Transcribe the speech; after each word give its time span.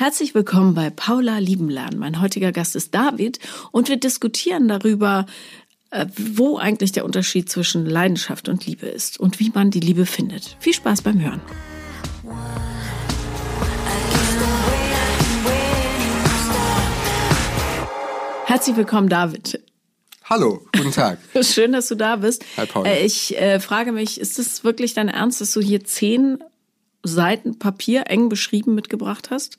Herzlich 0.00 0.32
willkommen 0.32 0.74
bei 0.74 0.90
Paula 0.90 1.38
Liebenlernen. 1.38 1.98
Mein 1.98 2.20
heutiger 2.20 2.52
Gast 2.52 2.76
ist 2.76 2.94
David 2.94 3.40
und 3.72 3.88
wir 3.88 3.96
diskutieren 3.96 4.68
darüber, 4.68 5.26
äh, 5.90 6.06
wo 6.16 6.56
eigentlich 6.56 6.92
der 6.92 7.04
Unterschied 7.04 7.50
zwischen 7.50 7.84
Leidenschaft 7.84 8.48
und 8.48 8.64
Liebe 8.64 8.86
ist 8.86 9.18
und 9.18 9.40
wie 9.40 9.50
man 9.52 9.72
die 9.72 9.80
Liebe 9.80 10.06
findet. 10.06 10.56
Viel 10.60 10.72
Spaß 10.72 11.02
beim 11.02 11.20
Hören. 11.20 11.40
Herzlich 18.44 18.76
willkommen, 18.76 19.08
David. 19.08 19.60
Hallo, 20.22 20.62
guten 20.76 20.92
Tag. 20.92 21.18
Schön, 21.42 21.72
dass 21.72 21.88
du 21.88 21.96
da 21.96 22.14
bist. 22.14 22.44
Hi, 22.56 22.66
Paul. 22.66 22.86
Äh, 22.86 23.04
ich 23.04 23.36
äh, 23.36 23.58
frage 23.58 23.90
mich, 23.90 24.20
ist 24.20 24.38
es 24.38 24.62
wirklich 24.62 24.94
dein 24.94 25.08
Ernst, 25.08 25.40
dass 25.40 25.50
du 25.50 25.60
hier 25.60 25.82
zehn 25.82 26.38
Seiten 27.02 27.58
Papier 27.58 28.04
eng 28.06 28.28
beschrieben 28.28 28.76
mitgebracht 28.76 29.32
hast? 29.32 29.58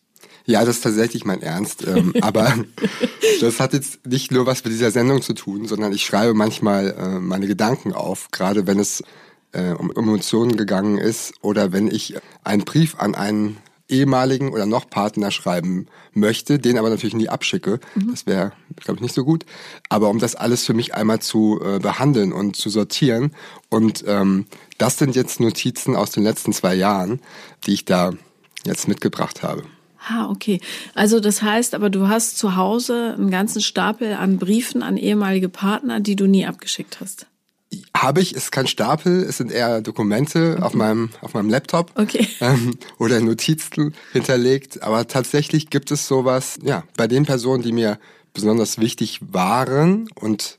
Ja, 0.50 0.66
das 0.66 0.78
ist 0.78 0.84
tatsächlich 0.84 1.26
mein 1.26 1.44
Ernst. 1.44 1.86
Ähm, 1.86 2.12
aber 2.22 2.56
das 3.40 3.60
hat 3.60 3.74
jetzt 3.74 4.08
nicht 4.08 4.32
nur 4.32 4.48
was 4.48 4.64
mit 4.64 4.74
dieser 4.74 4.90
Sendung 4.90 5.22
zu 5.22 5.34
tun, 5.34 5.68
sondern 5.68 5.94
ich 5.94 6.04
schreibe 6.04 6.34
manchmal 6.34 6.96
äh, 6.98 7.20
meine 7.20 7.46
Gedanken 7.46 7.94
auf, 7.94 8.30
gerade 8.32 8.66
wenn 8.66 8.80
es 8.80 9.04
äh, 9.52 9.74
um 9.74 9.92
Emotionen 9.96 10.58
gegangen 10.58 10.98
ist 10.98 11.34
oder 11.44 11.72
wenn 11.72 11.88
ich 11.88 12.16
einen 12.44 12.66
Brief 12.66 12.96
an 12.98 13.14
einen 13.14 13.58
ehemaligen 13.90 14.52
oder 14.52 14.66
noch 14.66 14.90
Partner 14.90 15.30
schreiben 15.30 15.86
möchte, 16.14 16.58
den 16.58 16.80
aber 16.80 16.90
natürlich 16.90 17.16
nie 17.16 17.30
abschicke. 17.30 17.80
Mhm. 17.94 18.10
Das 18.10 18.26
wäre, 18.26 18.54
glaube 18.78 18.96
ich, 18.98 19.02
nicht 19.02 19.16
so 19.16 19.26
gut. 19.26 19.46
Aber 19.88 20.10
um 20.10 20.18
das 20.18 20.34
alles 20.34 20.66
für 20.66 20.74
mich 20.74 20.96
einmal 20.96 21.20
zu 21.20 21.62
äh, 21.64 21.78
behandeln 21.78 22.34
und 22.34 22.56
zu 22.56 22.72
sortieren. 22.72 23.36
Und 23.70 24.04
ähm, 24.08 24.48
das 24.80 24.98
sind 24.98 25.16
jetzt 25.16 25.40
Notizen 25.40 25.96
aus 25.96 26.10
den 26.10 26.24
letzten 26.24 26.54
zwei 26.54 26.74
Jahren, 26.74 27.22
die 27.68 27.74
ich 27.74 27.86
da 27.86 28.14
jetzt 28.66 28.88
mitgebracht 28.88 29.44
habe. 29.44 29.64
Ah, 30.08 30.30
okay. 30.30 30.62
Also 30.96 31.20
das 31.20 31.42
heißt, 31.42 31.76
aber 31.76 31.90
du 31.90 32.08
hast 32.08 32.38
zu 32.38 32.56
Hause 32.56 33.16
einen 33.18 33.30
ganzen 33.30 33.62
Stapel 33.62 34.14
an 34.14 34.38
Briefen 34.38 34.82
an 34.82 34.98
ehemalige 34.98 35.50
Partner, 35.50 36.00
die 36.00 36.16
du 36.16 36.26
nie 36.26 36.46
abgeschickt 36.46 37.00
hast. 37.02 37.26
Habe 37.96 38.22
ich, 38.22 38.34
ist 38.34 38.52
kein 38.52 38.66
Stapel, 38.66 39.24
es 39.24 39.38
sind 39.38 39.52
eher 39.52 39.82
Dokumente 39.82 40.56
mhm. 40.58 40.64
auf 40.64 40.74
meinem 40.74 41.10
auf 41.22 41.34
meinem 41.34 41.50
Laptop 41.50 41.92
okay. 41.96 42.28
ähm, 42.40 42.78
oder 42.98 43.20
Notizen 43.20 43.94
hinterlegt. 44.14 44.82
Aber 44.82 45.08
tatsächlich 45.08 45.70
gibt 45.70 45.92
es 45.92 46.08
sowas, 46.08 46.58
ja, 46.64 46.84
bei 46.98 47.08
den 47.08 47.26
Personen, 47.26 47.62
die 47.62 47.72
mir 47.72 48.00
besonders 48.34 48.80
wichtig 48.80 49.20
waren 49.22 50.10
und 50.16 50.58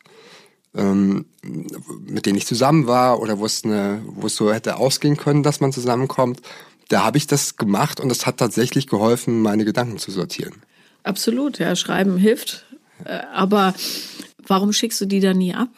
ähm, 0.74 1.26
mit 1.42 2.26
denen 2.26 2.38
ich 2.38 2.46
zusammen 2.46 2.86
war 2.86 3.20
oder 3.20 3.38
wo 3.38 3.46
es 3.46 3.64
eine, 3.64 4.02
wo 4.06 4.26
es 4.26 4.36
so 4.36 4.52
hätte 4.52 4.76
ausgehen 4.76 5.16
können, 5.16 5.42
dass 5.42 5.60
man 5.60 5.72
zusammenkommt, 5.72 6.40
da 6.90 7.02
habe 7.02 7.18
ich 7.18 7.26
das 7.26 7.56
gemacht 7.56 7.98
und 8.00 8.12
es 8.12 8.26
hat 8.26 8.36
tatsächlich 8.36 8.86
geholfen, 8.86 9.40
meine 9.40 9.64
Gedanken 9.64 9.98
zu 9.98 10.10
sortieren. 10.10 10.54
Absolut, 11.02 11.58
ja, 11.58 11.74
Schreiben 11.74 12.18
hilft. 12.18 12.66
Äh, 13.04 13.20
aber 13.32 13.74
warum 14.46 14.72
schickst 14.72 15.00
du 15.00 15.06
die 15.06 15.20
dann 15.20 15.38
nie 15.38 15.54
ab? 15.54 15.70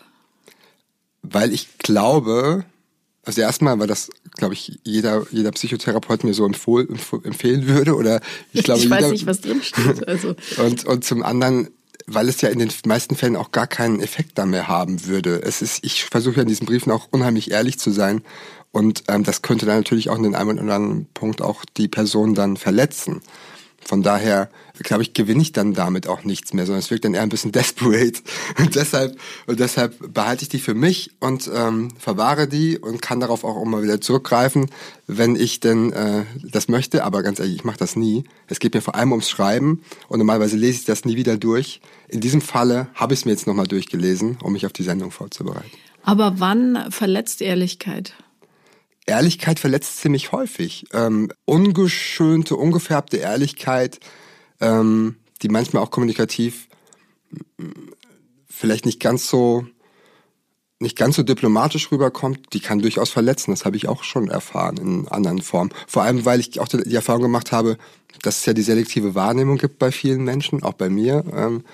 weil 1.23 1.53
ich 1.53 1.79
glaube, 1.79 2.65
also 3.25 3.41
erstmal, 3.41 3.79
weil 3.79 3.87
das, 3.87 4.11
glaube 4.37 4.55
ich, 4.55 4.81
jeder, 4.83 5.25
jeder 5.31 5.53
Psychotherapeut 5.53 6.25
mir 6.25 6.35
so 6.35 6.45
empfohl, 6.45 6.89
empfehlen 7.23 7.67
würde. 7.69 7.95
Oder 7.95 8.21
ich 8.53 8.65
glaube, 8.65 8.81
ich 8.81 8.91
weiß 8.91 9.01
jeder, 9.01 9.13
nicht, 9.13 9.27
was 9.27 9.41
drinsteht. 9.41 10.07
Also. 10.07 10.35
und, 10.59 10.85
und 10.85 11.05
zum 11.05 11.23
anderen, 11.23 11.69
weil 12.07 12.29
es 12.29 12.41
ja 12.41 12.49
in 12.49 12.59
den 12.59 12.73
meisten 12.85 13.15
Fällen 13.15 13.37
auch 13.37 13.53
gar 13.53 13.69
keinen 13.69 14.01
Effekt 14.01 14.39
da 14.39 14.47
mehr 14.47 14.69
haben 14.69 15.07
würde. 15.07 15.41
Es 15.43 15.63
ist, 15.63 15.85
ich 15.85 16.05
versuche 16.05 16.37
ja 16.37 16.43
in 16.43 16.49
diesen 16.49 16.67
Briefen 16.67 16.91
auch 16.91 17.09
unheimlich 17.11 17.53
ehrlich 17.53 17.79
zu 17.79 17.91
sein. 17.91 18.23
Und 18.73 19.05
ähm, 19.09 19.23
das 19.23 19.43
könnte 19.43 19.67
dann 19.67 19.77
natürlich 19.77 20.11
auch 20.11 20.17
in 20.17 20.23
den 20.23 20.35
einen 20.35 20.59
oder 20.59 20.75
anderen 20.75 21.07
Punkt 21.15 21.43
auch 21.43 21.65
die 21.77 21.89
Person 21.89 22.35
dann 22.35 22.57
verletzen. 22.57 23.21
Von 23.85 24.03
daher, 24.03 24.49
glaube 24.79 25.03
ich, 25.03 25.13
gewinne 25.13 25.43
ich 25.43 25.53
dann 25.53 25.75
damit 25.75 26.07
auch 26.07 26.25
nichts 26.25 26.53
mehr, 26.53 26.67
sondern 26.67 26.81
es 26.81 26.91
wirkt 26.91 27.05
dann 27.05 27.15
eher 27.15 27.23
ein 27.23 27.29
bisschen 27.29 27.53
desperate. 27.53 28.21
Und 28.59 28.75
deshalb, 28.75 29.19
und 29.47 29.61
deshalb 29.61 30.15
behalte 30.15 30.45
ich 30.45 30.49
die 30.49 30.59
für 30.59 30.75
mich 30.75 31.11
und 31.21 31.51
ähm, 31.53 31.89
verwahre 31.99 32.47
die 32.47 32.79
und 32.79 33.03
kann 33.03 33.21
darauf 33.21 33.45
auch 33.45 33.61
immer 33.61 33.83
wieder 33.83 34.01
zurückgreifen, 34.01 34.71
wenn 35.07 35.37
ich 35.37 35.61
denn 35.61 35.93
äh, 35.93 36.25
das 36.43 36.69
möchte. 36.69 37.05
Aber 37.05 37.23
ganz 37.23 37.41
ehrlich, 37.41 37.57
ich 37.57 37.65
mache 37.65 37.79
das 37.79 37.97
nie. 37.97 38.25
Es 38.47 38.61
geht 38.61 38.75
mir 38.75 38.83
vor 38.83 38.95
allem 38.95 39.11
ums 39.11 39.29
Schreiben 39.29 39.83
und 40.09 40.19
normalerweise 40.19 40.57
lese 40.57 40.79
ich 40.79 40.85
das 40.85 41.05
nie 41.05 41.17
wieder 41.17 41.37
durch. 41.37 41.81
In 42.09 42.21
diesem 42.21 42.41
Falle 42.41 42.89
habe 42.95 43.15
ich 43.15 43.21
es 43.21 43.25
mir 43.25 43.33
jetzt 43.33 43.47
nochmal 43.47 43.67
durchgelesen, 43.67 44.39
um 44.43 44.53
mich 44.53 44.65
auf 44.65 44.73
die 44.73 44.85
Sendung 44.85 45.11
vorzubereiten. 45.11 45.71
Aber 46.05 46.35
wann 46.39 46.91
verletzt 46.91 47.43
Ehrlichkeit? 47.43 48.15
Ehrlichkeit 49.07 49.59
verletzt 49.59 49.99
ziemlich 49.99 50.33
häufig. 50.33 50.85
Ähm, 50.93 51.31
ungeschönte, 51.45 52.57
ungefärbte 52.57 53.17
Ehrlichkeit, 53.17 54.01
ähm, 54.61 55.17
die 55.43 55.49
manchmal 55.49 55.83
auch 55.83 55.91
kommunikativ 55.91 56.69
mm, 57.59 57.91
vielleicht 58.49 58.87
nicht 58.87 59.01
ganz 59.01 59.29
so 59.29 59.67
nicht 60.83 60.99
ganz 60.99 61.17
so 61.17 61.23
diplomatisch 61.23 61.93
rüberkommt, 61.93 62.53
die 62.53 62.61
kann 62.61 62.81
durchaus 62.81 63.11
verletzen. 63.11 63.53
Das 63.53 63.65
habe 63.65 63.77
ich 63.77 63.89
auch 63.89 64.03
schon 64.03 64.29
erfahren 64.29 64.77
in 64.77 65.09
anderen 65.09 65.41
Formen. 65.41 65.71
Vor 65.87 66.03
allem, 66.03 66.25
weil 66.25 66.41
ich 66.41 66.59
auch 66.59 66.69
die 66.69 66.95
Erfahrung 66.95 67.23
gemacht 67.23 67.53
habe, 67.53 67.79
dass 68.23 68.39
es 68.39 68.47
ja 68.47 68.53
die 68.53 68.63
selektive 68.63 69.15
Wahrnehmung 69.15 69.59
gibt 69.59 69.79
bei 69.79 69.93
vielen 69.93 70.25
Menschen, 70.25 70.63
auch 70.63 70.75
bei 70.75 70.91
mir. 70.91 71.25
Ähm, 71.33 71.65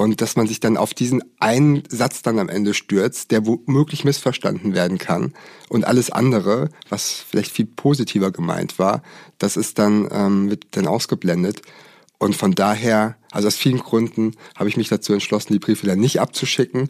und 0.00 0.22
dass 0.22 0.34
man 0.34 0.46
sich 0.46 0.60
dann 0.60 0.78
auf 0.78 0.94
diesen 0.94 1.22
einen 1.40 1.82
Satz 1.90 2.22
dann 2.22 2.38
am 2.38 2.48
Ende 2.48 2.72
stürzt, 2.72 3.30
der 3.30 3.44
womöglich 3.44 4.02
missverstanden 4.02 4.74
werden 4.74 4.96
kann. 4.96 5.34
Und 5.68 5.84
alles 5.84 6.08
andere, 6.08 6.70
was 6.88 7.22
vielleicht 7.28 7.52
viel 7.52 7.66
positiver 7.66 8.30
gemeint 8.30 8.78
war, 8.78 9.02
das 9.36 9.58
ist 9.58 9.78
dann, 9.78 10.08
ähm, 10.10 10.48
wird 10.48 10.68
dann 10.70 10.86
ausgeblendet. 10.86 11.60
Und 12.18 12.34
von 12.34 12.54
daher, 12.54 13.18
also 13.30 13.48
aus 13.48 13.56
vielen 13.56 13.80
Gründen, 13.80 14.32
habe 14.56 14.70
ich 14.70 14.78
mich 14.78 14.88
dazu 14.88 15.12
entschlossen, 15.12 15.52
die 15.52 15.58
Briefe 15.58 15.86
dann 15.86 16.00
nicht 16.00 16.18
abzuschicken. 16.18 16.88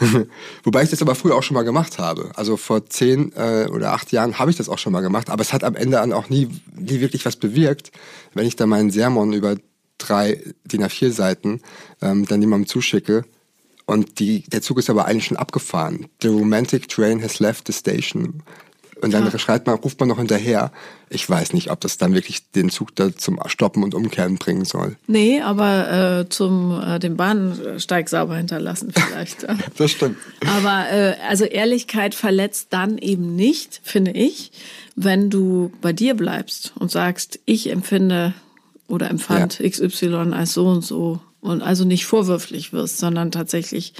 Wobei 0.64 0.84
ich 0.84 0.88
das 0.88 1.02
aber 1.02 1.14
früher 1.14 1.36
auch 1.36 1.42
schon 1.42 1.56
mal 1.56 1.64
gemacht 1.64 1.98
habe. 1.98 2.30
Also 2.34 2.56
vor 2.56 2.86
zehn 2.86 3.32
äh, 3.36 3.68
oder 3.70 3.92
acht 3.92 4.10
Jahren 4.10 4.38
habe 4.38 4.50
ich 4.50 4.56
das 4.56 4.70
auch 4.70 4.78
schon 4.78 4.94
mal 4.94 5.02
gemacht, 5.02 5.28
aber 5.28 5.42
es 5.42 5.52
hat 5.52 5.64
am 5.64 5.76
Ende 5.76 5.98
dann 5.98 6.14
auch 6.14 6.30
nie, 6.30 6.48
nie 6.74 7.00
wirklich 7.00 7.26
was 7.26 7.36
bewirkt, 7.36 7.92
wenn 8.32 8.46
ich 8.46 8.56
da 8.56 8.64
meinen 8.64 8.90
Sermon 8.90 9.34
über 9.34 9.56
drei 10.06 10.42
DIN 10.64 10.84
A4 10.84 11.10
Seiten 11.10 11.60
ähm, 12.00 12.26
dann 12.26 12.40
jemandem 12.40 12.68
zuschicke 12.68 13.24
und 13.86 14.20
die, 14.20 14.42
der 14.48 14.62
Zug 14.62 14.78
ist 14.78 14.90
aber 14.90 15.06
eigentlich 15.06 15.26
schon 15.26 15.36
abgefahren. 15.36 16.06
The 16.22 16.28
romantic 16.28 16.88
train 16.88 17.22
has 17.22 17.40
left 17.40 17.66
the 17.66 17.72
station. 17.72 18.42
Und 19.02 19.12
dann 19.12 19.24
ja. 19.24 19.36
schreibt 19.36 19.66
man, 19.66 19.76
ruft 19.76 19.98
man 19.98 20.08
noch 20.08 20.18
hinterher. 20.18 20.70
Ich 21.10 21.28
weiß 21.28 21.54
nicht, 21.54 21.72
ob 21.72 21.80
das 21.80 21.98
dann 21.98 22.14
wirklich 22.14 22.52
den 22.52 22.70
Zug 22.70 22.94
da 22.94 23.14
zum 23.14 23.40
Stoppen 23.46 23.82
und 23.82 23.96
Umkehren 23.96 24.36
bringen 24.36 24.64
soll. 24.64 24.96
Nee, 25.08 25.40
aber 25.40 26.20
äh, 26.20 26.28
zum 26.28 26.80
äh, 26.80 27.00
den 27.00 27.16
Bahnsteig 27.16 28.08
sauber 28.08 28.36
hinterlassen 28.36 28.92
vielleicht. 28.94 29.44
das 29.76 29.90
stimmt. 29.90 30.18
Aber 30.46 30.88
äh, 30.92 31.16
also 31.28 31.44
Ehrlichkeit 31.44 32.14
verletzt 32.14 32.68
dann 32.70 32.96
eben 32.96 33.34
nicht, 33.34 33.80
finde 33.82 34.12
ich, 34.12 34.52
wenn 34.94 35.30
du 35.30 35.72
bei 35.80 35.92
dir 35.92 36.14
bleibst 36.14 36.72
und 36.78 36.92
sagst, 36.92 37.40
ich 37.44 37.70
empfinde 37.70 38.34
oder 38.92 39.08
empfand 39.08 39.58
ja. 39.58 39.68
XY 39.70 40.34
als 40.34 40.52
so 40.52 40.66
und 40.68 40.82
so 40.82 41.18
und 41.40 41.62
also 41.62 41.84
nicht 41.84 42.04
vorwürflich 42.04 42.74
wirst, 42.74 42.98
sondern 42.98 43.30
tatsächlich 43.30 43.94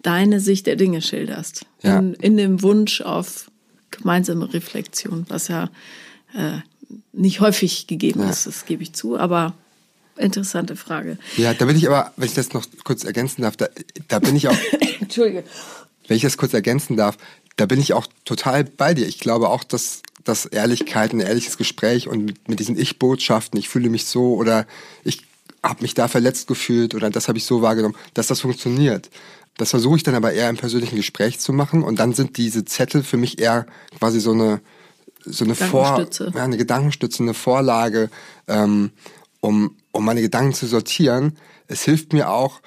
deine 0.00 0.40
Sicht 0.40 0.66
der 0.66 0.76
Dinge 0.76 1.02
schilderst. 1.02 1.66
Ja. 1.82 1.98
In, 1.98 2.14
in 2.14 2.38
dem 2.38 2.62
Wunsch 2.62 3.02
auf 3.02 3.50
gemeinsame 3.90 4.50
Reflexion, 4.54 5.26
was 5.28 5.48
ja 5.48 5.68
äh, 6.34 6.60
nicht 7.12 7.40
häufig 7.40 7.88
gegeben 7.88 8.20
ja. 8.20 8.30
ist, 8.30 8.46
das 8.46 8.64
gebe 8.64 8.82
ich 8.82 8.94
zu, 8.94 9.18
aber 9.18 9.52
interessante 10.16 10.76
Frage. 10.76 11.18
Ja, 11.36 11.52
da 11.52 11.66
bin 11.66 11.76
ich 11.76 11.86
aber, 11.86 12.12
wenn 12.16 12.26
ich 12.26 12.34
das 12.34 12.54
noch 12.54 12.64
kurz 12.84 13.04
ergänzen 13.04 13.42
darf, 13.42 13.58
da, 13.58 13.68
da 14.08 14.18
bin 14.18 14.34
ich 14.34 14.48
auch. 14.48 14.56
Entschuldige. 15.00 15.44
Wenn 16.06 16.16
ich 16.16 16.22
das 16.22 16.38
kurz 16.38 16.54
ergänzen 16.54 16.96
darf, 16.96 17.18
da 17.56 17.66
bin 17.66 17.80
ich 17.80 17.92
auch 17.92 18.06
total 18.24 18.64
bei 18.64 18.94
dir. 18.94 19.06
Ich 19.06 19.18
glaube 19.18 19.50
auch, 19.50 19.62
dass 19.62 20.00
dass 20.24 20.46
Ehrlichkeit, 20.46 21.12
ein 21.12 21.20
ehrliches 21.20 21.56
Gespräch 21.56 22.08
und 22.08 22.24
mit, 22.24 22.48
mit 22.48 22.60
diesen 22.60 22.78
Ich-Botschaften, 22.78 23.58
ich 23.58 23.68
fühle 23.68 23.90
mich 23.90 24.06
so 24.06 24.34
oder 24.34 24.66
ich 25.04 25.22
habe 25.62 25.82
mich 25.82 25.94
da 25.94 26.08
verletzt 26.08 26.46
gefühlt 26.46 26.94
oder 26.94 27.10
das 27.10 27.28
habe 27.28 27.38
ich 27.38 27.44
so 27.44 27.62
wahrgenommen, 27.62 27.96
dass 28.14 28.28
das 28.28 28.40
funktioniert. 28.40 29.10
Das 29.56 29.70
versuche 29.70 29.96
ich 29.96 30.02
dann 30.04 30.14
aber 30.14 30.32
eher 30.32 30.48
im 30.48 30.56
persönlichen 30.56 30.96
Gespräch 30.96 31.40
zu 31.40 31.52
machen 31.52 31.82
und 31.82 31.98
dann 31.98 32.12
sind 32.12 32.36
diese 32.36 32.64
Zettel 32.64 33.02
für 33.02 33.16
mich 33.16 33.40
eher 33.40 33.66
quasi 33.98 34.20
so 34.20 34.32
eine 34.32 34.60
so 35.24 35.44
eine 35.44 35.56
Vor 35.56 36.06
ja, 36.20 36.44
eine 36.44 36.56
Gedankenstütze, 36.56 37.22
eine 37.22 37.34
Vorlage, 37.34 38.08
ähm, 38.46 38.92
um 39.40 39.76
um 39.92 40.04
meine 40.04 40.22
Gedanken 40.22 40.54
zu 40.54 40.66
sortieren. 40.66 41.36
Es 41.66 41.82
hilft 41.82 42.12
mir 42.12 42.30
auch 42.30 42.60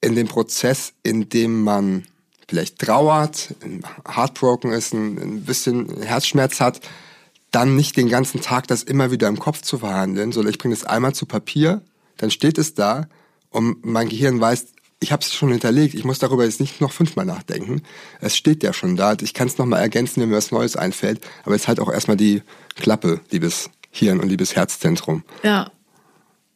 in 0.00 0.14
dem 0.14 0.26
Prozess, 0.26 0.92
in 1.02 1.28
dem 1.28 1.62
man 1.62 2.04
vielleicht 2.48 2.78
trauert, 2.78 3.54
heartbroken 4.06 4.72
ist, 4.72 4.94
ein, 4.94 5.18
ein 5.18 5.44
bisschen 5.44 6.02
Herzschmerz 6.02 6.60
hat, 6.60 6.80
dann 7.50 7.76
nicht 7.76 7.96
den 7.96 8.08
ganzen 8.08 8.40
Tag 8.40 8.66
das 8.66 8.82
immer 8.82 9.10
wieder 9.10 9.28
im 9.28 9.38
Kopf 9.38 9.62
zu 9.62 9.78
verhandeln, 9.78 10.32
sondern 10.32 10.52
ich 10.52 10.58
bringe 10.58 10.74
es 10.74 10.84
einmal 10.84 11.14
zu 11.14 11.26
Papier, 11.26 11.82
dann 12.16 12.30
steht 12.30 12.58
es 12.58 12.74
da 12.74 13.08
und 13.50 13.84
mein 13.84 14.08
Gehirn 14.08 14.40
weiß, 14.40 14.66
ich 15.00 15.12
habe 15.12 15.22
es 15.22 15.32
schon 15.32 15.50
hinterlegt, 15.50 15.94
ich 15.94 16.04
muss 16.04 16.18
darüber 16.18 16.44
jetzt 16.44 16.60
nicht 16.60 16.80
noch 16.80 16.92
fünfmal 16.92 17.24
nachdenken. 17.24 17.82
Es 18.20 18.36
steht 18.36 18.64
ja 18.64 18.72
schon 18.72 18.96
da, 18.96 19.14
ich 19.20 19.32
kann 19.32 19.46
es 19.46 19.56
nochmal 19.56 19.80
ergänzen, 19.80 20.20
wenn 20.20 20.30
mir 20.30 20.36
was 20.36 20.50
Neues 20.50 20.76
einfällt, 20.76 21.20
aber 21.44 21.54
jetzt 21.54 21.68
halt 21.68 21.78
auch 21.78 21.90
erstmal 21.90 22.16
die 22.16 22.42
Klappe, 22.74 23.20
liebes 23.30 23.70
Hirn 23.90 24.20
und 24.20 24.28
liebes 24.28 24.56
Herzzentrum. 24.56 25.22
Ja, 25.42 25.70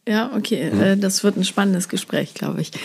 Ja, 0.07 0.35
okay. 0.35 0.71
Mhm. 0.71 1.01
Das 1.01 1.23
wird 1.23 1.37
ein 1.37 1.45
spannendes 1.45 1.89
Gespräch, 1.89 2.35
glaube 2.35 2.61
ich. 2.61 2.73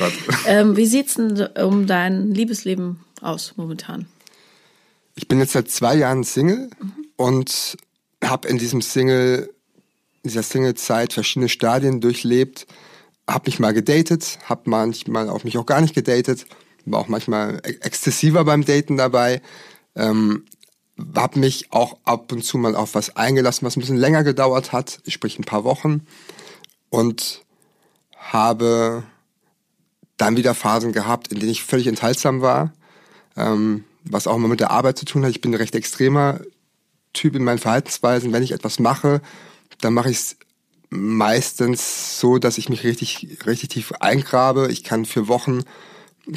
Ähm, 0.46 0.78
wie 0.78 0.86
sieht's 0.86 1.16
denn 1.16 1.48
um 1.62 1.88
dein 1.88 2.32
Liebesleben 2.32 3.00
aus 3.22 3.54
momentan? 3.58 4.08
Ich 5.16 5.28
bin 5.28 5.40
jetzt 5.40 5.54
seit 5.54 5.70
zwei 5.70 5.96
Jahren 5.96 6.24
Single 6.24 6.70
mhm. 6.80 6.94
und 7.18 7.78
habe 8.24 8.48
in 8.48 8.58
diesem 8.58 8.82
Single, 8.82 9.50
in 10.24 10.30
dieser 10.30 10.44
Single-Zeit 10.44 11.14
verschiedene 11.14 11.50
Stadien 11.50 12.02
durchlebt. 12.02 12.68
Habe 13.28 13.50
mich 13.50 13.60
mal 13.60 13.74
gedatet, 13.74 14.40
habe 14.46 14.70
manchmal 14.70 15.30
auch 15.30 15.44
mich 15.44 15.58
auch 15.58 15.66
gar 15.66 15.82
nicht 15.82 15.96
gedatet, 15.96 16.46
war 16.86 17.02
auch 17.02 17.10
manchmal 17.10 17.60
exzessiver 17.64 18.46
beim 18.46 18.64
Daten 18.64 18.96
dabei. 18.96 19.42
Ähm, 19.96 20.46
habe 21.16 21.40
mich 21.40 21.72
auch 21.72 21.98
ab 22.06 22.32
und 22.32 22.44
zu 22.44 22.58
mal 22.58 22.76
auf 22.76 22.96
was 22.96 23.16
eingelassen, 23.16 23.66
was 23.66 23.76
ein 23.76 23.82
bisschen 23.82 23.98
länger 23.98 24.24
gedauert 24.24 24.72
hat, 24.72 25.00
sprich 25.08 25.38
ein 25.38 25.44
paar 25.44 25.64
Wochen. 25.64 26.08
Und 26.90 27.44
habe 28.16 29.04
dann 30.18 30.36
wieder 30.36 30.54
Phasen 30.54 30.92
gehabt, 30.92 31.30
in 31.30 31.40
denen 31.40 31.52
ich 31.52 31.64
völlig 31.64 31.88
enthaltsam 31.88 32.42
war, 32.42 32.74
ähm, 33.36 33.86
was 34.04 34.28
auch 34.28 34.36
immer 34.36 34.48
mit 34.48 34.60
der 34.60 34.72
Arbeit 34.72 34.98
zu 34.98 35.06
tun 35.06 35.24
hat. 35.24 35.32
Ich 35.32 35.42
bin 35.42 35.52
ein 35.52 35.58
recht 35.58 35.76
extremer 35.76 36.40
Typ 37.14 37.36
in 37.36 37.44
meinen 37.44 37.60
Verhaltensweisen. 37.60 38.34
Wenn 38.34 38.44
ich 38.44 38.52
etwas 38.52 38.80
mache, 38.80 39.22
dann 39.82 39.94
mache 39.94 40.10
ich 40.10 40.18
es 40.18 40.38
meistens 40.90 42.20
so, 42.20 42.38
dass 42.38 42.58
ich 42.58 42.70
mich 42.70 42.84
richtig, 42.84 43.40
richtig 43.46 43.70
tief 43.70 43.92
eingrabe. 44.00 44.70
Ich 44.72 44.84
kann 44.84 45.06
für 45.06 45.28
Wochen 45.28 45.64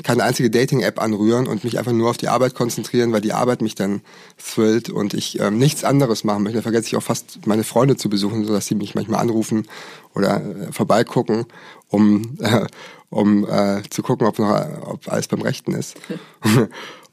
keine 0.04 0.22
einzige 0.22 0.50
Dating-App 0.50 1.00
anrühren 1.00 1.46
und 1.46 1.64
mich 1.64 1.78
einfach 1.78 1.92
nur 1.92 2.10
auf 2.10 2.16
die 2.16 2.28
Arbeit 2.28 2.54
konzentrieren, 2.54 3.12
weil 3.12 3.20
die 3.20 3.32
Arbeit 3.32 3.62
mich 3.62 3.74
dann 3.74 4.02
thrillt 4.38 4.88
und 4.88 5.14
ich 5.14 5.40
ähm, 5.40 5.58
nichts 5.58 5.84
anderes 5.84 6.24
machen 6.24 6.42
möchte. 6.42 6.58
Da 6.58 6.62
vergesse 6.62 6.86
ich 6.88 6.96
auch 6.96 7.02
fast 7.02 7.46
meine 7.46 7.64
Freunde 7.64 7.96
zu 7.96 8.08
besuchen, 8.08 8.44
sodass 8.44 8.66
sie 8.66 8.74
mich 8.74 8.94
manchmal 8.94 9.20
anrufen 9.20 9.66
oder 10.14 10.40
äh, 10.40 10.72
vorbeigucken, 10.72 11.46
um, 11.88 12.36
äh, 12.40 12.66
um 13.10 13.46
äh, 13.48 13.82
zu 13.90 14.02
gucken, 14.02 14.26
ob, 14.26 14.38
noch, 14.38 14.50
ob 14.82 15.08
alles 15.08 15.28
beim 15.28 15.42
Rechten 15.42 15.72
ist. 15.74 15.96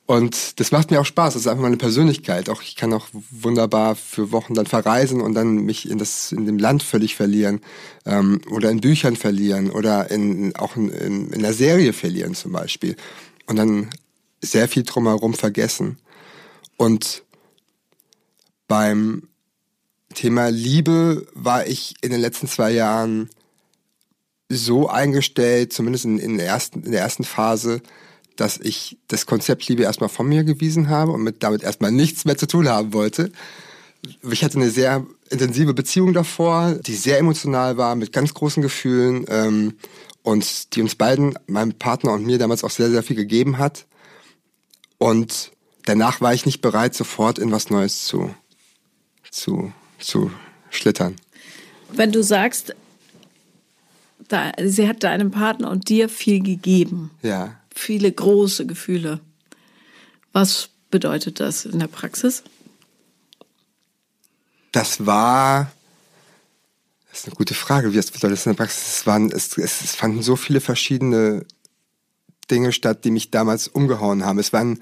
Und 0.07 0.61
das 0.61 0.71
macht 0.71 0.89
mir 0.89 1.01
auch 1.01 1.05
Spaß. 1.05 1.33
Das 1.33 1.41
ist 1.41 1.47
einfach 1.47 1.63
meine 1.63 1.75
Persönlichkeit. 1.75 2.49
Auch 2.49 2.61
ich 2.61 2.77
kann 2.77 2.93
auch 2.93 3.07
wunderbar 3.29 3.93
für 3.95 4.31
Wochen 4.31 4.53
dann 4.53 4.65
verreisen 4.65 5.19
und 5.19 5.33
dann 5.33 5.57
mich 5.65 5.89
in 5.89 5.97
das 5.97 6.31
in 6.31 6.45
dem 6.45 6.57
Land 6.57 6.81
völlig 6.81 7.13
verlieren 7.13 7.59
ähm, 8.05 8.39
oder 8.49 8.71
in 8.71 8.79
Büchern 8.79 9.17
verlieren 9.17 9.69
oder 9.69 10.09
in, 10.09 10.55
auch 10.55 10.77
in, 10.77 10.89
in, 10.89 11.33
in 11.33 11.41
der 11.41 11.53
Serie 11.53 11.91
verlieren 11.91 12.35
zum 12.35 12.53
Beispiel 12.53 12.95
und 13.47 13.57
dann 13.57 13.89
sehr 14.41 14.69
viel 14.69 14.83
drumherum 14.83 15.33
vergessen. 15.33 15.97
Und 16.77 17.23
beim 18.69 19.27
Thema 20.13 20.47
Liebe 20.47 21.27
war 21.33 21.67
ich 21.67 21.95
in 21.99 22.11
den 22.11 22.21
letzten 22.21 22.47
zwei 22.47 22.71
Jahren 22.71 23.29
so 24.47 24.87
eingestellt, 24.87 25.73
zumindest 25.73 26.05
in, 26.05 26.17
in, 26.17 26.37
der, 26.37 26.47
ersten, 26.47 26.83
in 26.83 26.93
der 26.93 27.01
ersten 27.01 27.25
Phase, 27.25 27.81
dass 28.37 28.57
ich 28.59 28.97
das 29.07 29.25
Konzept 29.25 29.67
Liebe 29.67 29.83
erstmal 29.83 30.09
von 30.09 30.27
mir 30.27 30.43
gewiesen 30.43 30.89
habe 30.89 31.11
und 31.11 31.23
mit 31.23 31.43
damit 31.43 31.63
erstmal 31.63 31.91
nichts 31.91 32.23
mehr 32.25 32.37
zu 32.37 32.47
tun 32.47 32.69
haben 32.69 32.93
wollte. 32.93 33.31
Ich 34.31 34.43
hatte 34.43 34.57
eine 34.57 34.69
sehr 34.69 35.05
intensive 35.29 35.73
Beziehung 35.73 36.13
davor, 36.13 36.75
die 36.75 36.95
sehr 36.95 37.17
emotional 37.17 37.77
war, 37.77 37.95
mit 37.95 38.13
ganz 38.13 38.33
großen 38.33 38.61
Gefühlen 38.61 39.25
ähm, 39.27 39.73
und 40.21 40.75
die 40.75 40.81
uns 40.81 40.95
beiden, 40.95 41.37
meinem 41.47 41.73
Partner 41.73 42.13
und 42.13 42.25
mir 42.25 42.37
damals 42.37 42.63
auch 42.63 42.69
sehr, 42.69 42.89
sehr 42.89 43.03
viel 43.03 43.15
gegeben 43.15 43.57
hat. 43.57 43.85
Und 44.97 45.51
danach 45.85 46.21
war 46.21 46.33
ich 46.33 46.45
nicht 46.45 46.61
bereit, 46.61 46.93
sofort 46.93 47.39
in 47.39 47.51
was 47.51 47.69
Neues 47.69 48.05
zu, 48.05 48.33
zu, 49.29 49.73
zu 49.99 50.31
schlittern. 50.69 51.15
Wenn 51.91 52.11
du 52.11 52.21
sagst, 52.21 52.75
da, 54.27 54.51
sie 54.63 54.87
hat 54.87 55.03
deinem 55.03 55.31
Partner 55.31 55.69
und 55.69 55.89
dir 55.89 56.09
viel 56.09 56.41
gegeben. 56.43 57.11
Ja 57.21 57.55
viele 57.77 58.11
große 58.11 58.65
Gefühle. 58.65 59.19
Was 60.33 60.69
bedeutet 60.89 61.39
das 61.39 61.65
in 61.65 61.79
der 61.79 61.87
Praxis? 61.87 62.43
Das 64.71 65.05
war, 65.05 65.71
das 67.09 67.19
ist 67.19 67.27
eine 67.27 67.35
gute 67.35 67.53
Frage, 67.53 67.91
wie 67.91 67.97
das 67.97 68.11
bedeutet 68.11 68.45
in 68.45 68.51
der 68.51 68.57
Praxis. 68.57 68.99
Es, 68.99 69.07
waren, 69.07 69.31
es, 69.31 69.57
es, 69.57 69.95
fanden 69.95 70.21
so 70.21 70.35
viele 70.35 70.61
verschiedene 70.61 71.45
Dinge 72.51 72.71
statt, 72.71 73.03
die 73.05 73.11
mich 73.11 73.31
damals 73.31 73.67
umgehauen 73.67 74.25
haben. 74.25 74.39
Es 74.39 74.53
waren 74.53 74.81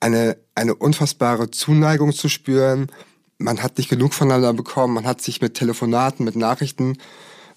eine, 0.00 0.36
eine 0.54 0.74
unfassbare 0.74 1.50
Zuneigung 1.50 2.12
zu 2.12 2.28
spüren. 2.28 2.90
Man 3.38 3.62
hat 3.62 3.78
nicht 3.78 3.90
genug 3.90 4.14
voneinander 4.14 4.52
bekommen. 4.54 4.94
Man 4.94 5.06
hat 5.06 5.20
sich 5.20 5.40
mit 5.40 5.54
Telefonaten, 5.54 6.24
mit 6.24 6.36
Nachrichten 6.36 6.98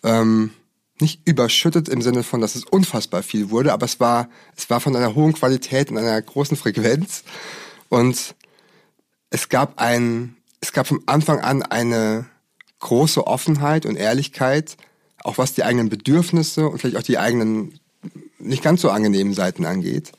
ähm, 0.03 0.51
nicht 1.01 1.27
überschüttet 1.27 1.89
im 1.89 2.01
Sinne 2.01 2.23
von, 2.23 2.41
dass 2.41 2.55
es 2.55 2.65
unfassbar 2.65 3.23
viel 3.23 3.49
wurde, 3.49 3.73
aber 3.73 3.85
es 3.85 3.99
war, 3.99 4.29
es 4.55 4.69
war 4.69 4.79
von 4.79 4.95
einer 4.95 5.15
hohen 5.15 5.33
Qualität 5.33 5.91
und 5.91 5.97
einer 5.97 6.21
großen 6.21 6.57
Frequenz. 6.57 7.23
Und 7.89 8.35
es 9.29 9.49
gab 9.49 9.79
ein, 9.79 10.35
es 10.61 10.73
gab 10.73 10.87
vom 10.87 11.01
Anfang 11.05 11.39
an 11.39 11.63
eine 11.63 12.25
große 12.79 13.25
Offenheit 13.25 13.85
und 13.85 13.95
Ehrlichkeit, 13.95 14.77
auch 15.23 15.37
was 15.37 15.53
die 15.53 15.63
eigenen 15.63 15.89
Bedürfnisse 15.89 16.67
und 16.67 16.79
vielleicht 16.79 16.97
auch 16.97 17.03
die 17.03 17.17
eigenen 17.17 17.79
nicht 18.37 18.63
ganz 18.63 18.81
so 18.81 18.89
angenehmen 18.89 19.33
Seiten 19.33 19.65
angeht. 19.65 20.13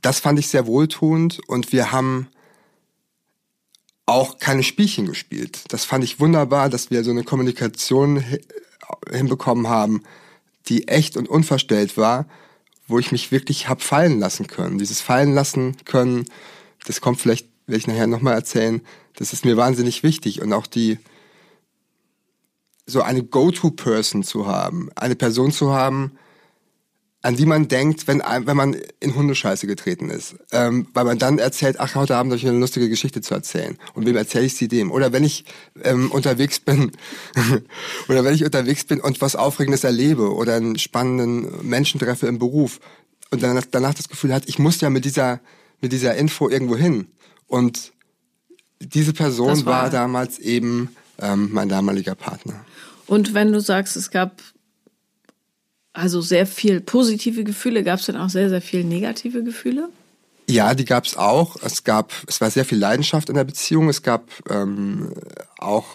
Das 0.00 0.20
fand 0.20 0.38
ich 0.38 0.48
sehr 0.48 0.66
wohltuend 0.66 1.40
und 1.48 1.72
wir 1.72 1.92
haben 1.92 2.28
auch 4.04 4.38
keine 4.38 4.62
Spielchen 4.62 5.06
gespielt. 5.06 5.64
Das 5.68 5.84
fand 5.84 6.04
ich 6.04 6.20
wunderbar, 6.20 6.68
dass 6.68 6.90
wir 6.90 7.04
so 7.04 7.10
eine 7.10 7.24
Kommunikation 7.24 8.22
hinbekommen 9.10 9.68
haben, 9.68 10.02
die 10.68 10.88
echt 10.88 11.16
und 11.16 11.28
unverstellt 11.28 11.96
war, 11.96 12.26
wo 12.86 12.98
ich 12.98 13.12
mich 13.12 13.32
wirklich 13.32 13.68
hab 13.68 13.82
fallen 13.82 14.18
lassen 14.18 14.46
können. 14.46 14.78
Dieses 14.78 15.00
fallen 15.00 15.34
lassen 15.34 15.76
können, 15.84 16.26
das 16.86 17.00
kommt 17.00 17.20
vielleicht, 17.20 17.48
werde 17.66 17.78
ich 17.78 17.86
nachher 17.86 18.06
nochmal 18.06 18.34
erzählen, 18.34 18.80
das 19.16 19.32
ist 19.32 19.44
mir 19.44 19.56
wahnsinnig 19.56 20.02
wichtig 20.02 20.40
und 20.42 20.52
auch 20.52 20.66
die, 20.66 20.98
so 22.86 23.02
eine 23.02 23.22
Go-To-Person 23.22 24.22
zu 24.22 24.46
haben, 24.46 24.90
eine 24.96 25.14
Person 25.14 25.52
zu 25.52 25.72
haben, 25.72 26.12
an 27.22 27.36
die 27.36 27.46
man 27.46 27.68
denkt, 27.68 28.08
wenn, 28.08 28.20
wenn 28.20 28.56
man 28.56 28.76
in 28.98 29.14
Hundescheiße 29.14 29.68
getreten 29.68 30.10
ist. 30.10 30.34
Ähm, 30.50 30.88
weil 30.92 31.04
man 31.04 31.18
dann 31.18 31.38
erzählt, 31.38 31.78
ach, 31.78 31.94
heute 31.94 32.16
Abend 32.16 32.32
habe 32.32 32.38
ich 32.38 32.46
eine 32.46 32.58
lustige 32.58 32.88
Geschichte 32.88 33.20
zu 33.20 33.32
erzählen. 33.32 33.78
Und 33.94 34.06
wem 34.06 34.16
erzähle 34.16 34.44
ich 34.44 34.56
sie 34.56 34.66
dem? 34.66 34.90
Oder 34.90 35.12
wenn 35.12 35.22
ich 35.22 35.44
ähm, 35.84 36.10
unterwegs 36.10 36.58
bin, 36.58 36.90
oder 38.08 38.24
wenn 38.24 38.34
ich 38.34 38.44
unterwegs 38.44 38.84
bin 38.84 39.00
und 39.00 39.20
was 39.20 39.36
Aufregendes 39.36 39.84
erlebe 39.84 40.34
oder 40.34 40.56
einen 40.56 40.78
spannenden 40.78 41.66
Menschen 41.66 42.00
treffe 42.00 42.26
im 42.26 42.40
Beruf 42.40 42.80
und 43.30 43.42
dann 43.42 43.62
danach 43.70 43.94
das 43.94 44.08
Gefühl 44.08 44.34
hat, 44.34 44.42
ich 44.46 44.58
muss 44.58 44.80
ja 44.80 44.90
mit 44.90 45.04
dieser, 45.04 45.40
mit 45.80 45.92
dieser 45.92 46.16
Info 46.16 46.48
irgendwo 46.48 46.76
hin. 46.76 47.06
Und 47.46 47.92
diese 48.80 49.12
Person 49.12 49.64
war, 49.64 49.84
war 49.84 49.90
damals 49.90 50.40
eben 50.40 50.96
ähm, 51.20 51.50
mein 51.52 51.68
damaliger 51.68 52.16
Partner. 52.16 52.64
Und 53.06 53.32
wenn 53.32 53.52
du 53.52 53.60
sagst, 53.60 53.96
es 53.96 54.10
gab 54.10 54.42
also 55.92 56.20
sehr 56.20 56.46
viel 56.46 56.80
positive 56.80 57.44
Gefühle. 57.44 57.82
Gab 57.82 58.00
es 58.00 58.06
denn 58.06 58.16
auch 58.16 58.30
sehr, 58.30 58.48
sehr 58.48 58.62
viel 58.62 58.84
negative 58.84 59.42
Gefühle? 59.42 59.88
Ja, 60.48 60.74
die 60.74 60.84
gab 60.84 61.04
es 61.04 61.16
auch. 61.16 61.56
Es 61.62 61.84
gab, 61.84 62.12
es 62.26 62.40
war 62.40 62.50
sehr 62.50 62.64
viel 62.64 62.78
Leidenschaft 62.78 63.28
in 63.28 63.34
der 63.34 63.44
Beziehung. 63.44 63.88
Es 63.88 64.02
gab 64.02 64.28
ähm, 64.50 65.12
auch, 65.58 65.86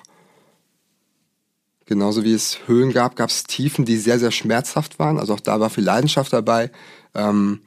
genauso 1.86 2.24
wie 2.24 2.34
es 2.34 2.60
Höhen 2.68 2.94
gab, 2.94 3.16
gab 3.16 3.30
es 3.30 3.44
Tiefen, 3.44 3.86
die 3.86 3.98
sehr, 3.98 4.20
sehr 4.20 4.32
schmerzhaft 4.32 5.00
waren. 5.00 5.20
Also 5.20 5.34
auch 5.34 5.40
da 5.40 5.60
war 5.60 5.70
viel 5.70 5.84
Leidenschaft 5.84 6.32
dabei. 6.32 6.72
Ähm, 7.14 7.62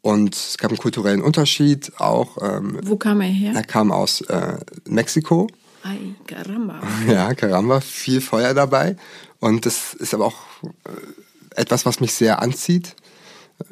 und 0.00 0.34
es 0.36 0.56
gab 0.58 0.70
einen 0.70 0.78
kulturellen 0.78 1.20
Unterschied 1.20 1.92
auch. 1.98 2.38
Ähm, 2.40 2.78
Wo 2.82 2.96
kam 2.96 3.20
er 3.20 3.28
her? 3.28 3.52
Er 3.54 3.64
kam 3.64 3.90
aus 3.90 4.20
äh, 4.22 4.58
Mexiko. 4.88 5.48
Ay, 5.82 6.14
caramba. 6.26 6.80
Ja, 7.08 7.34
caramba, 7.34 7.80
viel 7.80 8.20
Feuer 8.20 8.54
dabei. 8.54 8.96
Und 9.40 9.66
das 9.66 9.94
ist 9.94 10.14
aber 10.14 10.26
auch 10.26 10.38
äh, 10.64 10.90
etwas, 11.56 11.86
was 11.86 12.00
mich 12.00 12.12
sehr 12.12 12.42
anzieht. 12.42 12.96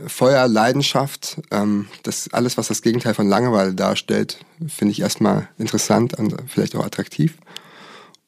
Feuer, 0.07 0.49
Leidenschaft, 0.49 1.43
ähm, 1.51 1.89
das 2.03 2.33
alles, 2.33 2.57
was 2.57 2.69
das 2.69 2.81
Gegenteil 2.81 3.13
von 3.13 3.29
Langeweile 3.29 3.75
darstellt, 3.75 4.39
finde 4.67 4.93
ich 4.93 5.01
erstmal 5.01 5.49
interessant 5.59 6.15
und 6.19 6.35
vielleicht 6.47 6.75
auch 6.75 6.85
attraktiv. 6.85 7.37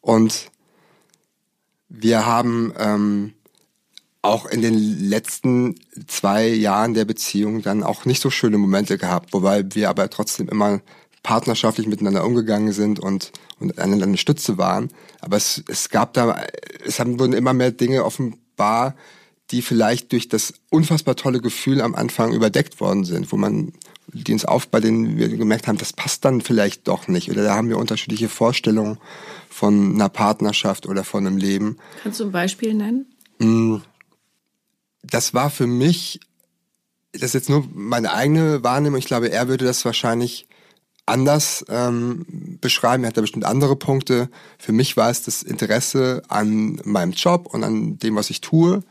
Und 0.03 0.51
wir 1.89 2.27
haben 2.27 2.75
ähm, 2.79 3.33
auch 4.21 4.47
in 4.47 4.61
den 4.61 4.75
letzten 4.75 5.77
zwei 6.07 6.49
Jahren 6.49 6.95
der 6.95 7.05
Beziehung 7.05 7.63
dann 7.63 7.83
auch 7.83 8.05
nicht 8.05 8.21
so 8.21 8.29
schöne 8.29 8.59
Momente 8.59 8.99
gehabt, 8.99 9.33
wobei 9.33 9.65
wir 9.75 9.89
aber 9.89 10.11
trotzdem 10.11 10.49
immer 10.49 10.81
partnerschaftlich 11.23 11.87
miteinander 11.87 12.25
umgegangen 12.25 12.73
sind 12.73 13.01
und, 13.01 13.33
und 13.59 13.79
einander 13.79 14.07
eine 14.07 14.17
Stütze 14.17 14.59
waren. 14.59 14.91
Aber 15.21 15.37
es, 15.37 15.63
es 15.69 15.89
gab 15.89 16.13
da, 16.13 16.45
es 16.85 17.01
haben, 17.01 17.19
wurden 17.19 17.33
immer 17.33 17.53
mehr 17.53 17.71
Dinge 17.71 18.05
offenbar, 18.05 18.95
die 19.51 19.63
vielleicht 19.63 20.13
durch 20.13 20.29
das 20.29 20.55
unfassbar 20.71 21.17
tolle 21.17 21.41
Gefühl 21.41 21.81
am 21.81 21.95
Anfang 21.95 22.33
überdeckt 22.33 22.81
worden 22.81 23.05
sind, 23.05 23.31
wo 23.31 23.37
man, 23.37 23.73
die 24.13 24.33
uns 24.33 24.45
auf, 24.45 24.69
bei 24.69 24.81
denen 24.81 25.17
wir 25.17 25.29
gemerkt 25.29 25.69
haben, 25.69 25.79
das 25.79 25.93
passt 25.93 26.25
dann 26.25 26.41
vielleicht 26.41 26.89
doch 26.89 27.07
nicht. 27.07 27.31
Oder 27.31 27.45
da 27.45 27.55
haben 27.55 27.69
wir 27.69 27.79
unterschiedliche 27.79 28.29
Vorstellungen 28.29 28.99
von 29.49 29.95
einer 29.95 30.09
Partnerschaft 30.09 30.87
oder 30.87 31.05
von 31.05 31.27
einem 31.27 31.37
Leben. 31.37 31.79
Kannst 32.03 32.21
du 32.21 32.25
ein 32.25 32.33
Beispiel 32.33 32.75
nennen? 32.75 33.07
Mm, 33.39 33.77
das 35.03 35.33
war 35.33 35.51
für 35.51 35.69
mich, 35.69 36.21
das 37.13 37.23
ist 37.23 37.35
jetzt 37.35 37.51
nur 37.51 37.67
meine 37.73 38.13
eigene 38.13 38.65
Wahrnehmung. 38.65 38.99
Ich 38.99 39.07
glaube, 39.07 39.31
er 39.31 39.49
würde 39.49 39.65
das 39.65 39.85
wahrscheinlich 39.85 40.49
anders 41.07 41.65
ähm, 41.69 42.27
beschreiben. 42.61 43.05
Er 43.05 43.09
hat 43.09 43.17
da 43.17 43.21
bestimmt 43.21 43.45
andere 43.45 43.77
Punkte. 43.77 44.29
Für 44.59 44.73
mich 44.73 44.97
war 44.97 45.09
es 45.09 45.23
das 45.23 45.45
Interesse 45.45 46.23
an 46.29 46.81
meinem 46.85 47.13
Job 47.13 47.47
und 47.53 47.63
an 47.63 47.99
dem, 47.99 48.17
was 48.17 48.31
ich 48.31 48.41
tue. 48.41 48.83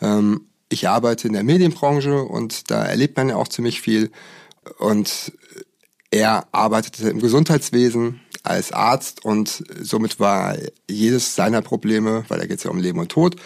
Ähm, 0.00 0.46
ich 0.68 0.88
arbeite 0.88 1.28
in 1.28 1.34
der 1.34 1.44
Medienbranche 1.44 2.22
und 2.22 2.70
da 2.70 2.84
erlebt 2.84 3.16
man 3.16 3.28
ja 3.28 3.36
auch 3.36 3.48
ziemlich 3.48 3.80
viel. 3.80 4.10
Und 4.78 5.32
er 6.10 6.46
arbeitete 6.52 7.08
im 7.08 7.20
Gesundheitswesen 7.20 8.20
als 8.42 8.72
Arzt 8.72 9.24
und 9.24 9.64
somit 9.80 10.20
war 10.20 10.56
jedes 10.88 11.34
seiner 11.34 11.62
Probleme, 11.62 12.24
weil 12.28 12.38
da 12.38 12.46
geht 12.46 12.58
es 12.58 12.64
ja 12.64 12.70
um 12.70 12.78
Leben 12.78 12.98
und 12.98 13.10
Tod, 13.10 13.36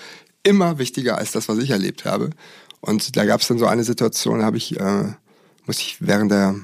immer 0.42 0.78
wichtiger 0.78 1.18
als 1.18 1.32
das, 1.32 1.48
was 1.48 1.58
ich 1.58 1.70
erlebt 1.70 2.04
habe. 2.04 2.30
Und 2.80 3.16
da 3.16 3.24
gab 3.24 3.40
es 3.40 3.48
dann 3.48 3.58
so 3.58 3.66
eine 3.66 3.84
Situation, 3.84 4.42
habe 4.42 4.56
ich, 4.56 4.78
äh, 4.78 5.04
muss 5.66 5.78
ich 5.78 5.96
während 6.00 6.30
der, 6.30 6.54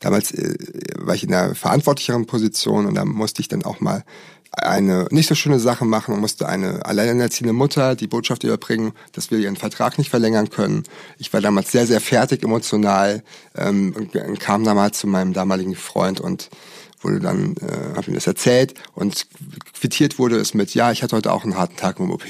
damals 0.00 0.32
äh, 0.32 0.54
war 0.96 1.14
ich 1.14 1.24
in 1.24 1.34
einer 1.34 1.54
verantwortlicheren 1.54 2.26
Position 2.26 2.86
und 2.86 2.94
da 2.94 3.04
musste 3.04 3.40
ich 3.40 3.48
dann 3.48 3.64
auch 3.64 3.80
mal 3.80 4.04
eine 4.62 5.06
nicht 5.10 5.28
so 5.28 5.34
schöne 5.34 5.58
Sache 5.58 5.84
machen 5.84 6.14
und 6.14 6.20
musste 6.20 6.48
eine 6.48 6.84
alleinerziehende 6.84 7.52
Mutter 7.52 7.94
die 7.94 8.06
Botschaft 8.06 8.44
überbringen, 8.44 8.92
dass 9.12 9.30
wir 9.30 9.38
ihren 9.38 9.56
Vertrag 9.56 9.98
nicht 9.98 10.10
verlängern 10.10 10.50
können. 10.50 10.84
Ich 11.18 11.32
war 11.32 11.40
damals 11.40 11.72
sehr, 11.72 11.86
sehr 11.86 12.00
fertig 12.00 12.42
emotional 12.42 13.22
ähm, 13.56 13.94
und 13.96 14.40
kam 14.40 14.64
damals 14.64 14.98
zu 14.98 15.06
meinem 15.06 15.32
damaligen 15.32 15.74
Freund 15.74 16.20
und 16.20 16.50
wurde 17.02 17.20
dann, 17.20 17.56
äh, 17.56 17.96
habe 17.96 18.08
ihm 18.08 18.14
das 18.14 18.26
erzählt 18.26 18.74
und 18.94 19.26
quittiert 19.74 20.18
wurde 20.18 20.36
es 20.36 20.54
mit, 20.54 20.74
ja, 20.74 20.92
ich 20.92 21.02
hatte 21.02 21.16
heute 21.16 21.32
auch 21.32 21.44
einen 21.44 21.56
harten 21.56 21.76
Tag 21.76 21.98
im 21.98 22.10
OP. 22.10 22.24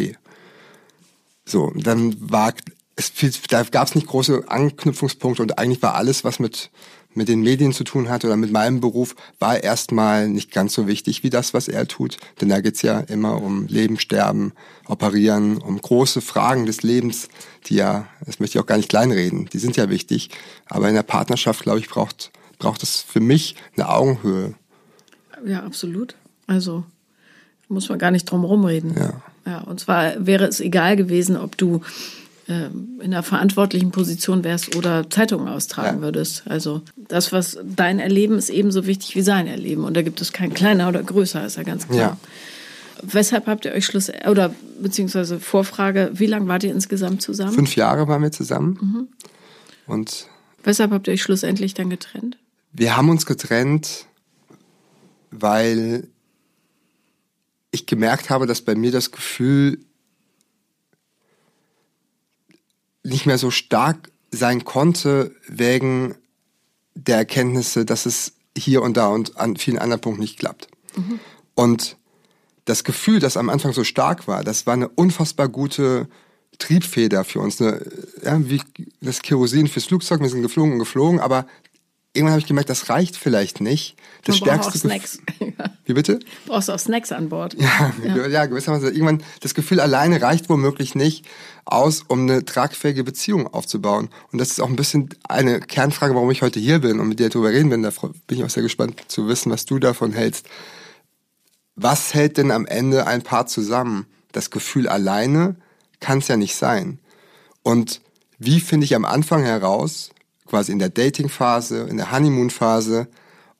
So, 1.44 1.72
dann 1.74 2.14
war 2.30 2.52
es, 2.96 3.12
da 3.48 3.62
gab 3.64 3.88
es 3.88 3.94
nicht 3.94 4.06
große 4.06 4.44
Anknüpfungspunkte 4.46 5.42
und 5.42 5.58
eigentlich 5.58 5.82
war 5.82 5.94
alles, 5.94 6.24
was 6.24 6.38
mit 6.38 6.70
mit 7.14 7.28
den 7.28 7.42
Medien 7.42 7.72
zu 7.72 7.84
tun 7.84 8.08
hat 8.08 8.24
oder 8.24 8.36
mit 8.36 8.52
meinem 8.52 8.80
Beruf, 8.80 9.16
war 9.38 9.62
erstmal 9.62 10.28
nicht 10.28 10.52
ganz 10.52 10.74
so 10.74 10.86
wichtig 10.86 11.22
wie 11.22 11.30
das, 11.30 11.54
was 11.54 11.68
er 11.68 11.88
tut. 11.88 12.18
Denn 12.40 12.48
da 12.48 12.60
geht's 12.60 12.82
ja 12.82 13.00
immer 13.00 13.42
um 13.42 13.66
Leben, 13.66 13.98
Sterben, 13.98 14.52
Operieren, 14.86 15.58
um 15.58 15.80
große 15.80 16.20
Fragen 16.20 16.66
des 16.66 16.82
Lebens, 16.82 17.28
die 17.66 17.76
ja, 17.76 18.06
das 18.24 18.40
möchte 18.40 18.58
ich 18.58 18.62
auch 18.62 18.66
gar 18.66 18.76
nicht 18.76 18.88
kleinreden, 18.88 19.48
die 19.52 19.58
sind 19.58 19.76
ja 19.76 19.90
wichtig. 19.90 20.30
Aber 20.66 20.88
in 20.88 20.94
der 20.94 21.02
Partnerschaft, 21.02 21.62
glaube 21.62 21.78
ich, 21.78 21.88
braucht, 21.88 22.30
braucht 22.58 22.82
es 22.82 23.00
für 23.00 23.20
mich 23.20 23.56
eine 23.76 23.88
Augenhöhe. 23.88 24.54
Ja, 25.44 25.62
absolut. 25.62 26.14
Also 26.46 26.84
muss 27.68 27.88
man 27.88 27.98
gar 27.98 28.10
nicht 28.10 28.24
drum 28.24 28.44
rumreden. 28.44 28.94
Ja. 28.98 29.22
Ja, 29.46 29.60
und 29.60 29.80
zwar 29.80 30.26
wäre 30.26 30.44
es 30.44 30.60
egal 30.60 30.96
gewesen, 30.96 31.36
ob 31.36 31.56
du 31.56 31.80
in 32.50 33.00
einer 33.00 33.22
verantwortlichen 33.22 33.90
Position 33.90 34.44
wärst 34.44 34.76
oder 34.76 35.08
Zeitungen 35.10 35.48
austragen 35.48 35.98
ja. 35.98 36.02
würdest. 36.02 36.42
Also 36.46 36.82
das, 36.96 37.32
was 37.32 37.58
dein 37.64 37.98
Erleben 37.98 38.36
ist 38.36 38.50
ebenso 38.50 38.86
wichtig 38.86 39.16
wie 39.16 39.22
sein 39.22 39.46
Erleben. 39.46 39.84
Und 39.84 39.94
da 39.94 40.02
gibt 40.02 40.20
es 40.20 40.32
kein 40.32 40.52
kleiner 40.54 40.88
oder 40.88 41.02
größer, 41.02 41.44
ist 41.44 41.56
ja 41.56 41.62
ganz 41.62 41.86
klar. 41.86 41.98
Ja. 41.98 42.16
Weshalb 43.02 43.46
habt 43.46 43.64
ihr 43.64 43.72
euch 43.72 43.86
Schluss 43.86 44.10
oder 44.28 44.54
beziehungsweise 44.80 45.40
Vorfrage, 45.40 46.10
wie 46.14 46.26
lange 46.26 46.48
wart 46.48 46.64
ihr 46.64 46.70
insgesamt 46.70 47.22
zusammen? 47.22 47.52
Fünf 47.52 47.76
Jahre 47.76 48.08
waren 48.08 48.22
wir 48.22 48.32
zusammen. 48.32 48.78
Mhm. 48.80 49.08
Und 49.86 50.26
weshalb 50.62 50.90
habt 50.90 51.08
ihr 51.08 51.14
euch 51.14 51.22
schlussendlich 51.22 51.74
dann 51.74 51.90
getrennt? 51.90 52.36
Wir 52.72 52.96
haben 52.96 53.08
uns 53.08 53.26
getrennt, 53.26 54.06
weil 55.30 56.08
ich 57.70 57.86
gemerkt 57.86 58.30
habe, 58.30 58.46
dass 58.46 58.60
bei 58.60 58.74
mir 58.74 58.92
das 58.92 59.10
Gefühl 59.10 59.78
nicht 63.02 63.26
mehr 63.26 63.38
so 63.38 63.50
stark 63.50 64.10
sein 64.30 64.64
konnte 64.64 65.34
wegen 65.46 66.14
der 66.94 67.16
Erkenntnisse, 67.16 67.84
dass 67.84 68.06
es 68.06 68.32
hier 68.56 68.82
und 68.82 68.96
da 68.96 69.08
und 69.08 69.36
an 69.36 69.56
vielen 69.56 69.78
anderen 69.78 70.00
Punkten 70.00 70.22
nicht 70.22 70.38
klappt. 70.38 70.68
Mhm. 70.96 71.20
Und 71.54 71.96
das 72.64 72.84
Gefühl, 72.84 73.20
das 73.20 73.36
am 73.36 73.48
Anfang 73.48 73.72
so 73.72 73.84
stark 73.84 74.28
war, 74.28 74.44
das 74.44 74.66
war 74.66 74.74
eine 74.74 74.88
unfassbar 74.88 75.48
gute 75.48 76.08
Triebfeder 76.58 77.24
für 77.24 77.40
uns. 77.40 77.60
Eine, 77.60 77.84
ja, 78.22 78.38
wie 78.48 78.60
das 79.00 79.22
Kerosin 79.22 79.66
fürs 79.66 79.86
Flugzeug, 79.86 80.20
wir 80.20 80.28
sind 80.28 80.42
geflogen 80.42 80.74
und 80.74 80.78
geflogen, 80.78 81.20
aber 81.20 81.46
irgendwann 82.12 82.32
habe 82.32 82.40
ich 82.40 82.46
gemerkt, 82.46 82.70
das 82.70 82.88
reicht 82.88 83.16
vielleicht 83.16 83.60
nicht. 83.60 83.96
Das 84.24 84.40
Man 84.40 84.48
stärkste 84.48 84.72
auch 84.72 84.76
Snacks. 84.76 85.18
Wie 85.84 85.92
bitte? 85.92 86.18
Brauchst 86.46 86.68
du 86.68 86.72
auch 86.72 86.78
Snacks 86.78 87.12
an 87.12 87.28
Bord. 87.28 87.54
Ja, 87.54 87.92
ja. 88.04 88.26
ja, 88.28 88.46
gewissermaßen. 88.46 88.92
Irgendwann, 88.92 89.22
das 89.40 89.54
Gefühl 89.54 89.80
alleine 89.80 90.20
reicht 90.20 90.48
womöglich 90.48 90.94
nicht 90.94 91.24
aus, 91.64 92.02
um 92.08 92.22
eine 92.22 92.44
tragfähige 92.44 93.04
Beziehung 93.04 93.46
aufzubauen. 93.46 94.10
Und 94.32 94.38
das 94.38 94.50
ist 94.50 94.60
auch 94.60 94.68
ein 94.68 94.76
bisschen 94.76 95.10
eine 95.28 95.60
Kernfrage, 95.60 96.14
warum 96.14 96.30
ich 96.30 96.42
heute 96.42 96.58
hier 96.58 96.80
bin 96.80 96.98
und 96.98 97.08
mit 97.08 97.20
dir 97.20 97.28
darüber 97.28 97.50
reden 97.50 97.70
bin. 97.70 97.82
Da 97.82 97.90
bin 98.26 98.38
ich 98.38 98.44
auch 98.44 98.50
sehr 98.50 98.62
gespannt 98.62 99.00
zu 99.08 99.28
wissen, 99.28 99.52
was 99.52 99.64
du 99.64 99.78
davon 99.78 100.12
hältst. 100.12 100.46
Was 101.76 102.12
hält 102.12 102.36
denn 102.36 102.50
am 102.50 102.66
Ende 102.66 103.06
ein 103.06 103.22
Paar 103.22 103.46
zusammen? 103.46 104.06
Das 104.32 104.50
Gefühl 104.50 104.88
alleine 104.88 105.56
kann 106.00 106.18
es 106.18 106.28
ja 106.28 106.36
nicht 106.36 106.56
sein. 106.56 106.98
Und 107.62 108.00
wie 108.38 108.60
finde 108.60 108.84
ich 108.84 108.94
am 108.94 109.04
Anfang 109.04 109.44
heraus, 109.44 110.10
quasi 110.50 110.72
in 110.72 110.78
der 110.78 110.90
Dating-Phase, 110.90 111.86
in 111.88 111.96
der 111.96 112.10
Honeymoon-Phase, 112.10 113.08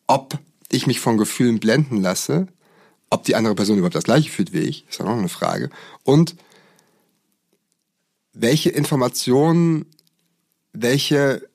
ob 0.06 0.38
ich 0.70 0.87
mich 0.87 1.00
von 1.00 1.16
Gefühlen 1.16 1.61
blenden 1.61 1.97
lasse, 2.02 2.49
ob 3.09 3.25
die 3.25 3.37
andere 3.37 3.54
Person 3.54 3.78
überhaupt 3.78 3.94
das 3.94 4.04
gleiche 4.04 4.30
fühlt 4.30 4.52
wie 4.52 4.61
ich, 4.61 4.85
ist 4.88 5.00
auch 5.00 5.06
noch 5.06 5.16
eine 5.16 5.28
Frage. 5.28 5.70
Und 6.04 6.37
welche 8.32 8.70
Informationen, 8.70 9.87
welche 10.73 11.49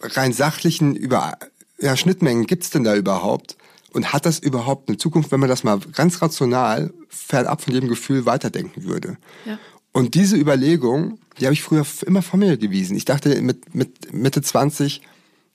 rein 0.00 0.32
sachlichen 0.32 0.94
über, 0.94 1.38
ja, 1.78 1.96
Schnittmengen 1.96 2.46
gibt's 2.46 2.70
denn 2.70 2.84
da 2.84 2.94
überhaupt? 2.94 3.56
Und 3.92 4.12
hat 4.12 4.26
das 4.26 4.38
überhaupt 4.38 4.88
eine 4.88 4.98
Zukunft, 4.98 5.32
wenn 5.32 5.40
man 5.40 5.48
das 5.48 5.64
mal 5.64 5.78
ganz 5.78 6.20
rational 6.20 6.92
fernab 7.08 7.62
von 7.62 7.72
jedem 7.72 7.88
Gefühl 7.88 8.26
weiterdenken 8.26 8.84
würde? 8.84 9.16
Ja. 9.44 9.58
Und 9.98 10.14
diese 10.14 10.36
Überlegung, 10.36 11.18
die 11.40 11.46
habe 11.46 11.54
ich 11.54 11.62
früher 11.64 11.84
immer 12.06 12.22
vor 12.22 12.38
mir 12.38 12.56
gewiesen. 12.56 12.96
Ich 12.96 13.04
dachte 13.04 13.42
mit, 13.42 13.74
mit 13.74 14.14
Mitte 14.14 14.40
20, 14.40 15.02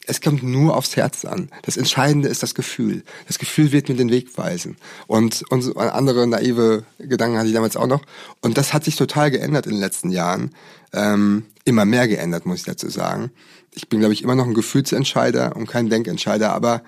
es 0.05 0.19
kommt 0.19 0.43
nur 0.43 0.75
aufs 0.75 0.97
Herz 0.97 1.23
an. 1.23 1.47
Das 1.61 1.77
Entscheidende 1.77 2.27
ist 2.27 2.43
das 2.43 2.53
Gefühl. 2.53 3.05
Das 3.25 3.39
Gefühl 3.39 3.71
wird 3.71 3.87
mir 3.87 3.95
den 3.95 4.11
Weg 4.11 4.37
weisen. 4.37 4.75
Und, 5.07 5.49
und 5.49 5.77
andere 5.77 6.27
naive 6.27 6.83
Gedanken 6.99 7.37
hatte 7.37 7.47
ich 7.47 7.53
damals 7.53 7.77
auch 7.77 7.87
noch. 7.87 8.01
Und 8.41 8.57
das 8.57 8.73
hat 8.73 8.83
sich 8.83 8.97
total 8.97 9.31
geändert 9.31 9.65
in 9.65 9.71
den 9.71 9.79
letzten 9.79 10.09
Jahren. 10.09 10.53
Ähm, 10.91 11.45
immer 11.63 11.85
mehr 11.85 12.09
geändert, 12.09 12.45
muss 12.45 12.57
ich 12.59 12.65
dazu 12.65 12.89
sagen. 12.89 13.31
Ich 13.71 13.87
bin, 13.87 13.99
glaube 14.01 14.13
ich, 14.13 14.23
immer 14.23 14.35
noch 14.35 14.45
ein 14.45 14.53
Gefühlsentscheider 14.53 15.55
und 15.55 15.67
kein 15.67 15.87
Denkentscheider. 15.89 16.51
Aber 16.51 16.83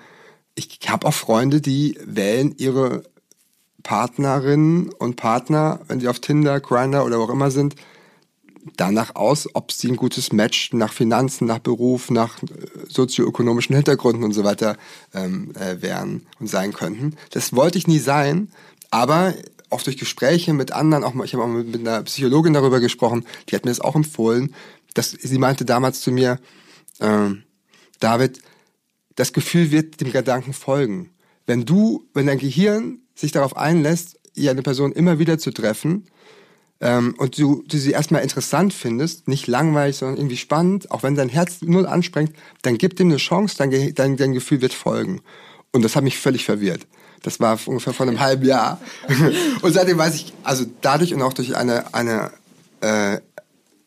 ich 0.56 0.78
habe 0.88 1.06
auch 1.06 1.14
Freunde, 1.14 1.62
die 1.62 1.98
wählen 2.04 2.54
ihre 2.58 3.04
Partnerinnen 3.86 4.88
und 4.98 5.14
Partner, 5.14 5.78
wenn 5.86 6.00
sie 6.00 6.08
auf 6.08 6.18
Tinder, 6.18 6.58
Grinder 6.58 7.04
oder 7.04 7.20
wo 7.20 7.22
auch 7.22 7.30
immer 7.30 7.52
sind, 7.52 7.76
danach 8.76 9.14
aus, 9.14 9.48
ob 9.54 9.70
sie 9.70 9.86
ein 9.88 9.94
gutes 9.94 10.32
Match 10.32 10.72
nach 10.72 10.92
Finanzen, 10.92 11.46
nach 11.46 11.60
Beruf, 11.60 12.10
nach 12.10 12.42
äh, 12.42 12.46
sozioökonomischen 12.88 13.76
Hintergründen 13.76 14.24
und 14.24 14.32
so 14.32 14.42
weiter 14.42 14.76
ähm, 15.14 15.52
äh, 15.54 15.80
wären 15.82 16.26
und 16.40 16.48
sein 16.48 16.72
könnten. 16.72 17.14
Das 17.30 17.54
wollte 17.54 17.78
ich 17.78 17.86
nie 17.86 18.00
sein, 18.00 18.50
aber 18.90 19.34
auch 19.70 19.82
durch 19.82 19.96
Gespräche 19.96 20.52
mit 20.52 20.72
anderen, 20.72 21.04
auch 21.04 21.14
ich 21.24 21.32
habe 21.34 21.44
auch 21.44 21.48
mit, 21.48 21.78
einer 21.78 22.02
Psychologin 22.02 22.54
darüber 22.54 22.80
gesprochen, 22.80 23.24
die 23.48 23.54
hat 23.54 23.64
mir 23.64 23.70
das 23.70 23.80
auch 23.80 23.94
empfohlen, 23.94 24.52
dass 24.94 25.12
sie 25.12 25.38
meinte 25.38 25.64
damals 25.64 26.00
zu 26.00 26.10
mir, 26.10 26.40
äh, 26.98 27.28
David, 28.00 28.40
das 29.14 29.32
Gefühl 29.32 29.70
wird 29.70 30.00
dem 30.00 30.10
Gedanken 30.10 30.54
folgen. 30.54 31.10
Wenn 31.46 31.64
du, 31.64 32.08
wenn 32.14 32.26
dein 32.26 32.38
Gehirn 32.38 33.05
sich 33.16 33.32
darauf 33.32 33.56
einlässt, 33.56 34.20
eine 34.38 34.62
Person 34.62 34.92
immer 34.92 35.18
wieder 35.18 35.38
zu 35.38 35.50
treffen, 35.50 36.06
ähm, 36.80 37.14
und 37.16 37.38
du, 37.38 37.64
du 37.66 37.78
sie 37.78 37.92
erstmal 37.92 38.22
interessant 38.22 38.74
findest, 38.74 39.28
nicht 39.28 39.46
langweilig, 39.46 39.96
sondern 39.96 40.18
irgendwie 40.18 40.36
spannend, 40.36 40.90
auch 40.90 41.02
wenn 41.02 41.14
dein 41.14 41.30
Herz 41.30 41.62
null 41.62 41.86
ansprengt, 41.86 42.32
dann 42.62 42.76
gib 42.76 42.96
dem 42.96 43.08
eine 43.08 43.16
Chance, 43.16 43.56
dein, 43.56 43.94
dein, 43.94 44.16
dein 44.16 44.32
Gefühl 44.32 44.60
wird 44.60 44.74
folgen. 44.74 45.22
Und 45.72 45.82
das 45.82 45.96
hat 45.96 46.04
mich 46.04 46.18
völlig 46.18 46.44
verwirrt. 46.44 46.86
Das 47.22 47.40
war 47.40 47.58
ungefähr 47.66 47.94
vor 47.94 48.06
einem 48.06 48.20
halben 48.20 48.44
Jahr. 48.44 48.80
und 49.62 49.72
seitdem 49.72 49.96
weiß 49.96 50.14
ich, 50.16 50.34
also 50.42 50.66
dadurch 50.82 51.14
und 51.14 51.22
auch 51.22 51.32
durch 51.32 51.56
eine, 51.56 51.94
eine 51.94 52.30
äh, 52.82 53.20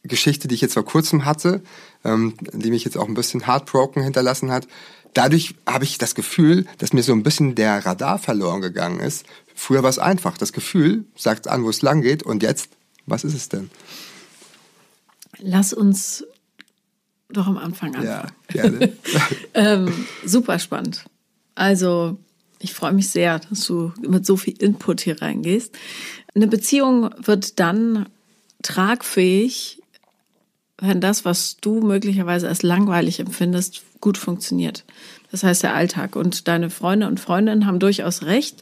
Geschichte, 0.03 0.48
die 0.48 0.55
ich 0.55 0.62
jetzt 0.62 0.74
vor 0.74 0.86
kurzem 0.86 1.25
hatte, 1.25 1.62
ähm, 2.03 2.33
die 2.53 2.71
mich 2.71 2.86
jetzt 2.86 2.98
auch 2.98 3.07
ein 3.07 3.13
bisschen 3.13 3.45
heartbroken 3.45 4.01
hinterlassen 4.01 4.51
hat, 4.51 4.67
dadurch 5.13 5.56
habe 5.66 5.84
ich 5.84 5.98
das 5.98 6.16
Gefühl, 6.16 6.66
dass 6.78 6.94
mir 6.94 7.04
so 7.04 7.13
ein 7.13 7.24
bisschen 7.24 7.56
der 7.56 7.86
Radar 7.86 8.20
verloren 8.20 8.62
gegangen 8.62 9.00
ist. 9.00 9.25
Früher 9.56 9.84
war 9.84 9.89
es 9.89 10.00
einfach. 10.00 10.38
Das 10.38 10.54
Gefühl 10.54 11.06
sagt 11.16 11.48
an, 11.48 11.63
wo 11.63 11.70
es 11.70 11.82
lang 11.82 12.01
geht 12.01 12.24
und 12.24 12.44
jetzt 12.44 12.70
was 13.10 13.24
ist 13.24 13.34
es 13.34 13.50
denn? 13.50 13.70
Lass 15.39 15.74
uns 15.74 16.25
doch 17.30 17.48
am 17.48 17.58
Anfang 17.58 17.96
anfangen. 17.96 18.08
Ja, 18.08 18.28
gerne. 18.48 18.94
ähm, 19.54 20.06
super 20.25 20.60
spannend. 20.60 21.06
Also, 21.56 22.18
ich 22.60 22.74
freue 22.74 22.94
mich 22.94 23.10
sehr, 23.10 23.39
dass 23.39 23.66
du 23.66 23.94
mit 24.01 24.25
so 24.25 24.38
viel 24.38 24.56
Input 24.62 25.01
hier 25.01 25.22
reingehst. 25.22 25.78
Eine 26.36 26.48
Beziehung 26.48 27.10
wird 27.18 27.60
dann 27.60 28.08
tragfähig, 28.62 29.78
wenn 30.81 31.01
das, 31.01 31.25
was 31.25 31.57
du 31.57 31.81
möglicherweise 31.81 32.48
als 32.48 32.63
langweilig 32.63 33.19
empfindest, 33.19 33.81
gut 34.01 34.17
funktioniert. 34.17 34.86
Das 35.31 35.43
heißt 35.43 35.63
der 35.63 35.75
Alltag. 35.75 36.15
Und 36.15 36.48
deine 36.48 36.69
Freunde 36.69 37.07
und 37.07 37.19
Freundinnen 37.19 37.65
haben 37.65 37.79
durchaus 37.79 38.24
recht. 38.24 38.62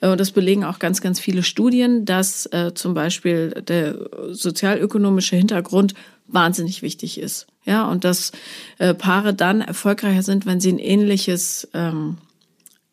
Äh, 0.00 0.08
und 0.08 0.20
das 0.20 0.30
belegen 0.30 0.64
auch 0.64 0.78
ganz, 0.78 1.00
ganz 1.00 1.20
viele 1.20 1.42
Studien, 1.42 2.04
dass 2.04 2.46
äh, 2.46 2.72
zum 2.74 2.94
Beispiel 2.94 3.50
der 3.66 3.96
sozialökonomische 4.30 5.36
Hintergrund 5.36 5.94
wahnsinnig 6.26 6.82
wichtig 6.82 7.18
ist. 7.18 7.46
Ja, 7.64 7.88
und 7.88 8.04
dass 8.04 8.32
äh, 8.78 8.94
Paare 8.94 9.34
dann 9.34 9.60
erfolgreicher 9.60 10.22
sind, 10.22 10.46
wenn 10.46 10.60
sie 10.60 10.72
ein 10.72 10.78
ähnliches 10.78 11.68
ähm, 11.74 12.18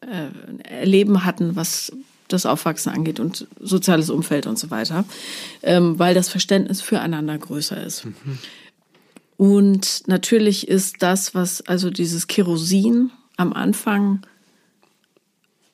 äh, 0.01 0.79
Erleben 0.79 1.25
hatten, 1.25 1.55
was 1.55 1.91
das 2.27 2.45
Aufwachsen 2.45 2.91
angeht 2.91 3.19
und 3.19 3.47
soziales 3.59 4.09
Umfeld 4.09 4.47
und 4.47 4.57
so 4.57 4.71
weiter, 4.71 5.05
ähm, 5.61 5.99
weil 5.99 6.15
das 6.15 6.29
Verständnis 6.29 6.81
füreinander 6.81 7.37
größer 7.37 7.83
ist. 7.83 8.05
Mhm. 8.05 8.39
Und 9.37 10.03
natürlich 10.07 10.67
ist 10.67 10.97
das, 10.99 11.33
was 11.35 11.61
also 11.61 11.89
dieses 11.89 12.27
Kerosin 12.27 13.11
am 13.37 13.53
Anfang 13.53 14.21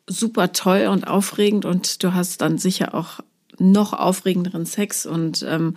super 0.08 0.54
toll 0.54 0.88
und 0.88 1.08
aufregend 1.08 1.66
und 1.66 2.04
du 2.04 2.14
hast 2.14 2.42
dann 2.42 2.58
sicher 2.58 2.96
auch 2.96 3.20
noch 3.60 3.94
aufregenderen 3.94 4.66
Sex 4.66 5.06
und 5.06 5.46
ähm, 5.48 5.76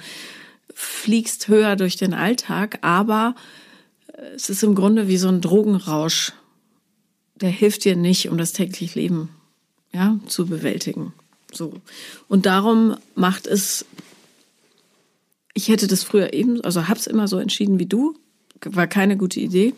fliegst 0.75 1.49
höher 1.49 1.77
durch 1.77 1.97
den 1.97 2.15
Alltag, 2.15 2.79
aber 2.83 3.35
es 4.35 4.49
ist 4.51 4.63
im 4.63 4.75
Grunde 4.75 5.09
wie 5.09 5.17
so 5.17 5.29
ein 5.29 5.41
Drogenrausch. 5.41 6.33
Der 7.37 7.51
hilft 7.51 7.85
dir 7.85 7.97
nicht, 7.97 8.29
um 8.29 8.39
das 8.39 8.53
tägliche 8.53 8.99
Leben 8.99 9.31
ja, 9.93 10.19
zu 10.27 10.47
bewältigen. 10.47 11.13
So. 11.53 11.75
Und 12.29 12.47
darum 12.47 12.97
macht 13.15 13.47
es, 13.47 13.85
ich 15.55 15.69
hätte 15.69 15.87
das 15.87 16.03
früher 16.03 16.33
eben, 16.33 16.61
also 16.63 16.89
hab's 16.89 17.07
immer 17.07 17.29
so 17.29 17.39
entschieden 17.39 17.79
wie 17.79 17.87
du, 17.87 18.15
war 18.65 18.87
keine 18.87 19.17
gute 19.17 19.41
Idee. 19.41 19.75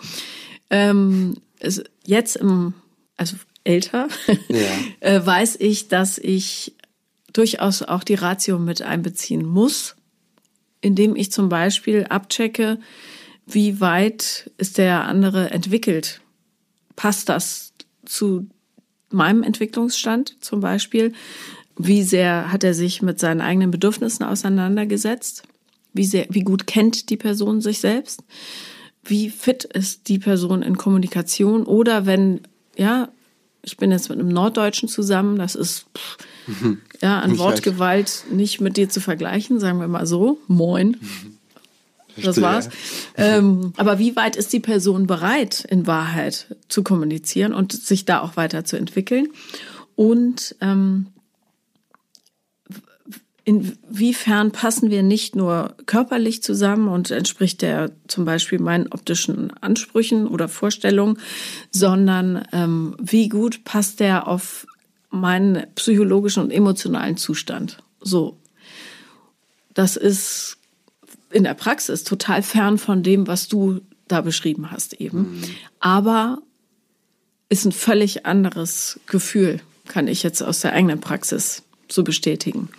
Ähm, 0.71 1.37
es, 1.59 1.83
jetzt 2.05 2.37
im, 2.37 2.75
also 3.17 3.37
älter, 3.65 4.09
ja. 4.49 4.59
äh, 5.01 5.25
weiß 5.25 5.57
ich, 5.61 5.89
dass 5.89 6.19
ich 6.19 6.75
durchaus 7.33 7.83
auch 7.83 8.05
die 8.05 8.15
Ratio 8.15 8.59
mit 8.59 8.83
einbeziehen 8.83 9.45
muss, 9.45 9.97
indem 10.81 11.17
ich 11.17 11.33
zum 11.33 11.49
Beispiel 11.49 12.05
abchecke, 12.05 12.79
wie 13.47 13.81
weit 13.81 14.51
ist 14.59 14.79
der 14.79 15.05
andere 15.05 15.51
entwickelt. 15.51 16.21
Passt 16.97 17.29
das 17.29 17.73
zu 18.05 18.47
meinem 19.11 19.43
Entwicklungsstand 19.43 20.37
zum 20.41 20.61
Beispiel? 20.61 21.13
Wie 21.77 22.03
sehr 22.03 22.53
hat 22.53 22.63
er 22.65 22.75
sich 22.75 23.03
mit 23.03 23.19
seinen 23.19 23.41
eigenen 23.41 23.71
Bedürfnissen 23.71 24.25
auseinandergesetzt? 24.25 25.43
Wie 25.95 26.05
sehr, 26.05 26.27
wie 26.29 26.43
gut 26.43 26.67
kennt 26.67 27.09
die 27.09 27.17
Person 27.17 27.61
sich 27.61 27.81
selbst? 27.81 28.23
Wie 29.03 29.31
fit 29.31 29.65
ist 29.65 30.09
die 30.09 30.19
Person 30.19 30.63
in 30.63 30.77
Kommunikation? 30.77 31.65
Oder 31.65 32.05
wenn, 32.05 32.41
ja, 32.77 33.09
ich 33.63 33.77
bin 33.77 33.91
jetzt 33.91 34.11
mit 34.11 34.19
einem 34.19 34.29
Norddeutschen 34.29 34.89
zusammen, 34.89 35.39
das 35.39 35.55
ist 35.55 35.87
pff, 35.97 36.19
mhm. 36.63 36.81
ja 37.01 37.21
an 37.21 37.31
nicht 37.31 37.41
Wortgewalt 37.41 38.25
leicht. 38.25 38.33
nicht 38.33 38.61
mit 38.61 38.77
dir 38.77 38.89
zu 38.89 39.01
vergleichen, 39.01 39.61
sagen 39.61 39.81
wir 39.81 39.89
mal 39.89 40.07
so. 40.07 40.39
Moin. 40.49 40.97
Mhm. 41.01 41.39
Das 42.23 42.41
war's. 42.41 42.69
Ähm, 43.17 43.73
aber 43.77 44.01
wie 44.01 44.17
weit 44.17 44.35
ist 44.35 44.53
die 44.53 44.59
Person 44.59 45.07
bereit, 45.07 45.65
in 45.69 45.87
Wahrheit 45.87 46.57
zu 46.69 46.83
kommunizieren 46.83 47.55
und 47.55 47.73
sich 47.73 48.07
da 48.07 48.23
auch 48.23 48.37
weiterzuentwickeln? 48.37 49.29
Und 49.95 50.57
ähm, 50.61 51.07
inwiefern 53.45 54.53
passen 54.53 54.91
wir 54.91 55.03
nicht 55.03 55.37
nur 55.37 55.75
körperlich 55.87 56.43
zusammen 56.43 56.89
und 56.89 57.11
entspricht 57.11 57.63
der 57.63 57.91
zum 58.09 58.25
Beispiel 58.25 58.59
meinen 58.59 58.89
optischen 58.91 59.53
Ansprüchen 59.61 60.27
oder 60.27 60.49
Vorstellungen, 60.49 61.19
sondern 61.71 62.47
ähm, 62.53 62.97
wie 62.99 63.29
gut 63.29 63.65
passt 63.65 64.01
der 64.01 64.29
auf 64.29 64.67
meinen 65.11 65.67
psychologischen 65.75 66.43
und 66.43 66.51
emotionalen 66.51 67.17
Zustand? 67.17 67.83
So. 68.01 68.39
Das 69.75 69.97
ist 69.97 70.57
in 71.31 71.45
der 71.45 71.55
Praxis 71.55 72.05
total 72.05 72.43
fern 72.43 72.79
von 72.79 73.03
dem, 73.03 73.27
was 73.27 73.49
du 73.49 73.81
da 74.09 74.21
beschrieben 74.21 74.71
hast 74.71 74.95
eben. 74.95 75.19
Mhm. 75.19 75.45
Aber 75.81 76.39
ist 77.49 77.65
ein 77.65 77.73
völlig 77.73 78.25
anderes 78.25 79.01
Gefühl, 79.07 79.61
kann 79.87 80.09
ich 80.09 80.23
jetzt 80.23 80.43
aus 80.43 80.61
der 80.61 80.73
eigenen 80.73 81.01
Praxis 81.01 81.63
so 81.91 82.05
bestätigen. 82.05 82.71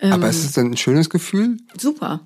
Aber 0.00 0.28
ist 0.28 0.40
ähm, 0.40 0.46
es 0.46 0.52
denn 0.52 0.70
ein 0.72 0.76
schönes 0.76 1.10
Gefühl? 1.10 1.58
Super. 1.78 2.20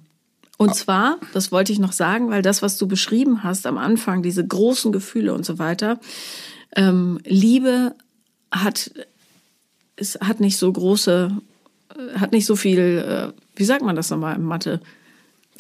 Und 0.57 0.75
zwar, 0.75 1.19
das 1.35 1.53
wollte 1.53 1.73
ich 1.73 1.79
noch 1.79 1.93
sagen, 1.93 2.31
weil 2.31 2.43
das, 2.43 2.63
was 2.63 2.79
du 2.79 2.89
beschrieben 2.89 3.45
hast 3.45 3.65
am 3.67 3.79
Anfang, 3.79 4.23
diese 4.23 4.45
großen 4.45 4.91
Gefühle 4.91 5.33
und 5.33 5.47
so 5.47 5.61
weiter, 5.61 6.01
ähm, 6.75 7.21
Liebe 7.25 7.95
hat, 8.51 8.91
es 9.95 10.19
hat 10.21 10.41
nicht 10.41 10.57
so 10.57 10.73
große, 10.73 11.31
äh, 11.97 12.19
hat 12.19 12.33
nicht 12.33 12.45
so 12.45 12.57
viel, 12.57 12.79
äh, 12.79 13.41
wie 13.55 13.65
sagt 13.65 13.83
man 13.83 13.95
das 13.95 14.11
nochmal 14.11 14.35
in 14.35 14.43
Mathe? 14.43 14.81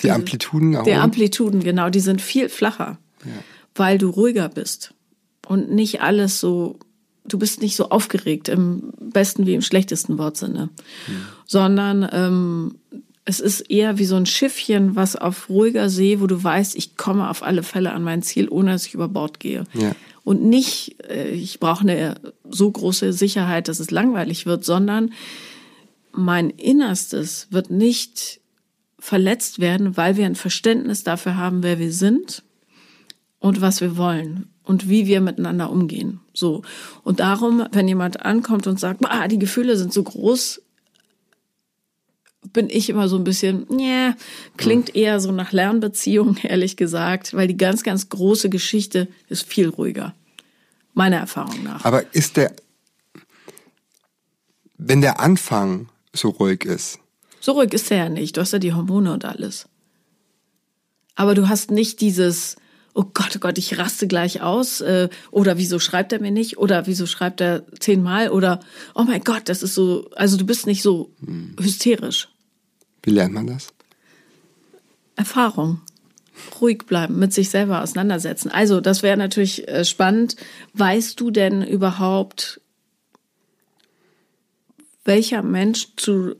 Die 0.02 0.10
Amplituden 0.10 0.74
auch. 0.74 0.84
Die 0.84 0.94
Amplituden, 0.94 1.62
genau, 1.62 1.90
die 1.90 2.00
sind 2.00 2.20
viel 2.20 2.48
flacher, 2.48 2.98
ja. 3.24 3.30
weil 3.76 3.98
du 3.98 4.10
ruhiger 4.10 4.48
bist 4.48 4.94
und 5.46 5.70
nicht 5.70 6.02
alles 6.02 6.40
so 6.40 6.78
du 7.28 7.38
bist 7.38 7.62
nicht 7.62 7.76
so 7.76 7.90
aufgeregt, 7.90 8.48
im 8.48 8.92
besten 9.00 9.46
wie 9.46 9.54
im 9.54 9.62
schlechtesten 9.62 10.18
Wortsinne, 10.18 10.70
mhm. 11.06 11.12
sondern 11.46 12.08
ähm, 12.12 12.74
es 13.24 13.40
ist 13.40 13.60
eher 13.60 13.98
wie 13.98 14.06
so 14.06 14.16
ein 14.16 14.24
Schiffchen, 14.24 14.96
was 14.96 15.14
auf 15.14 15.50
ruhiger 15.50 15.90
See, 15.90 16.20
wo 16.20 16.26
du 16.26 16.42
weißt, 16.42 16.74
ich 16.76 16.96
komme 16.96 17.28
auf 17.28 17.42
alle 17.42 17.62
Fälle 17.62 17.92
an 17.92 18.02
mein 18.02 18.22
Ziel, 18.22 18.48
ohne 18.48 18.72
dass 18.72 18.86
ich 18.86 18.94
über 18.94 19.08
Bord 19.08 19.38
gehe. 19.38 19.64
Ja. 19.74 19.94
Und 20.24 20.44
nicht, 20.44 20.96
äh, 21.08 21.28
ich 21.30 21.60
brauche 21.60 21.82
eine 21.82 22.14
so 22.48 22.70
große 22.70 23.12
Sicherheit, 23.12 23.68
dass 23.68 23.80
es 23.80 23.90
langweilig 23.90 24.46
wird, 24.46 24.64
sondern 24.64 25.12
mein 26.12 26.50
Innerstes 26.50 27.48
wird 27.50 27.70
nicht 27.70 28.40
verletzt 28.98 29.58
werden, 29.58 29.96
weil 29.96 30.16
wir 30.16 30.26
ein 30.26 30.34
Verständnis 30.34 31.04
dafür 31.04 31.36
haben, 31.36 31.62
wer 31.62 31.78
wir 31.78 31.92
sind 31.92 32.42
und 33.38 33.60
was 33.60 33.80
wir 33.80 33.96
wollen 33.96 34.48
und 34.68 34.90
wie 34.90 35.06
wir 35.06 35.22
miteinander 35.22 35.70
umgehen. 35.70 36.20
So. 36.34 36.62
Und 37.02 37.20
darum, 37.20 37.66
wenn 37.72 37.88
jemand 37.88 38.24
ankommt 38.24 38.66
und 38.66 38.78
sagt, 38.78 39.00
ah, 39.06 39.26
die 39.26 39.38
Gefühle 39.38 39.78
sind 39.78 39.94
so 39.94 40.02
groß, 40.02 40.60
bin 42.52 42.68
ich 42.68 42.90
immer 42.90 43.08
so 43.08 43.16
ein 43.16 43.24
bisschen, 43.24 43.66
yeah, 43.70 44.14
klingt 44.58 44.94
eher 44.94 45.20
so 45.20 45.32
nach 45.32 45.52
Lernbeziehung, 45.52 46.36
ehrlich 46.42 46.76
gesagt, 46.76 47.32
weil 47.32 47.48
die 47.48 47.56
ganz, 47.56 47.82
ganz 47.82 48.10
große 48.10 48.50
Geschichte 48.50 49.08
ist 49.30 49.48
viel 49.48 49.70
ruhiger. 49.70 50.14
Meiner 50.92 51.16
Erfahrung 51.16 51.64
nach. 51.64 51.84
Aber 51.86 52.14
ist 52.14 52.36
der, 52.36 52.54
wenn 54.76 55.00
der 55.00 55.18
Anfang 55.18 55.88
so 56.12 56.28
ruhig 56.28 56.66
ist? 56.66 56.98
So 57.40 57.52
ruhig 57.52 57.72
ist 57.72 57.90
er 57.90 57.96
ja 57.96 58.08
nicht. 58.10 58.36
Du 58.36 58.42
hast 58.42 58.52
ja 58.52 58.58
die 58.58 58.74
Hormone 58.74 59.14
und 59.14 59.24
alles. 59.24 59.66
Aber 61.14 61.34
du 61.34 61.48
hast 61.48 61.70
nicht 61.70 62.02
dieses, 62.02 62.56
oh 62.98 63.04
Gott, 63.14 63.36
oh 63.36 63.38
Gott, 63.38 63.58
ich 63.58 63.78
raste 63.78 64.08
gleich 64.08 64.42
aus 64.42 64.80
äh, 64.80 65.08
oder 65.30 65.56
wieso 65.56 65.78
schreibt 65.78 66.12
er 66.12 66.20
mir 66.20 66.32
nicht 66.32 66.58
oder 66.58 66.88
wieso 66.88 67.06
schreibt 67.06 67.40
er 67.40 67.64
zehnmal 67.78 68.30
oder 68.30 68.58
oh 68.92 69.04
mein 69.04 69.22
Gott, 69.22 69.48
das 69.48 69.62
ist 69.62 69.74
so, 69.74 70.10
also 70.16 70.36
du 70.36 70.44
bist 70.44 70.66
nicht 70.66 70.82
so 70.82 71.12
hm. 71.24 71.54
hysterisch. 71.60 72.28
Wie 73.04 73.10
lernt 73.10 73.34
man 73.34 73.46
das? 73.46 73.68
Erfahrung. 75.14 75.80
Ruhig 76.60 76.86
bleiben, 76.86 77.20
mit 77.20 77.32
sich 77.32 77.50
selber 77.50 77.82
auseinandersetzen. 77.82 78.50
Also, 78.50 78.80
das 78.80 79.02
wäre 79.02 79.16
natürlich 79.16 79.66
äh, 79.66 79.84
spannend. 79.84 80.36
Weißt 80.74 81.18
du 81.18 81.32
denn 81.32 81.62
überhaupt, 81.62 82.60
welcher 85.04 85.42
Mensch 85.42 85.88
zu 85.96 86.36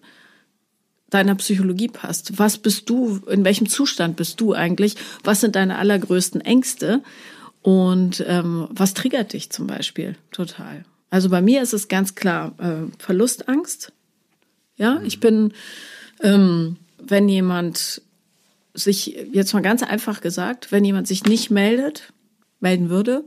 deiner 1.10 1.34
Psychologie 1.36 1.88
passt. 1.88 2.38
Was 2.38 2.58
bist 2.58 2.88
du, 2.90 3.20
in 3.28 3.44
welchem 3.44 3.68
Zustand 3.68 4.16
bist 4.16 4.40
du 4.40 4.52
eigentlich? 4.52 4.96
Was 5.24 5.40
sind 5.40 5.56
deine 5.56 5.78
allergrößten 5.78 6.40
Ängste? 6.40 7.02
Und 7.62 8.24
ähm, 8.26 8.68
was 8.70 8.94
triggert 8.94 9.32
dich 9.32 9.50
zum 9.50 9.66
Beispiel 9.66 10.16
total? 10.30 10.84
Also 11.10 11.30
bei 11.30 11.40
mir 11.40 11.62
ist 11.62 11.72
es 11.72 11.88
ganz 11.88 12.14
klar 12.14 12.54
äh, 12.58 12.90
Verlustangst. 12.98 13.92
Ja, 14.76 15.00
ich 15.04 15.20
bin, 15.20 15.52
ähm, 16.22 16.76
wenn 16.98 17.28
jemand 17.28 18.02
sich, 18.74 19.16
jetzt 19.32 19.54
mal 19.54 19.62
ganz 19.62 19.82
einfach 19.82 20.20
gesagt, 20.20 20.70
wenn 20.70 20.84
jemand 20.84 21.08
sich 21.08 21.24
nicht 21.24 21.50
meldet, 21.50 22.12
melden 22.60 22.90
würde, 22.90 23.24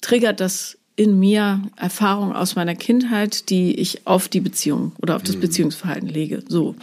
triggert 0.00 0.40
das 0.40 0.78
in 0.96 1.18
mir 1.18 1.62
Erfahrungen 1.76 2.34
aus 2.34 2.56
meiner 2.56 2.74
Kindheit, 2.74 3.50
die 3.50 3.74
ich 3.74 4.06
auf 4.06 4.28
die 4.28 4.40
Beziehung 4.40 4.92
oder 5.00 5.16
auf 5.16 5.22
das 5.22 5.36
mhm. 5.36 5.40
Beziehungsverhalten 5.40 6.08
lege. 6.08 6.42
So. 6.48 6.74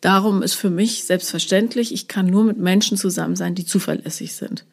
Darum 0.00 0.42
ist 0.42 0.54
für 0.54 0.68
mich 0.68 1.04
selbstverständlich, 1.04 1.94
ich 1.94 2.08
kann 2.08 2.26
nur 2.26 2.42
mit 2.42 2.58
Menschen 2.58 2.96
zusammen 2.96 3.36
sein, 3.36 3.54
die 3.54 3.64
zuverlässig 3.64 4.34
sind. 4.34 4.64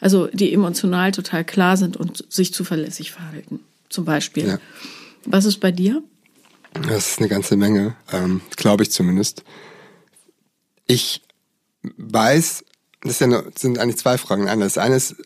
Also 0.00 0.28
die 0.28 0.52
emotional 0.52 1.12
total 1.12 1.44
klar 1.44 1.76
sind 1.76 1.96
und 1.96 2.24
sich 2.32 2.54
zuverlässig 2.54 3.12
verhalten. 3.12 3.60
Zum 3.90 4.06
Beispiel. 4.06 4.46
Ja. 4.46 4.58
Was 5.26 5.44
ist 5.44 5.60
bei 5.60 5.72
dir? 5.72 6.02
Das 6.72 7.12
ist 7.12 7.18
eine 7.18 7.28
ganze 7.28 7.56
Menge, 7.56 7.96
ähm, 8.12 8.40
glaube 8.56 8.82
ich 8.82 8.90
zumindest. 8.90 9.44
Ich 10.86 11.22
weiß, 11.82 12.64
das, 13.02 13.18
ja 13.18 13.26
eine, 13.26 13.44
sind 13.56 13.78
eigentlich 13.78 13.98
zwei 13.98 14.16
Fragen. 14.16 14.46
Das 14.60 14.78
eine 14.78 14.96
ist, 14.96 15.16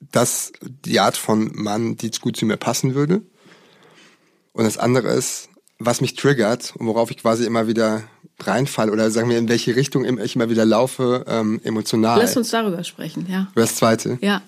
dass 0.00 0.52
die 0.62 1.00
Art 1.00 1.16
von 1.16 1.50
Mann, 1.54 1.96
die 1.96 2.10
gut 2.10 2.36
zu 2.36 2.46
mir 2.46 2.56
passen 2.56 2.94
würde. 2.94 3.22
Und 4.52 4.64
das 4.64 4.78
andere 4.78 5.08
ist, 5.08 5.48
was 5.78 6.00
mich 6.00 6.14
triggert 6.14 6.74
und 6.76 6.86
worauf 6.86 7.10
ich 7.10 7.18
quasi 7.18 7.44
immer 7.44 7.66
wieder 7.66 8.02
reinfalle 8.40 8.92
oder 8.92 9.10
sagen 9.10 9.28
wir, 9.28 9.38
in 9.38 9.48
welche 9.48 9.76
Richtung 9.76 10.04
ich 10.18 10.36
immer 10.36 10.50
wieder 10.50 10.64
laufe, 10.64 11.24
ähm, 11.28 11.60
emotional. 11.62 12.18
Lass 12.18 12.36
uns 12.36 12.50
darüber 12.50 12.82
sprechen, 12.84 13.26
ja. 13.28 13.48
Über 13.52 13.62
das 13.62 13.76
zweite? 13.76 14.18
Ja. 14.20 14.42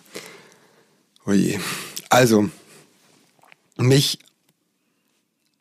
Oh 1.27 1.33
je. 1.33 1.59
Also, 2.09 2.49
mich 3.77 4.19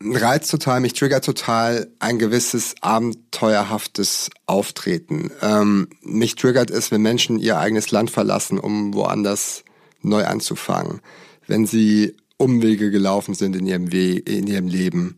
reizt 0.03 0.49
total, 0.49 0.79
mich 0.79 0.93
triggert 0.93 1.23
total 1.23 1.87
ein 1.99 2.17
gewisses 2.19 2.75
abenteuerhaftes 2.81 4.29
Auftreten. 4.45 5.31
Ähm, 5.41 5.89
mich 6.01 6.35
triggert 6.35 6.71
es, 6.71 6.91
wenn 6.91 7.01
Menschen 7.01 7.37
ihr 7.37 7.59
eigenes 7.59 7.91
Land 7.91 8.11
verlassen, 8.11 8.59
um 8.59 8.93
woanders 8.93 9.63
neu 10.01 10.25
anzufangen. 10.25 11.01
Wenn 11.47 11.65
sie 11.65 12.15
Umwege 12.37 12.89
gelaufen 12.89 13.35
sind 13.35 13.55
in 13.55 13.67
ihrem, 13.67 13.91
We 13.91 14.17
in 14.17 14.47
ihrem 14.47 14.67
Leben. 14.67 15.17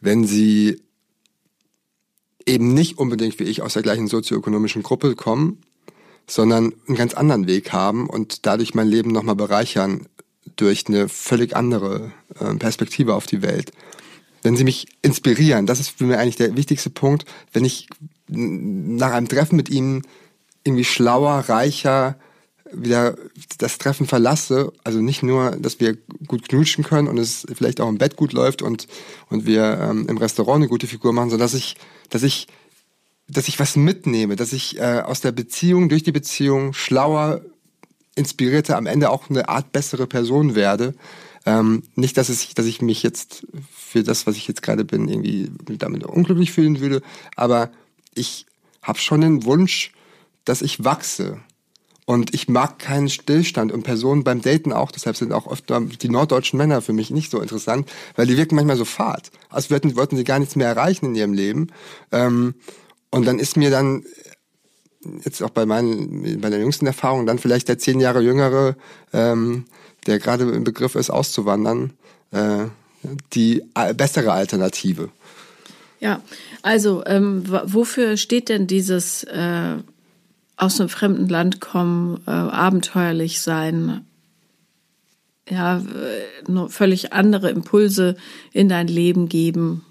Wenn 0.00 0.24
sie 0.24 0.80
eben 2.46 2.74
nicht 2.74 2.98
unbedingt 2.98 3.38
wie 3.38 3.44
ich 3.44 3.62
aus 3.62 3.72
der 3.72 3.82
gleichen 3.82 4.06
sozioökonomischen 4.06 4.82
Gruppe 4.82 5.16
kommen, 5.16 5.60
sondern 6.28 6.72
einen 6.86 6.96
ganz 6.96 7.14
anderen 7.14 7.46
Weg 7.46 7.72
haben 7.72 8.08
und 8.08 8.46
dadurch 8.46 8.74
mein 8.74 8.88
Leben 8.88 9.10
nochmal 9.10 9.34
bereichern 9.34 10.06
durch 10.56 10.86
eine 10.86 11.08
völlig 11.08 11.56
andere 11.56 12.12
äh, 12.38 12.54
Perspektive 12.54 13.14
auf 13.14 13.26
die 13.26 13.42
Welt. 13.42 13.72
Wenn 14.42 14.56
sie 14.56 14.64
mich 14.64 14.86
inspirieren, 15.02 15.66
das 15.66 15.80
ist 15.80 15.88
für 15.88 16.04
mich 16.04 16.16
eigentlich 16.16 16.36
der 16.36 16.56
wichtigste 16.56 16.90
Punkt, 16.90 17.24
wenn 17.52 17.64
ich 17.64 17.88
nach 18.28 19.12
einem 19.12 19.28
Treffen 19.28 19.56
mit 19.56 19.70
ihnen 19.70 20.02
irgendwie 20.64 20.84
schlauer, 20.84 21.44
reicher, 21.48 22.18
wieder 22.76 23.16
das 23.58 23.78
Treffen 23.78 24.06
verlasse, 24.06 24.72
also 24.84 25.00
nicht 25.00 25.22
nur, 25.22 25.52
dass 25.52 25.80
wir 25.80 25.96
gut 26.26 26.48
knutschen 26.48 26.84
können 26.84 27.08
und 27.08 27.18
es 27.18 27.46
vielleicht 27.54 27.80
auch 27.80 27.88
im 27.88 27.98
Bett 27.98 28.16
gut 28.16 28.32
läuft 28.32 28.62
und, 28.62 28.86
und 29.30 29.46
wir 29.46 29.78
ähm, 29.80 30.06
im 30.08 30.18
Restaurant 30.18 30.56
eine 30.56 30.68
gute 30.68 30.86
Figur 30.86 31.12
machen, 31.12 31.30
sondern 31.30 31.46
dass 31.46 31.54
ich, 31.54 31.76
dass 32.10 32.22
ich, 32.22 32.46
dass 33.28 33.48
ich 33.48 33.58
was 33.58 33.76
mitnehme, 33.76 34.36
dass 34.36 34.52
ich 34.52 34.78
äh, 34.78 35.02
aus 35.04 35.20
der 35.20 35.32
Beziehung, 35.32 35.88
durch 35.88 36.02
die 36.02 36.12
Beziehung 36.12 36.72
schlauer, 36.72 37.40
inspirierter, 38.16 38.76
am 38.76 38.86
Ende 38.86 39.10
auch 39.10 39.28
eine 39.28 39.48
Art 39.48 39.72
bessere 39.72 40.06
Person 40.06 40.54
werde. 40.54 40.94
Ähm, 41.46 41.82
nicht, 41.94 42.16
dass, 42.16 42.28
es, 42.28 42.54
dass 42.54 42.66
ich 42.66 42.80
mich 42.80 43.02
jetzt 43.02 43.46
für 43.74 44.02
das, 44.02 44.26
was 44.26 44.36
ich 44.36 44.48
jetzt 44.48 44.62
gerade 44.62 44.84
bin, 44.84 45.08
irgendwie 45.08 45.50
damit 45.78 46.04
unglücklich 46.04 46.52
fühlen 46.52 46.80
würde, 46.80 47.02
aber 47.36 47.70
ich 48.14 48.46
habe 48.82 48.98
schon 48.98 49.20
den 49.20 49.44
Wunsch, 49.44 49.92
dass 50.44 50.62
ich 50.62 50.84
wachse 50.84 51.40
und 52.06 52.34
ich 52.34 52.48
mag 52.48 52.78
keinen 52.78 53.08
Stillstand 53.08 53.72
und 53.72 53.82
Personen 53.82 54.24
beim 54.24 54.42
Daten 54.42 54.72
auch, 54.72 54.90
deshalb 54.90 55.16
sind 55.16 55.32
auch 55.32 55.46
oft 55.46 55.64
die 55.70 56.08
norddeutschen 56.08 56.58
Männer 56.58 56.82
für 56.82 56.92
mich 56.92 57.10
nicht 57.10 57.30
so 57.30 57.40
interessant, 57.40 57.88
weil 58.14 58.26
die 58.26 58.36
wirken 58.36 58.56
manchmal 58.56 58.76
so 58.76 58.84
fad. 58.84 59.30
Als 59.48 59.70
wollten, 59.70 59.96
wollten 59.96 60.16
sie 60.16 60.24
gar 60.24 60.38
nichts 60.38 60.56
mehr 60.56 60.68
erreichen 60.68 61.06
in 61.06 61.14
ihrem 61.14 61.32
Leben. 61.32 61.68
Ähm, 62.12 62.54
und 63.10 63.26
dann 63.26 63.38
ist 63.38 63.56
mir 63.56 63.70
dann 63.70 64.04
jetzt 65.24 65.42
auch 65.42 65.50
bei 65.50 65.66
meinen, 65.66 66.40
bei 66.40 66.50
der 66.50 66.58
jüngsten 66.58 66.86
Erfahrung 66.86 67.26
dann 67.26 67.38
vielleicht 67.38 67.68
der 67.68 67.78
zehn 67.78 68.00
Jahre 68.00 68.20
jüngere, 68.20 68.76
ähm, 69.12 69.64
der 70.06 70.18
gerade 70.18 70.44
im 70.50 70.64
Begriff 70.64 70.96
ist, 70.96 71.10
auszuwandern, 71.10 71.92
äh, 72.32 72.64
die 73.32 73.62
bessere 73.96 74.32
Alternative. 74.32 75.10
Ja, 76.00 76.20
also 76.62 77.02
ähm, 77.06 77.44
wofür 77.46 78.16
steht 78.16 78.48
denn 78.48 78.66
dieses 78.66 79.24
äh, 79.24 79.76
aus 80.56 80.80
einem 80.80 80.88
fremden 80.88 81.28
Land 81.28 81.60
kommen, 81.60 82.20
äh, 82.26 82.30
abenteuerlich 82.30 83.40
sein, 83.40 84.04
ja, 85.48 85.78
äh, 85.78 86.68
völlig 86.68 87.12
andere 87.12 87.50
Impulse 87.50 88.16
in 88.52 88.68
dein 88.68 88.88
Leben 88.88 89.28
geben, 89.28 89.84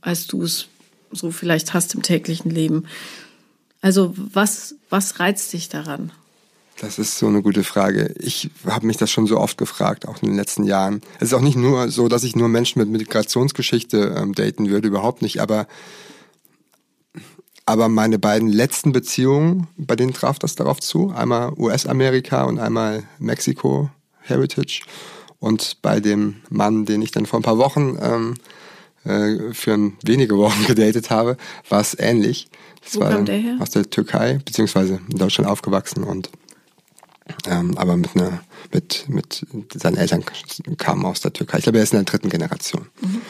als 0.00 0.26
du 0.26 0.42
es 0.42 0.66
so 1.10 1.30
vielleicht 1.30 1.72
hast 1.72 1.94
im 1.94 2.02
täglichen 2.02 2.50
Leben. 2.50 2.84
Also 3.80 4.14
was, 4.16 4.74
was 4.90 5.20
reizt 5.20 5.52
dich 5.52 5.68
daran? 5.68 6.12
Das 6.80 6.98
ist 6.98 7.18
so 7.18 7.26
eine 7.26 7.42
gute 7.42 7.64
Frage. 7.64 8.14
Ich 8.18 8.50
habe 8.64 8.86
mich 8.86 8.96
das 8.96 9.10
schon 9.10 9.26
so 9.26 9.38
oft 9.38 9.58
gefragt, 9.58 10.06
auch 10.06 10.22
in 10.22 10.28
den 10.28 10.36
letzten 10.36 10.62
Jahren. 10.62 11.00
Es 11.16 11.28
ist 11.28 11.34
auch 11.34 11.40
nicht 11.40 11.56
nur 11.56 11.90
so, 11.90 12.08
dass 12.08 12.22
ich 12.22 12.36
nur 12.36 12.48
Menschen 12.48 12.78
mit 12.80 12.88
Migrationsgeschichte 12.88 14.14
ähm, 14.16 14.34
daten 14.34 14.68
würde, 14.68 14.86
überhaupt 14.86 15.22
nicht. 15.22 15.40
Aber 15.40 15.66
aber 17.68 17.90
meine 17.90 18.18
beiden 18.18 18.48
letzten 18.48 18.92
Beziehungen, 18.92 19.66
bei 19.76 19.94
denen 19.94 20.14
traf 20.14 20.38
das 20.38 20.54
darauf 20.54 20.80
zu. 20.80 21.12
Einmal 21.14 21.52
US-Amerika 21.58 22.44
und 22.44 22.58
einmal 22.58 23.02
Mexiko 23.18 23.90
Heritage. 24.20 24.80
Und 25.38 25.76
bei 25.82 26.00
dem 26.00 26.36
Mann, 26.48 26.86
den 26.86 27.02
ich 27.02 27.10
dann 27.10 27.26
vor 27.26 27.38
ein 27.38 27.42
paar 27.42 27.58
Wochen 27.58 27.98
ähm, 28.00 28.34
äh, 29.04 29.52
für 29.52 29.92
wenige 30.02 30.38
Wochen 30.38 30.64
gedatet 30.66 31.10
habe, 31.10 31.36
war 31.68 31.82
es 31.82 31.94
ähnlich. 31.98 32.48
Das 32.82 32.96
Wo 32.96 33.00
war 33.00 33.10
kam 33.10 33.26
der 33.26 33.36
her? 33.36 33.58
aus 33.60 33.68
der 33.68 33.90
Türkei, 33.90 34.40
beziehungsweise 34.42 35.00
in 35.10 35.18
Deutschland 35.18 35.50
aufgewachsen 35.50 36.04
und 36.04 36.30
ähm, 37.46 37.76
aber 37.76 37.98
mit 37.98 38.16
einer, 38.16 38.40
mit, 38.72 39.04
mit 39.10 39.44
seinen 39.74 39.98
Eltern 39.98 40.24
kamen 40.78 41.04
aus 41.04 41.20
der 41.20 41.34
Türkei. 41.34 41.58
Ich 41.58 41.64
glaube, 41.64 41.76
er 41.76 41.84
ist 41.84 41.92
in 41.92 41.98
der 41.98 42.06
dritten 42.06 42.30
Generation. 42.30 42.88
Mhm. 43.02 43.20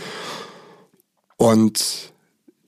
Und 1.39 2.13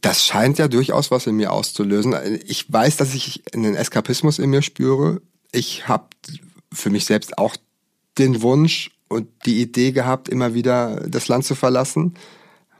das 0.00 0.24
scheint 0.24 0.58
ja 0.58 0.68
durchaus 0.68 1.10
was 1.10 1.26
in 1.26 1.36
mir 1.36 1.52
auszulösen. 1.52 2.14
Ich 2.46 2.72
weiß, 2.72 2.96
dass 2.96 3.14
ich 3.14 3.42
einen 3.54 3.74
Eskapismus 3.74 4.38
in 4.38 4.50
mir 4.50 4.62
spüre. 4.62 5.20
Ich 5.52 5.88
habe 5.88 6.06
für 6.72 6.90
mich 6.90 7.04
selbst 7.04 7.38
auch 7.38 7.56
den 8.18 8.42
Wunsch 8.42 8.90
und 9.08 9.28
die 9.44 9.60
Idee 9.60 9.92
gehabt, 9.92 10.28
immer 10.28 10.54
wieder 10.54 11.08
das 11.08 11.28
Land 11.28 11.44
zu 11.44 11.54
verlassen. 11.54 12.14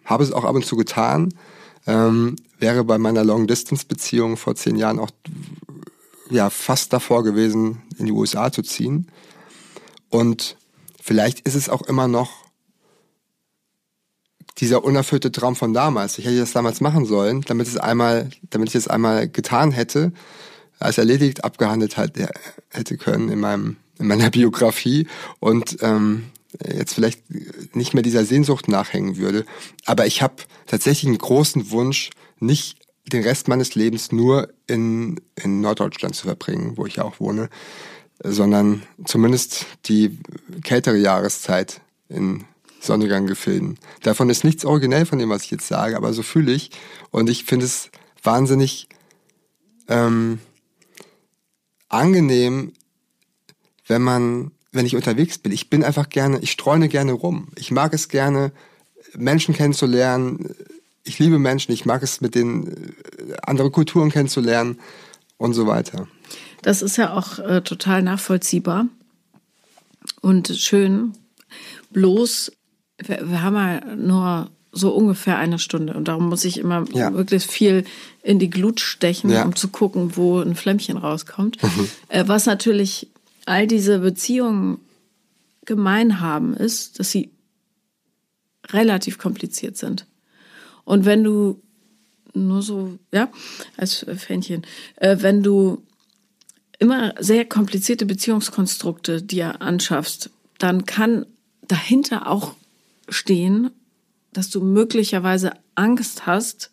Habe 0.05 0.25
es 0.25 0.33
auch 0.33 0.45
ab 0.45 0.55
und 0.55 0.65
zu 0.65 0.77
getan. 0.77 1.35
Ähm, 1.87 2.37
wäre 2.59 2.85
bei 2.85 2.99
meiner 2.99 3.25
Long-Distance-Beziehung 3.25 4.37
vor 4.37 4.55
zehn 4.55 4.77
Jahren 4.77 4.99
auch 4.99 5.11
ja, 6.31 6.51
fast 6.51 6.93
davor 6.93 7.25
gewesen, 7.25 7.83
in 7.99 8.07
die 8.07 8.13
USA 8.13 8.53
zu 8.53 8.63
ziehen. 8.63 9.09
Und 10.09 10.57
vielleicht 11.03 11.41
ist 11.41 11.55
es 11.55 11.69
auch 11.69 11.83
immer 11.83 12.07
noch 12.07 12.31
dieser 14.59 14.85
unerfüllte 14.85 15.33
Traum 15.33 15.57
von 15.57 15.73
damals. 15.73 16.19
Ich 16.19 16.25
hätte 16.25 16.39
das 16.39 16.53
damals 16.53 16.81
machen 16.81 17.07
sollen, 17.07 17.43
damit 17.43 17.67
es 17.67 17.77
einmal, 17.77 18.31
damit 18.51 18.69
ich 18.69 18.75
es 18.75 18.89
einmal 18.89 19.29
getan 19.29 19.73
hätte, 19.73 20.13
als 20.79 20.99
erledigt 20.99 21.45
abgehandelt 21.45 21.97
halt, 21.97 22.15
hätte 22.71 22.97
können 22.97 23.29
in 23.29 23.41
meinem 23.41 23.77
in 24.01 24.07
meiner 24.07 24.31
Biografie 24.31 25.07
und 25.39 25.77
ähm, 25.83 26.25
jetzt 26.67 26.95
vielleicht 26.95 27.23
nicht 27.77 27.95
mehr 27.95 28.03
dieser 28.03 28.25
Sehnsucht 28.25 28.67
nachhängen 28.67 29.17
würde. 29.17 29.45
Aber 29.87 30.07
ich 30.07 30.23
habe 30.23 30.35
tatsächlich 30.67 31.07
einen 31.09 31.19
großen 31.19 31.71
Wunsch, 31.71 32.11
nicht 32.41 32.79
den 33.07 33.23
Rest 33.23 33.49
meines 33.49 33.75
Lebens 33.75 34.13
nur 34.13 34.53
in, 34.67 35.21
in 35.37 35.61
Norddeutschland 35.61 36.15
zu 36.15 36.27
verbringen, 36.27 36.77
wo 36.77 36.87
ich 36.87 36.97
ja 36.97 37.05
auch 37.05 37.21
wohne, 37.21 37.51
sondern 38.23 38.83
zumindest 39.05 39.67
die 39.87 40.19
kältere 40.65 40.97
Jahreszeit 40.97 41.81
in 42.09 42.45
sonnigen 42.81 43.27
Gefilden. 43.27 43.79
Davon 44.03 44.31
ist 44.31 44.45
nichts 44.45 44.65
originell 44.65 45.07
von 45.07 45.19
dem, 45.19 45.29
was 45.29 45.45
ich 45.45 45.51
jetzt 45.51 45.69
sage, 45.69 45.97
aber 45.97 46.13
so 46.13 46.23
fühle 46.23 46.53
ich. 46.53 46.71
Und 47.11 47.29
ich 47.29 47.45
finde 47.45 47.67
es 47.67 47.91
wahnsinnig 48.23 48.89
ähm, 49.89 50.39
angenehm, 51.89 52.73
wenn 53.87 54.03
man, 54.03 54.53
wenn 54.73 54.87
ich 54.87 54.97
unterwegs 54.97 55.39
bin. 55.39 55.53
Ich 55.53 55.69
bin 55.69 55.85
einfach 55.85 56.09
gerne, 56.09 56.39
ich 56.41 56.53
streune 56.53 56.89
gerne 56.89 57.13
rum. 57.13 57.49
Ich 57.57 57.71
mag 57.71 57.93
es 57.93 58.09
gerne, 58.09 58.53
Menschen 59.17 59.55
kennenzulernen. 59.55 60.55
Ich 61.05 61.19
liebe 61.19 61.39
Menschen, 61.39 61.73
ich 61.73 61.85
mag 61.85 62.03
es 62.03 62.21
mit 62.21 62.35
den 62.35 62.69
äh, 62.69 63.37
andere 63.43 63.71
Kulturen 63.71 64.11
kennenzulernen 64.11 64.79
und 65.37 65.55
so 65.55 65.67
weiter. 65.67 66.07
Das 66.63 66.83
ist 66.83 66.97
ja 66.97 67.15
auch 67.15 67.39
äh, 67.39 67.63
total 67.63 68.03
nachvollziehbar 68.03 68.87
und 70.21 70.49
schön. 70.49 71.15
Bloß 71.91 72.53
wir, 73.05 73.29
wir 73.29 73.43
haben 73.43 73.55
ja 73.55 73.95
nur 73.97 74.51
so 74.73 74.91
ungefähr 74.95 75.39
eine 75.39 75.59
Stunde 75.59 75.95
und 75.95 76.07
darum 76.07 76.29
muss 76.29 76.45
ich 76.45 76.59
immer 76.59 76.85
ja. 76.93 77.13
wirklich 77.13 77.45
viel 77.45 77.85
in 78.23 78.39
die 78.39 78.51
Glut 78.51 78.81
stechen, 78.81 79.31
ja. 79.31 79.45
um 79.45 79.57
zu 79.57 79.69
gucken, 79.69 80.17
wo 80.17 80.39
ein 80.41 80.55
Flämmchen 80.55 80.97
rauskommt. 80.97 81.61
Mhm. 81.63 81.89
Äh, 82.09 82.25
was 82.29 82.47
natürlich 82.47 83.09
all 83.47 83.67
diese 83.67 83.99
Beziehungen 83.99 84.79
gemein 85.65 86.21
haben, 86.21 86.55
ist, 86.55 87.01
dass 87.01 87.11
sie 87.11 87.31
relativ 88.69 89.19
kompliziert 89.19 89.77
sind. 89.77 90.07
Und 90.85 91.05
wenn 91.05 91.25
du 91.25 91.61
nur 92.35 92.63
so, 92.63 92.99
ja, 93.13 93.29
als 93.77 94.07
Fähnchen. 94.17 94.63
Äh, 94.97 95.19
wenn 95.21 95.43
du 95.43 95.83
immer 96.79 97.15
sehr 97.19 97.45
komplizierte 97.45 98.07
Beziehungskonstrukte 98.07 99.23
dir 99.23 99.61
anschaffst, 99.61 100.31
dann 100.59 100.87
kann 100.87 101.27
dahinter 101.67 102.29
auch 102.29 102.55
stehen, 103.11 103.71
dass 104.33 104.51
du 104.51 104.61
möglicherweise 104.61 105.53
Angst 105.75 106.27
hast, 106.27 106.71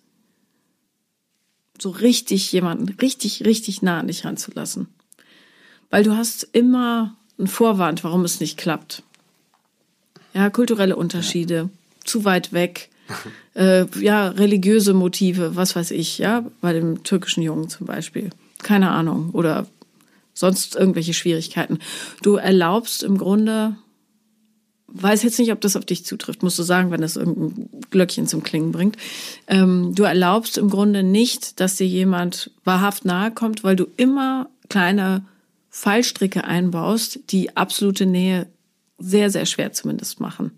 so 1.80 1.89
richtig 1.89 2.52
jemanden 2.52 2.89
richtig, 2.89 3.45
richtig 3.45 3.82
nah 3.82 4.00
an 4.00 4.08
dich 4.08 4.26
ranzulassen. 4.26 4.88
Weil 5.89 6.04
du 6.04 6.15
hast 6.15 6.43
immer 6.43 7.15
einen 7.38 7.47
Vorwand, 7.47 8.04
warum 8.04 8.26
es 8.26 8.39
nicht 8.39 8.58
klappt. 8.58 9.04
Ja, 10.34 10.50
kulturelle 10.50 10.95
Unterschiede, 10.95 11.56
ja. 11.56 11.69
zu 12.04 12.26
weit 12.26 12.54
weg, 12.54 12.89
äh, 13.56 13.86
ja, 14.00 14.28
religiöse 14.30 14.93
Motive, 14.93 15.56
was 15.56 15.76
weiß 15.76 15.91
ich, 15.91 16.17
ja, 16.17 16.45
bei 16.62 16.73
dem 16.73 17.04
türkischen 17.04 17.41
Jungen 17.41 17.69
zum 17.69 17.88
Beispiel. 17.88 18.30
Keine 18.60 18.91
Ahnung. 18.91 19.30
Oder 19.32 19.67
sonst 20.34 20.76
irgendwelche 20.76 21.13
Schwierigkeiten. 21.13 21.80
Du 22.21 22.36
erlaubst 22.36 23.04
im 23.04 23.17
Grunde, 23.17 23.76
weiß 24.88 25.23
jetzt 25.23 25.38
nicht, 25.39 25.52
ob 25.52 25.62
das 25.62 25.76
auf 25.76 25.86
dich 25.86 26.06
zutrifft, 26.06 26.43
musst 26.43 26.58
du 26.60 26.63
sagen, 26.63 26.91
wenn 26.91 27.02
das 27.02 27.17
irgendein 27.17 27.69
Glöckchen 27.89 28.28
zum 28.28 28.43
Klingen 28.43 28.71
bringt. 28.71 28.97
Ähm, 29.47 29.93
du 29.93 30.04
erlaubst 30.04 30.58
im 30.58 30.69
Grunde 30.69 31.04
nicht, 31.04 31.60
dass 31.60 31.76
dir 31.76 31.88
jemand 31.88 32.52
wahrhaft 32.63 33.06
nahe 33.06 33.32
kommt, 33.32 33.63
weil 33.63 33.76
du 33.76 33.88
immer 33.97 34.50
kleine 34.69 35.26
Fallstricke 35.69 36.43
einbaust, 36.43 37.19
die 37.30 37.56
absolute 37.56 38.06
Nähe 38.06 38.47
sehr, 38.97 39.30
sehr 39.30 39.45
schwer 39.45 39.73
zumindest 39.73 40.19
machen. 40.19 40.52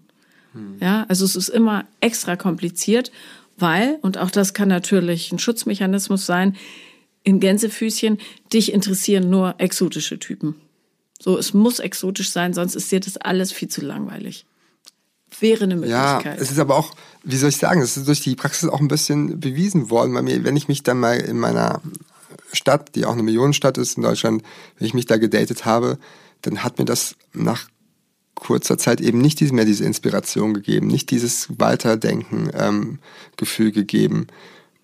Hm. 0.54 0.78
Ja, 0.80 1.06
also 1.10 1.26
es 1.26 1.36
ist 1.36 1.50
immer 1.50 1.86
extra 2.00 2.36
kompliziert, 2.36 3.12
weil, 3.58 3.98
und 4.02 4.18
auch 4.18 4.32
das 4.32 4.54
kann 4.54 4.70
natürlich 4.70 5.32
ein 5.32 5.40
Schutzmechanismus 5.40 6.26
sein, 6.26 6.56
in 7.24 7.40
Gänsefüßchen, 7.40 8.18
dich 8.54 8.72
interessieren 8.72 9.30
nur 9.30 9.56
exotische 9.58 10.20
Typen. 10.20 10.56
So, 11.22 11.38
es 11.38 11.54
muss 11.54 11.80
exotisch 11.80 12.32
sein, 12.32 12.54
sonst 12.54 12.76
ist 12.76 12.92
dir 12.92 13.00
das 13.00 13.18
alles 13.18 13.52
viel 13.52 13.68
zu 13.68 13.82
langweilig. 13.82 14.46
Wäre 15.40 15.66
eine 15.66 15.76
Möglichkeit. 15.76 16.26
Ja, 16.26 16.42
es 16.42 16.50
ist 16.50 16.60
aber 16.60 16.76
auch, 16.76 16.96
wie 17.24 17.38
soll 17.38 17.50
ich 17.50 17.58
sagen, 17.58 17.82
es 17.82 17.98
ist 17.98 18.08
durch 18.08 18.22
die 18.22 18.36
Praxis 18.36 18.70
auch 18.70 18.80
ein 18.80 18.88
bisschen 18.88 19.40
bewiesen 19.40 19.90
worden, 19.90 20.14
weil 20.16 20.24
mir, 20.24 20.44
wenn 20.44 20.56
ich 20.56 20.68
mich 20.68 20.82
dann 20.82 21.00
mal 21.00 21.20
in 21.20 21.38
meiner 21.38 21.82
Stadt, 22.52 22.96
die 22.96 23.06
auch 23.06 23.14
eine 23.14 23.24
Millionenstadt 23.24 23.78
ist 23.78 23.98
in 23.98 24.04
Deutschland, 24.04 24.44
wenn 24.78 24.88
ich 24.88 24.94
mich 24.94 25.06
da 25.06 25.18
gedatet 25.18 25.66
habe, 25.66 26.00
dann 26.42 26.64
hat 26.64 26.80
mir 26.80 26.86
das 26.86 27.16
nach 27.34 27.68
kurzer 28.34 28.78
Zeit 28.78 29.02
eben 29.02 29.20
nicht 29.20 29.42
mehr 29.52 29.66
diese 29.66 29.84
Inspiration 29.84 30.54
gegeben, 30.54 30.88
nicht 30.88 31.12
dieses 31.12 31.50
Weiterdenken-Gefühl 31.60 33.68
ähm, 33.68 33.74
gegeben. 33.74 34.28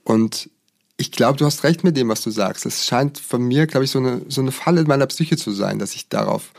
Und 0.04 0.50
ich 0.98 1.12
glaube, 1.12 1.38
du 1.38 1.46
hast 1.46 1.64
recht 1.64 1.84
mit 1.84 1.98
dem, 1.98 2.10
was 2.10 2.22
du 2.22 2.32
sagst. 2.32 2.66
Es 2.66 2.86
scheint 2.86 3.20
von 3.20 3.42
mir, 3.42 3.68
glaube 3.68 3.86
ich, 3.86 3.92
so 3.92 4.00
eine, 4.00 4.22
so 4.30 4.42
eine 4.42 4.52
Falle 4.52 4.82
in 4.82 4.88
meiner 4.88 5.08
Psyche 5.08 5.36
zu 5.38 5.52
sein, 5.52 5.80
dass 5.80 5.94
ich 5.94 6.08
darauf 6.08 6.52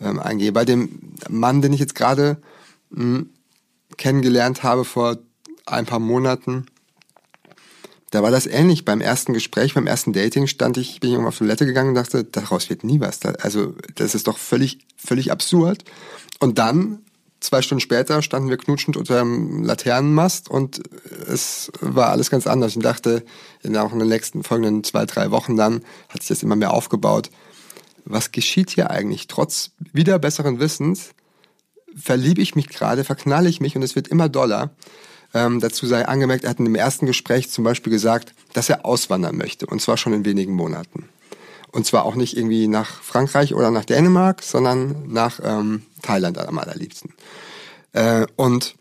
ähm, 0.00 0.18
eingehe. 0.18 0.52
Bei 0.52 0.64
dem 0.64 1.14
Mann, 1.28 1.60
den 1.60 1.72
ich 1.72 1.80
jetzt 1.80 1.94
gerade 1.94 2.38
hm, 2.94 3.30
kennengelernt 3.98 4.62
habe 4.62 4.84
vor 4.84 5.18
ein 5.66 5.86
paar 5.86 5.98
Monaten, 5.98 6.66
da 8.10 8.22
war 8.22 8.30
das 8.30 8.46
ähnlich. 8.46 8.84
Beim 8.84 9.00
ersten 9.00 9.32
Gespräch, 9.32 9.74
beim 9.74 9.86
ersten 9.86 10.12
Dating 10.12 10.46
stand 10.46 10.76
ich, 10.76 11.00
bin 11.00 11.08
ich 11.08 11.14
irgendwann 11.14 11.28
auf 11.28 11.38
Toilette 11.38 11.66
gegangen 11.66 11.90
und 11.90 11.94
dachte, 11.94 12.24
daraus 12.24 12.70
wird 12.70 12.84
nie 12.84 13.00
was. 13.00 13.24
Also 13.40 13.74
das 13.94 14.14
ist 14.14 14.26
doch 14.26 14.38
völlig, 14.38 14.86
völlig 14.96 15.32
absurd. 15.32 15.84
Und 16.38 16.58
dann 16.58 17.00
Zwei 17.42 17.60
Stunden 17.60 17.80
später 17.80 18.22
standen 18.22 18.50
wir 18.50 18.56
knutschend 18.56 18.96
unter 18.96 19.20
einem 19.20 19.64
Laternenmast 19.64 20.48
und 20.48 20.80
es 21.26 21.72
war 21.80 22.10
alles 22.10 22.30
ganz 22.30 22.46
anders. 22.46 22.76
Ich 22.76 22.82
dachte, 22.82 23.24
in 23.64 23.76
auch 23.76 23.92
in 23.92 23.98
den 23.98 24.08
nächsten 24.08 24.44
folgenden 24.44 24.84
zwei, 24.84 25.06
drei 25.06 25.32
Wochen 25.32 25.56
dann 25.56 25.82
hat 26.08 26.22
sich 26.22 26.28
das 26.28 26.44
immer 26.44 26.54
mehr 26.54 26.72
aufgebaut. 26.72 27.30
Was 28.04 28.30
geschieht 28.30 28.70
hier 28.70 28.90
eigentlich? 28.90 29.26
Trotz 29.26 29.72
wieder 29.92 30.20
besseren 30.20 30.60
Wissens 30.60 31.10
verliebe 31.96 32.40
ich 32.40 32.54
mich 32.54 32.68
gerade, 32.68 33.02
verknalle 33.02 33.48
ich 33.48 33.60
mich 33.60 33.74
und 33.74 33.82
es 33.82 33.96
wird 33.96 34.06
immer 34.06 34.28
doller. 34.28 34.70
Ähm, 35.34 35.58
dazu 35.58 35.84
sei 35.84 36.06
angemerkt, 36.06 36.44
er 36.44 36.50
hat 36.50 36.60
in 36.60 36.64
dem 36.64 36.76
ersten 36.76 37.06
Gespräch 37.06 37.50
zum 37.50 37.64
Beispiel 37.64 37.90
gesagt, 37.90 38.34
dass 38.52 38.68
er 38.68 38.86
auswandern 38.86 39.36
möchte 39.36 39.66
und 39.66 39.82
zwar 39.82 39.96
schon 39.96 40.12
in 40.12 40.24
wenigen 40.24 40.54
Monaten. 40.54 41.08
Und 41.72 41.86
zwar 41.86 42.04
auch 42.04 42.14
nicht 42.14 42.36
irgendwie 42.36 42.68
nach 42.68 43.02
Frankreich 43.02 43.54
oder 43.54 43.70
nach 43.70 43.86
Dänemark, 43.86 44.42
sondern 44.42 45.08
nach 45.08 45.40
ähm, 45.42 45.82
Thailand 46.02 46.38
am 46.38 46.58
allerliebsten. 46.58 47.14
Äh, 47.92 48.26
und 48.36 48.76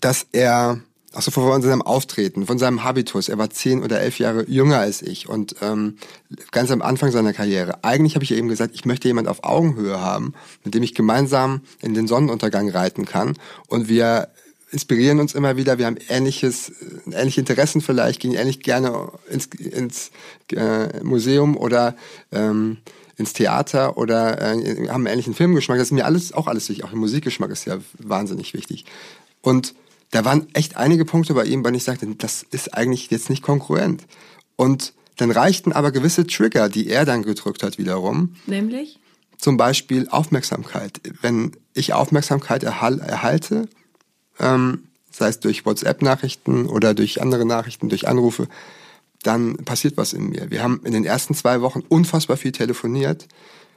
dass 0.00 0.26
er, 0.32 0.80
also 1.12 1.30
von 1.30 1.60
seinem 1.60 1.82
Auftreten, 1.82 2.46
von 2.46 2.58
seinem 2.58 2.82
Habitus, 2.82 3.28
er 3.28 3.36
war 3.36 3.50
zehn 3.50 3.82
oder 3.82 4.00
elf 4.00 4.18
Jahre 4.18 4.48
jünger 4.48 4.78
als 4.78 5.02
ich 5.02 5.28
und 5.28 5.56
ähm, 5.60 5.98
ganz 6.50 6.70
am 6.70 6.80
Anfang 6.80 7.10
seiner 7.10 7.34
Karriere. 7.34 7.84
Eigentlich 7.84 8.14
habe 8.14 8.24
ich 8.24 8.32
eben 8.32 8.48
gesagt, 8.48 8.74
ich 8.74 8.86
möchte 8.86 9.08
jemand 9.08 9.28
auf 9.28 9.44
Augenhöhe 9.44 10.00
haben, 10.00 10.32
mit 10.64 10.74
dem 10.74 10.82
ich 10.82 10.94
gemeinsam 10.94 11.60
in 11.82 11.92
den 11.92 12.06
Sonnenuntergang 12.06 12.70
reiten 12.70 13.04
kann 13.04 13.36
und 13.66 13.88
wir 13.88 14.28
inspirieren 14.70 15.20
uns 15.20 15.34
immer 15.34 15.56
wieder, 15.56 15.78
wir 15.78 15.86
haben 15.86 15.98
ähnliches, 16.08 16.72
ähnliche 17.10 17.40
Interessen 17.40 17.80
vielleicht, 17.80 18.20
gehen 18.20 18.34
ähnlich 18.34 18.60
gerne 18.60 19.10
ins, 19.28 19.46
ins 19.46 20.10
äh, 20.52 21.02
Museum 21.02 21.56
oder 21.56 21.96
ähm, 22.32 22.78
ins 23.16 23.32
Theater 23.32 23.96
oder 23.98 24.40
äh, 24.40 24.88
haben 24.88 25.06
einen 25.06 25.06
ähnlichen 25.06 25.34
Filmgeschmack. 25.34 25.78
Das 25.78 25.88
ist 25.88 25.92
mir 25.92 26.06
alles 26.06 26.32
auch 26.32 26.46
alles 26.46 26.68
wichtig. 26.68 26.84
Auch 26.84 26.90
der 26.90 26.98
Musikgeschmack 26.98 27.50
ist 27.50 27.66
ja 27.66 27.78
wahnsinnig 27.98 28.54
wichtig. 28.54 28.84
Und 29.42 29.74
da 30.10 30.24
waren 30.24 30.48
echt 30.54 30.76
einige 30.76 31.04
Punkte 31.04 31.34
bei 31.34 31.44
ihm, 31.44 31.62
bei 31.62 31.68
denen 31.68 31.76
ich 31.76 31.84
sagte, 31.84 32.06
das 32.06 32.44
ist 32.50 32.74
eigentlich 32.74 33.10
jetzt 33.10 33.30
nicht 33.30 33.42
konkurrent. 33.42 34.04
Und 34.56 34.94
dann 35.16 35.30
reichten 35.30 35.72
aber 35.72 35.92
gewisse 35.92 36.26
Trigger, 36.26 36.68
die 36.68 36.88
er 36.88 37.04
dann 37.04 37.22
gedrückt 37.22 37.62
hat 37.62 37.78
wiederum. 37.78 38.34
Nämlich? 38.46 38.98
Zum 39.36 39.56
Beispiel 39.56 40.08
Aufmerksamkeit. 40.08 41.00
Wenn 41.20 41.52
ich 41.74 41.92
Aufmerksamkeit 41.92 42.62
erhalte, 42.62 43.68
ähm, 44.40 44.84
sei 45.10 45.28
es 45.28 45.40
durch 45.40 45.66
WhatsApp-Nachrichten 45.66 46.66
oder 46.66 46.94
durch 46.94 47.20
andere 47.20 47.44
Nachrichten, 47.44 47.88
durch 47.88 48.08
Anrufe, 48.08 48.48
dann 49.22 49.56
passiert 49.58 49.96
was 49.96 50.12
in 50.12 50.30
mir. 50.30 50.50
Wir 50.50 50.62
haben 50.62 50.80
in 50.84 50.92
den 50.92 51.04
ersten 51.04 51.34
zwei 51.34 51.60
Wochen 51.60 51.82
unfassbar 51.88 52.36
viel 52.36 52.52
telefoniert. 52.52 53.28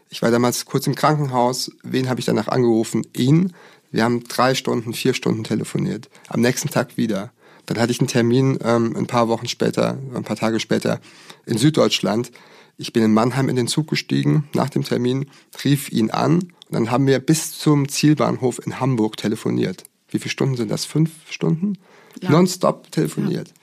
Ich 0.10 0.22
war 0.22 0.32
damals 0.32 0.66
kurz 0.66 0.88
im 0.88 0.96
Krankenhaus. 0.96 1.72
Wen 1.84 2.10
habe 2.10 2.20
ich 2.20 2.26
danach 2.26 2.48
angerufen? 2.48 3.06
Ihn. 3.16 3.54
Wir 3.92 4.04
haben 4.04 4.24
drei 4.24 4.56
Stunden, 4.56 4.94
vier 4.94 5.14
Stunden 5.14 5.44
telefoniert. 5.44 6.10
Am 6.30 6.42
nächsten 6.42 6.70
Tag 6.70 6.98
wieder. 6.98 7.32
Dann 7.66 7.80
hatte 7.80 7.92
ich 7.92 8.00
einen 8.00 8.08
Termin 8.08 8.60
ähm, 8.64 8.96
ein 8.96 9.08
paar 9.08 9.28
Wochen 9.28 9.48
später, 9.48 9.98
ein 10.14 10.24
paar 10.24 10.36
Tage 10.36 10.60
später 10.60 11.00
in 11.46 11.58
Süddeutschland. 11.58 12.32
Ich 12.78 12.92
bin 12.92 13.04
in 13.04 13.14
Mannheim 13.14 13.50
in 13.50 13.56
den 13.56 13.68
Zug 13.68 13.88
gestiegen 13.88 14.50
nach 14.54 14.70
dem 14.70 14.84
Termin, 14.84 15.30
rief 15.64 15.92
ihn 15.92 16.12
an 16.12 16.40
und 16.40 16.52
dann 16.72 16.92
haben 16.92 17.08
wir 17.08 17.20
bis 17.20 17.58
zum 17.58 17.88
Zielbahnhof 17.88 18.66
in 18.66 18.80
Hamburg 18.80 19.16
telefoniert. 19.16 19.84
Wie 20.14 20.20
viele 20.20 20.32
Stunden 20.32 20.56
sind 20.56 20.70
das? 20.70 20.86
Fünf 20.86 21.12
Stunden? 21.30 21.78
Ja. 22.22 22.30
Nonstop 22.30 22.92
telefoniert. 22.92 23.48
Ja. 23.50 23.54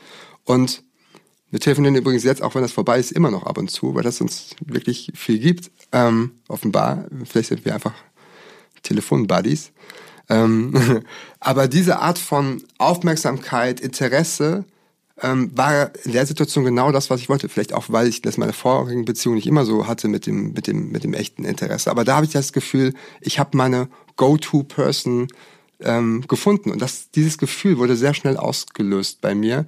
Und 0.55 0.83
wir 1.51 1.61
telefonieren 1.61 1.97
übrigens 1.97 2.25
jetzt, 2.25 2.43
auch 2.43 2.55
wenn 2.55 2.63
das 2.63 2.73
vorbei 2.73 2.99
ist, 2.99 3.13
immer 3.13 3.31
noch 3.31 3.45
ab 3.45 3.59
und 3.59 3.71
zu, 3.71 3.95
weil 3.95 4.03
das 4.03 4.21
uns 4.21 4.51
wirklich 4.65 5.13
viel 5.15 5.39
gibt. 5.39 5.71
Ähm, 5.93 6.33
offenbar, 6.49 7.07
vielleicht 7.25 7.49
sind 7.49 7.65
wir 7.65 7.75
einfach 7.75 7.95
Telefonbuddies. 8.83 9.73
Ähm, 10.29 11.03
aber 11.41 11.69
diese 11.69 11.99
Art 11.99 12.19
von 12.19 12.63
Aufmerksamkeit, 12.79 13.81
Interesse 13.81 14.65
ähm, 15.23 15.51
war 15.55 15.91
in 16.05 16.13
der 16.13 16.25
Situation 16.25 16.65
genau 16.65 16.93
das, 16.93 17.11
was 17.11 17.21
ich 17.21 17.29
wollte. 17.29 17.49
Vielleicht 17.49 17.75
auch, 17.75 17.87
weil 17.89 18.07
ich 18.07 18.23
das 18.23 18.39
meine 18.39 18.53
vorherigen 18.53 19.05
Beziehungen 19.05 19.37
nicht 19.37 19.47
immer 19.47 19.65
so 19.65 19.87
hatte 19.87 20.09
mit 20.09 20.27
dem, 20.27 20.53
mit 20.53 20.67
dem, 20.67 20.91
mit 20.91 21.05
dem 21.05 21.15
echten 21.15 21.45
Interesse. 21.45 21.91
Aber 21.91 22.05
da 22.05 22.17
habe 22.17 22.27
ich 22.27 22.33
das 22.33 22.53
Gefühl, 22.53 22.95
ich 23.21 23.39
habe 23.39 23.57
meine 23.57 23.89
Go-to-Person 24.17 25.29
ähm, 25.83 26.25
gefunden. 26.29 26.71
Und 26.71 26.81
das, 26.81 27.11
dieses 27.11 27.39
Gefühl 27.39 27.79
wurde 27.79 27.97
sehr 27.97 28.15
schnell 28.15 28.37
ausgelöst 28.37 29.21
bei 29.21 29.35
mir. 29.35 29.67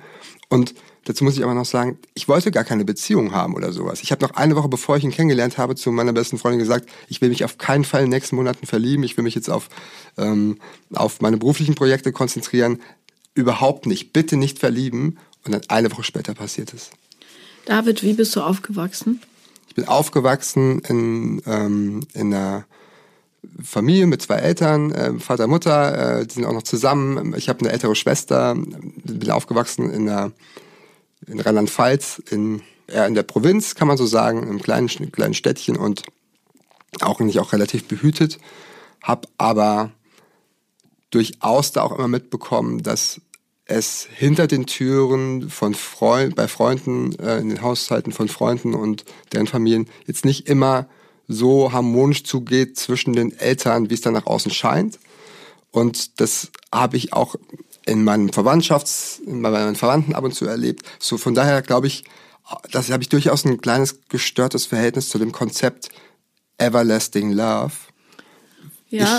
Und 0.49 0.75
Dazu 1.05 1.25
muss 1.25 1.37
ich 1.37 1.43
aber 1.43 1.55
noch 1.55 1.65
sagen, 1.65 1.99
ich 2.15 2.29
wollte 2.29 2.53
gar 2.53 2.63
keine 2.63 2.85
Beziehung 2.85 3.33
haben 3.33 3.55
oder 3.55 3.73
sowas. 3.73 4.03
Ich 4.03 4.13
habe 4.13 4.25
noch 4.25 4.35
eine 4.35 4.55
Woche, 4.55 4.69
bevor 4.69 4.97
ich 4.97 5.03
ihn 5.03 5.11
kennengelernt 5.11 5.59
habe, 5.59 5.75
zu 5.75 5.91
meiner 5.91 6.13
besten 6.13 6.39
Freundin 6.39 6.61
gesagt, 6.61 6.89
ich 7.09 7.21
will 7.21 7.29
mich 7.31 7.45
auf 7.45 7.59
keinen 7.59 7.85
Fall 7.85 8.03
in 8.03 8.07
den 8.07 8.17
nächsten 8.17 8.37
Monaten 8.37 8.67
verlieben. 8.67 9.03
Ich 9.03 9.17
will 9.17 9.25
mich 9.25 9.35
jetzt 9.35 9.51
auf, 9.51 9.69
ähm, 10.17 10.59
auf 10.93 11.21
meine 11.21 11.39
beruflichen 11.39 11.75
Projekte 11.75 12.13
konzentrieren. 12.13 12.81
Überhaupt 13.35 13.87
nicht. 13.87 14.13
Bitte 14.13 14.37
nicht 14.37 14.61
verlieben. 14.61 15.19
Und 15.45 15.53
dann 15.53 15.63
eine 15.69 15.91
Woche 15.91 16.05
später 16.05 16.35
passiert 16.35 16.73
es. 16.73 16.91
David, 17.65 18.05
wie 18.05 18.13
bist 18.13 18.37
du 18.37 18.41
aufgewachsen? 18.41 19.21
Ich 19.69 19.75
bin 19.75 19.89
aufgewachsen 19.89 20.81
in, 20.81 21.43
ähm, 21.47 22.01
in 22.13 22.33
einer 22.33 22.65
Familie 23.63 24.07
mit 24.07 24.23
zwei 24.23 24.37
Eltern, 24.37 24.93
äh, 24.93 25.19
Vater, 25.19 25.47
Mutter, 25.47 26.21
äh, 26.21 26.27
die 26.27 26.35
sind 26.35 26.45
auch 26.45 26.53
noch 26.53 26.63
zusammen. 26.63 27.35
Ich 27.37 27.49
habe 27.49 27.61
eine 27.61 27.73
ältere 27.73 27.95
Schwester, 27.95 28.55
bin 28.57 29.31
aufgewachsen 29.31 29.91
in 29.91 30.33
in 31.27 31.41
Rheinland-Pfalz, 31.41 32.23
in, 32.31 32.63
eher 32.87 33.07
in 33.07 33.15
der 33.15 33.23
Provinz, 33.23 33.75
kann 33.75 33.89
man 33.89 33.97
so 33.97 34.07
sagen, 34.07 34.49
im 34.49 34.61
kleinen, 34.61 34.89
kleinen 35.13 35.35
Städtchen 35.35 35.77
und 35.77 36.03
auch 37.01 37.21
nicht 37.21 37.39
auch 37.39 37.53
relativ 37.53 37.87
behütet, 37.89 38.39
habe 39.03 39.29
aber 39.39 39.93
durchaus 41.11 41.73
da 41.73 41.83
auch 41.83 41.97
immer 41.97 42.09
mitbekommen, 42.09 42.83
dass 42.83 43.21
es 43.65 44.07
hinter 44.13 44.47
den 44.47 44.67
Türen 44.67 45.49
von 45.49 45.75
Freund, 45.75 46.35
bei 46.35 46.49
Freunden, 46.49 47.19
äh, 47.19 47.39
in 47.39 47.49
den 47.49 47.63
Haushalten 47.63 48.13
von 48.13 48.29
Freunden 48.29 48.75
und 48.75 49.05
deren 49.33 49.47
Familien 49.47 49.89
jetzt 50.07 50.25
nicht 50.25 50.49
immer 50.49 50.89
so 51.29 51.73
harmonisch 51.73 52.25
zugeht 52.25 52.79
zwischen 52.79 53.13
den 53.15 53.37
Eltern, 53.39 53.91
wie 53.91 53.95
es 53.95 54.01
dann 54.01 54.13
nach 54.13 54.27
außen 54.27 54.51
scheint. 54.51 54.99
Und 55.71 56.21
das 56.21 56.51
habe 56.73 56.97
ich 56.97 57.13
auch 57.13 57.37
in 57.87 58.05
meinem 58.05 58.33
Verwandtschafts, 58.33 59.23
bei 59.27 59.51
meinen 59.51 59.77
Verwandten 59.77 60.15
ab 60.15 60.25
und 60.25 60.35
zu 60.35 60.47
erlebt. 60.47 60.87
So 60.99 61.17
von 61.17 61.35
daher 61.35 61.63
glaube 61.63 61.87
ich, 61.87 62.05
das 62.71 62.91
habe 62.91 63.03
ich 63.03 63.09
durchaus 63.09 63.45
ein 63.45 63.61
kleines 63.61 64.01
gestörtes 64.09 64.67
Verhältnis 64.67 65.09
zu 65.09 65.19
dem 65.19 65.33
Konzept 65.33 65.89
Everlasting 66.59 67.33
Love. 67.33 67.73
Ja, 68.91 69.19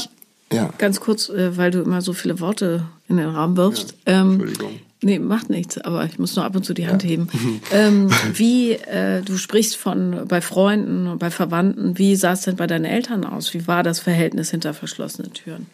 ich, 0.50 0.56
ja. 0.56 0.70
ganz 0.78 1.00
kurz, 1.00 1.30
äh, 1.30 1.58
weil 1.58 1.72
du 1.72 1.82
immer 1.82 2.02
so 2.02 2.14
viele 2.14 2.40
Worte 2.40 2.88
in 3.08 3.18
den 3.18 3.30
Raum 3.30 3.58
wirfst. 3.58 3.96
Ja, 4.08 4.22
ähm, 4.22 4.34
Entschuldigung. 4.34 4.80
Nee, 5.04 5.20
macht 5.20 5.50
nichts, 5.50 5.78
aber 5.78 6.06
ich 6.06 6.18
muss 6.18 6.36
nur 6.36 6.46
ab 6.46 6.56
und 6.56 6.64
zu 6.64 6.74
die 6.74 6.88
Hand 6.88 7.04
ja. 7.04 7.10
heben. 7.10 7.28
ähm, 7.72 8.10
wie, 8.34 8.72
äh, 8.74 9.22
du 9.22 9.38
sprichst 9.38 9.76
von 9.76 10.28
bei 10.28 10.42
Freunden, 10.42 11.18
bei 11.20 11.30
Verwandten, 11.30 11.98
wie 11.98 12.16
sah 12.16 12.34
es 12.34 12.42
denn 12.42 12.56
bei 12.56 12.68
deinen 12.68 12.86
Eltern 12.86 13.26
aus? 13.26 13.54
Wie 13.54 13.68
war 13.68 13.84
das 13.84 14.00
Verhältnis 14.00 14.50
hinter 14.50 14.74
verschlossenen 14.74 15.34
Türen? 15.34 15.68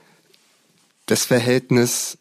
Das 1.05 1.25
Verhältnis 1.25 2.17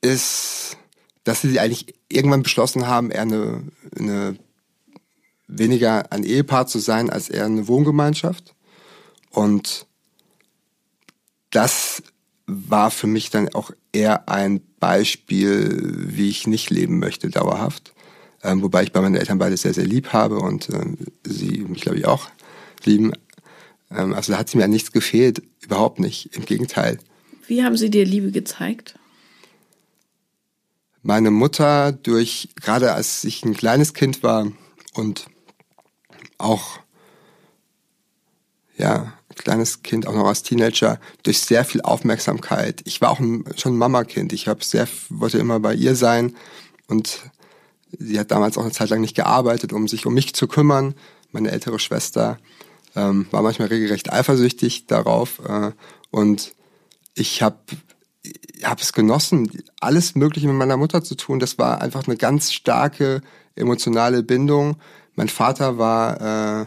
ist, 0.00 0.76
dass 1.24 1.42
sie 1.42 1.58
eigentlich 1.58 1.94
irgendwann 2.08 2.42
beschlossen 2.42 2.86
haben, 2.86 3.10
eher 3.10 3.22
eine, 3.22 3.62
eine 3.98 4.36
weniger 5.46 6.12
ein 6.12 6.24
Ehepaar 6.24 6.66
zu 6.66 6.78
sein, 6.78 7.10
als 7.10 7.28
eher 7.28 7.46
eine 7.46 7.66
Wohngemeinschaft. 7.68 8.54
Und 9.30 9.86
das 11.50 12.02
war 12.46 12.90
für 12.90 13.06
mich 13.06 13.30
dann 13.30 13.48
auch 13.54 13.70
eher 13.92 14.28
ein 14.28 14.60
Beispiel, 14.84 15.94
wie 16.14 16.28
ich 16.28 16.46
nicht 16.46 16.68
leben 16.68 16.98
möchte, 16.98 17.30
dauerhaft. 17.30 17.94
Ähm, 18.42 18.60
wobei 18.60 18.82
ich 18.82 18.92
bei 18.92 19.00
meinen 19.00 19.14
Eltern 19.14 19.38
beide 19.38 19.56
sehr, 19.56 19.72
sehr 19.72 19.86
lieb 19.86 20.12
habe 20.12 20.40
und 20.40 20.68
ähm, 20.68 20.98
sie 21.24 21.64
mich, 21.66 21.80
glaube 21.80 21.96
ich, 21.96 22.06
auch 22.06 22.28
lieben. 22.84 23.12
Ähm, 23.90 24.12
also 24.12 24.32
da 24.32 24.38
hat 24.38 24.50
sie 24.50 24.58
mir 24.58 24.64
an 24.64 24.70
nichts 24.70 24.92
gefehlt, 24.92 25.42
überhaupt 25.62 26.00
nicht. 26.00 26.36
Im 26.36 26.44
Gegenteil. 26.44 26.98
Wie 27.46 27.64
haben 27.64 27.78
sie 27.78 27.88
dir 27.88 28.04
Liebe 28.04 28.30
gezeigt? 28.30 28.98
Meine 31.02 31.30
Mutter 31.30 31.92
durch, 31.92 32.50
gerade 32.60 32.92
als 32.92 33.24
ich 33.24 33.42
ein 33.42 33.54
kleines 33.54 33.94
Kind 33.94 34.22
war 34.22 34.52
und 34.92 35.28
auch, 36.36 36.78
ja, 38.76 39.12
kleines 39.36 39.82
Kind, 39.82 40.06
auch 40.06 40.14
noch 40.14 40.26
als 40.26 40.42
Teenager, 40.42 40.98
durch 41.22 41.40
sehr 41.40 41.64
viel 41.64 41.82
Aufmerksamkeit. 41.82 42.82
Ich 42.84 43.00
war 43.00 43.10
auch 43.10 43.18
schon 43.18 43.74
ein 43.74 43.78
Mamakind. 43.78 44.32
Ich 44.32 44.48
habe 44.48 44.64
sehr, 44.64 44.88
wollte 45.08 45.38
immer 45.38 45.60
bei 45.60 45.74
ihr 45.74 45.96
sein 45.96 46.34
und 46.86 47.18
sie 47.98 48.18
hat 48.18 48.30
damals 48.30 48.58
auch 48.58 48.62
eine 48.62 48.72
Zeit 48.72 48.90
lang 48.90 49.00
nicht 49.00 49.16
gearbeitet, 49.16 49.72
um 49.72 49.88
sich 49.88 50.06
um 50.06 50.14
mich 50.14 50.34
zu 50.34 50.46
kümmern. 50.46 50.94
Meine 51.32 51.50
ältere 51.50 51.78
Schwester 51.78 52.38
ähm, 52.94 53.26
war 53.30 53.42
manchmal 53.42 53.68
regelrecht 53.68 54.12
eifersüchtig 54.12 54.86
darauf 54.86 55.40
äh, 55.46 55.72
und 56.10 56.54
ich 57.14 57.42
habe 57.42 57.58
hab 58.62 58.80
es 58.80 58.92
genossen, 58.92 59.50
alles 59.80 60.14
Mögliche 60.14 60.48
mit 60.48 60.56
meiner 60.56 60.76
Mutter 60.76 61.02
zu 61.02 61.16
tun. 61.16 61.38
Das 61.38 61.58
war 61.58 61.80
einfach 61.80 62.06
eine 62.06 62.16
ganz 62.16 62.52
starke 62.52 63.20
emotionale 63.54 64.22
Bindung. 64.22 64.76
Mein 65.14 65.28
Vater 65.28 65.78
war 65.78 66.62
äh, 66.62 66.66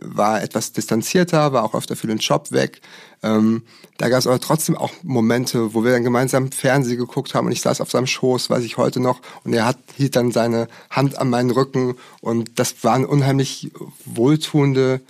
war 0.00 0.42
etwas 0.42 0.72
distanzierter, 0.72 1.52
war 1.52 1.64
auch 1.64 1.74
öfter 1.74 1.96
für 1.96 2.06
den 2.06 2.18
Job 2.18 2.52
weg. 2.52 2.80
Ähm, 3.22 3.62
da 3.98 4.08
gab 4.08 4.18
es 4.18 4.26
aber 4.26 4.40
trotzdem 4.40 4.76
auch 4.76 4.90
Momente, 5.02 5.74
wo 5.74 5.84
wir 5.84 5.92
dann 5.92 6.02
gemeinsam 6.02 6.50
Fernsehen 6.50 6.98
geguckt 6.98 7.34
haben 7.34 7.46
und 7.46 7.52
ich 7.52 7.60
saß 7.60 7.80
auf 7.80 7.90
seinem 7.90 8.06
Schoß, 8.06 8.50
weiß 8.50 8.64
ich 8.64 8.76
heute 8.76 9.00
noch, 9.00 9.20
und 9.44 9.52
er 9.52 9.66
hat, 9.66 9.78
hielt 9.96 10.16
dann 10.16 10.32
seine 10.32 10.68
Hand 10.90 11.18
an 11.18 11.30
meinen 11.30 11.50
Rücken 11.50 11.96
und 12.20 12.58
das 12.58 12.82
waren 12.82 13.04
unheimlich 13.04 13.70
wohltuende 14.04 15.00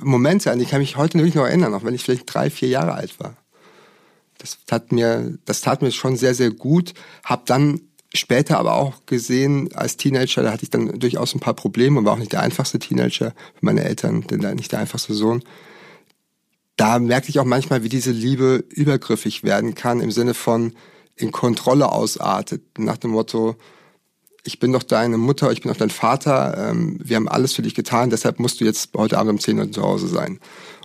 Momente, 0.00 0.50
an 0.50 0.58
die 0.58 0.66
kann 0.66 0.80
ich 0.80 0.90
mich 0.90 0.96
heute 0.96 1.18
wirklich 1.18 1.34
noch 1.34 1.46
erinnern, 1.46 1.74
auch 1.74 1.84
wenn 1.84 1.94
ich 1.94 2.02
vielleicht 2.02 2.32
drei, 2.32 2.50
vier 2.50 2.68
Jahre 2.68 2.94
alt 2.94 3.20
war. 3.20 3.36
Das 4.38 4.58
tat 4.66 4.90
mir, 4.90 5.38
das 5.44 5.60
tat 5.60 5.82
mir 5.82 5.92
schon 5.92 6.16
sehr, 6.16 6.34
sehr 6.34 6.50
gut. 6.50 6.94
Hab 7.22 7.46
dann 7.46 7.80
später 8.14 8.58
aber 8.58 8.74
auch 8.74 9.06
gesehen, 9.06 9.74
als 9.74 9.96
Teenager, 9.96 10.42
da 10.42 10.52
hatte 10.52 10.64
ich 10.64 10.70
dann 10.70 10.98
durchaus 10.98 11.34
ein 11.34 11.40
paar 11.40 11.54
Probleme 11.54 11.98
und 11.98 12.04
war 12.04 12.14
auch 12.14 12.18
nicht 12.18 12.32
der 12.32 12.42
einfachste 12.42 12.78
Teenager 12.78 13.32
für 13.54 13.64
meine 13.64 13.84
Eltern, 13.84 14.22
denn 14.22 14.40
nicht 14.56 14.72
der 14.72 14.80
einfachste 14.80 15.14
Sohn. 15.14 15.42
Da 16.76 16.98
merkte 16.98 17.30
ich 17.30 17.38
auch 17.38 17.44
manchmal, 17.44 17.82
wie 17.82 17.88
diese 17.88 18.12
Liebe 18.12 18.64
übergriffig 18.70 19.44
werden 19.44 19.74
kann, 19.74 20.00
im 20.00 20.10
Sinne 20.10 20.34
von 20.34 20.74
in 21.16 21.32
Kontrolle 21.32 21.92
ausartet, 21.92 22.78
nach 22.78 22.96
dem 22.96 23.10
Motto, 23.10 23.56
ich 24.44 24.58
bin 24.58 24.72
doch 24.72 24.82
deine 24.82 25.18
Mutter, 25.18 25.52
ich 25.52 25.62
bin 25.62 25.70
doch 25.70 25.78
dein 25.78 25.90
Vater, 25.90 26.70
ähm, 26.70 26.98
wir 27.02 27.16
haben 27.16 27.28
alles 27.28 27.54
für 27.54 27.62
dich 27.62 27.74
getan, 27.74 28.10
deshalb 28.10 28.40
musst 28.40 28.60
du 28.60 28.64
jetzt 28.64 28.90
heute 28.96 29.18
Abend 29.18 29.32
um 29.32 29.38
10 29.38 29.58
Uhr 29.58 29.70
zu 29.70 29.82
Hause 29.82 30.08
sein. 30.08 30.40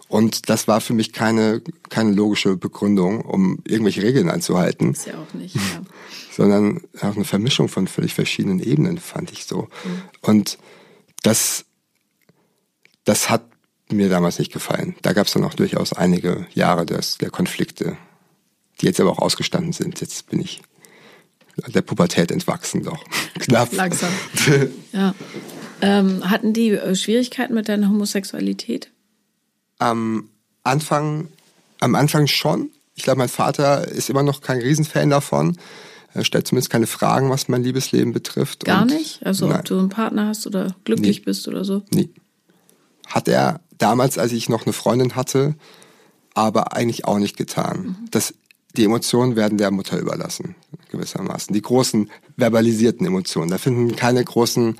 Und 0.07 0.49
das 0.49 0.67
war 0.67 0.79
für 0.79 0.93
mich 0.93 1.11
keine, 1.11 1.61
keine 1.89 2.11
logische 2.11 2.55
Begründung, 2.55 3.21
um 3.21 3.59
irgendwelche 3.67 4.03
Regeln 4.03 4.29
einzuhalten. 4.29 4.91
Ist 4.91 5.07
ja 5.07 5.15
auch 5.15 5.33
nicht, 5.33 5.55
ja. 5.55 5.61
Sondern 6.31 6.81
auch 7.01 7.15
eine 7.15 7.25
Vermischung 7.25 7.67
von 7.67 7.87
völlig 7.87 8.13
verschiedenen 8.13 8.59
Ebenen, 8.59 8.99
fand 8.99 9.31
ich 9.31 9.45
so. 9.45 9.63
Mhm. 9.63 10.01
Und 10.21 10.57
das, 11.23 11.65
das 13.03 13.29
hat 13.29 13.43
mir 13.91 14.07
damals 14.09 14.39
nicht 14.39 14.53
gefallen. 14.53 14.95
Da 15.01 15.13
gab 15.13 15.27
es 15.27 15.33
dann 15.33 15.43
auch 15.43 15.55
durchaus 15.55 15.93
einige 15.93 16.45
Jahre 16.53 16.85
des, 16.85 17.17
der 17.17 17.29
Konflikte, 17.29 17.97
die 18.79 18.85
jetzt 18.85 18.99
aber 18.99 19.11
auch 19.11 19.19
ausgestanden 19.19 19.73
sind. 19.73 19.99
Jetzt 19.99 20.29
bin 20.29 20.39
ich 20.39 20.61
der 21.67 21.81
Pubertät 21.81 22.31
entwachsen 22.31 22.83
doch. 22.83 23.03
Knapp. 23.39 23.73
Langsam. 23.73 24.11
ja. 24.93 25.15
Ähm, 25.81 26.29
hatten 26.29 26.53
die 26.53 26.69
äh, 26.69 26.95
Schwierigkeiten 26.95 27.53
mit 27.53 27.67
deiner 27.69 27.89
Homosexualität? 27.89 28.91
Am 29.79 30.29
Anfang, 30.63 31.27
am 31.79 31.95
Anfang 31.95 32.27
schon. 32.27 32.69
Ich 32.95 33.03
glaube, 33.03 33.19
mein 33.19 33.29
Vater 33.29 33.87
ist 33.87 34.09
immer 34.09 34.23
noch 34.23 34.41
kein 34.41 34.59
Riesenfan 34.59 35.09
davon. 35.09 35.57
Er 36.13 36.23
stellt 36.23 36.47
zumindest 36.47 36.71
keine 36.71 36.87
Fragen, 36.87 37.29
was 37.29 37.47
mein 37.47 37.63
Liebesleben 37.63 38.11
betrifft. 38.11 38.65
Gar 38.65 38.81
Und 38.81 38.89
nicht? 38.89 39.25
Also 39.25 39.47
nein. 39.47 39.59
ob 39.59 39.65
du 39.65 39.77
einen 39.77 39.89
Partner 39.89 40.27
hast 40.27 40.47
oder 40.47 40.75
glücklich 40.83 41.19
nee. 41.19 41.25
bist 41.25 41.47
oder 41.47 41.63
so? 41.63 41.83
Nee. 41.91 42.09
Hat 43.05 43.27
er 43.27 43.61
damals, 43.77 44.17
als 44.17 44.31
ich 44.31 44.49
noch 44.49 44.65
eine 44.65 44.73
Freundin 44.73 45.15
hatte, 45.15 45.55
aber 46.33 46.73
eigentlich 46.73 47.05
auch 47.05 47.19
nicht 47.19 47.37
getan. 47.37 47.77
Mhm. 47.77 47.95
Das, 48.11 48.33
die 48.75 48.83
Emotionen 48.83 49.35
werden 49.35 49.57
der 49.57 49.71
Mutter 49.71 49.99
überlassen, 49.99 50.55
gewissermaßen. 50.91 51.53
Die 51.53 51.61
großen 51.61 52.09
verbalisierten 52.35 53.05
Emotionen. 53.05 53.49
Da 53.49 53.57
finden 53.57 53.95
keine 53.95 54.23
großen 54.23 54.77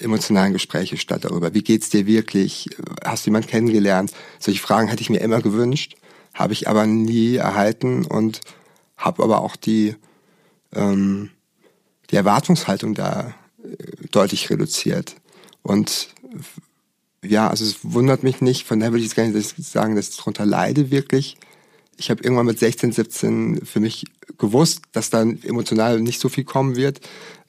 emotionalen 0.00 0.52
Gespräche 0.52 0.96
statt 0.96 1.24
darüber. 1.24 1.54
Wie 1.54 1.62
geht's 1.62 1.90
dir 1.90 2.06
wirklich? 2.06 2.70
Hast 3.04 3.26
du 3.26 3.30
jemanden 3.30 3.48
kennengelernt? 3.48 4.12
Solche 4.38 4.60
Fragen 4.60 4.88
hätte 4.88 5.02
ich 5.02 5.10
mir 5.10 5.20
immer 5.20 5.40
gewünscht, 5.40 5.96
habe 6.34 6.52
ich 6.52 6.68
aber 6.68 6.86
nie 6.86 7.36
erhalten 7.36 8.04
und 8.04 8.40
habe 8.96 9.22
aber 9.22 9.40
auch 9.40 9.56
die, 9.56 9.94
ähm, 10.74 11.30
die 12.10 12.16
Erwartungshaltung 12.16 12.94
da 12.94 13.34
äh, 13.62 13.76
deutlich 14.10 14.50
reduziert. 14.50 15.16
Und 15.62 16.08
ja, 17.24 17.48
also 17.48 17.64
es 17.64 17.78
wundert 17.82 18.22
mich 18.22 18.40
nicht, 18.40 18.66
von 18.66 18.78
daher 18.78 18.92
würde 18.92 19.00
ich 19.00 19.06
jetzt 19.06 19.16
gar 19.16 19.26
nicht 19.26 19.66
sagen, 19.66 19.96
dass 19.96 20.10
ich 20.10 20.16
darunter 20.16 20.46
leide 20.46 20.90
wirklich. 20.90 21.36
Ich 21.96 22.10
habe 22.10 22.22
irgendwann 22.22 22.46
mit 22.46 22.58
16, 22.58 22.92
17 22.92 23.64
für 23.64 23.80
mich 23.80 24.04
gewusst, 24.38 24.82
dass 24.92 25.10
dann 25.10 25.42
emotional 25.42 26.00
nicht 26.00 26.20
so 26.20 26.28
viel 26.28 26.44
kommen 26.44 26.76
wird. 26.76 27.00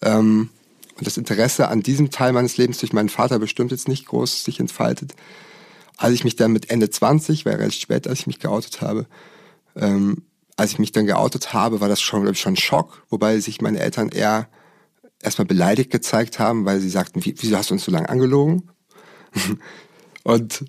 Ähm, 0.02 0.50
und 0.98 1.06
das 1.08 1.18
Interesse 1.18 1.68
an 1.68 1.82
diesem 1.82 2.10
Teil 2.10 2.34
meines 2.34 2.58
Lebens 2.58 2.80
durch 2.80 2.94
meinen 2.94 3.10
Vater 3.10 3.40
bestimmt 3.40 3.72
jetzt 3.72 3.88
nicht 3.88 4.08
groß 4.08 4.44
sich 4.44 4.60
entfaltet. 4.60 5.14
Als 5.98 6.14
ich 6.14 6.24
mich 6.24 6.36
dann 6.36 6.52
mit 6.52 6.70
Ende 6.70 6.90
20, 6.90 7.46
war 7.46 7.58
recht 7.58 7.82
spät, 7.82 8.08
als 8.08 8.20
ich 8.20 8.28
mich 8.28 8.40
geoutet 8.40 8.82
habe, 8.82 9.08
ähm, 9.76 10.24
als 10.56 10.72
ich 10.72 10.80
mich 10.80 10.92
dann 10.92 11.06
geoutet 11.06 11.54
habe, 11.54 11.82
war 11.82 11.88
das 11.88 12.02
schon, 12.02 12.22
glaube 12.22 12.34
ich, 12.34 12.42
schon 12.42 12.54
ein 12.54 12.58
Schock, 12.58 13.04
wobei 13.10 13.40
sich 13.40 13.62
meine 13.62 13.80
Eltern 13.80 14.10
eher 14.10 14.48
erstmal 15.22 15.46
beleidigt 15.46 15.92
gezeigt 15.92 16.40
haben, 16.40 16.66
weil 16.66 16.80
sie 16.80 16.90
sagten, 16.90 17.24
wie, 17.26 17.36
wieso 17.38 17.58
hast 17.58 17.70
du 17.70 17.76
uns 17.76 17.84
so 17.84 17.92
lange 17.92 18.10
angelogen? 18.10 18.70
und 20.24 20.66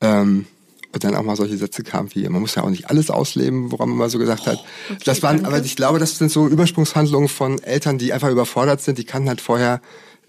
ähm, 0.00 0.46
und 0.92 1.04
dann 1.04 1.14
auch 1.14 1.22
mal 1.22 1.36
solche 1.36 1.56
Sätze 1.56 1.82
kamen 1.82 2.08
wie, 2.14 2.28
man 2.28 2.40
muss 2.40 2.54
ja 2.54 2.62
auch 2.62 2.70
nicht 2.70 2.88
alles 2.88 3.10
ausleben, 3.10 3.70
woran 3.72 3.90
man 3.90 3.98
mal 3.98 4.10
so 4.10 4.18
gesagt 4.18 4.46
hat. 4.46 4.58
Oh, 4.58 4.92
okay, 4.92 5.02
das 5.04 5.22
waren, 5.22 5.36
danke. 5.36 5.48
aber 5.48 5.64
ich 5.64 5.76
glaube, 5.76 5.98
das 5.98 6.16
sind 6.16 6.30
so 6.30 6.48
Übersprungshandlungen 6.48 7.28
von 7.28 7.62
Eltern, 7.62 7.98
die 7.98 8.12
einfach 8.12 8.30
überfordert 8.30 8.80
sind. 8.80 8.98
Die 8.98 9.04
kannten 9.04 9.28
halt 9.28 9.40
vorher 9.40 9.80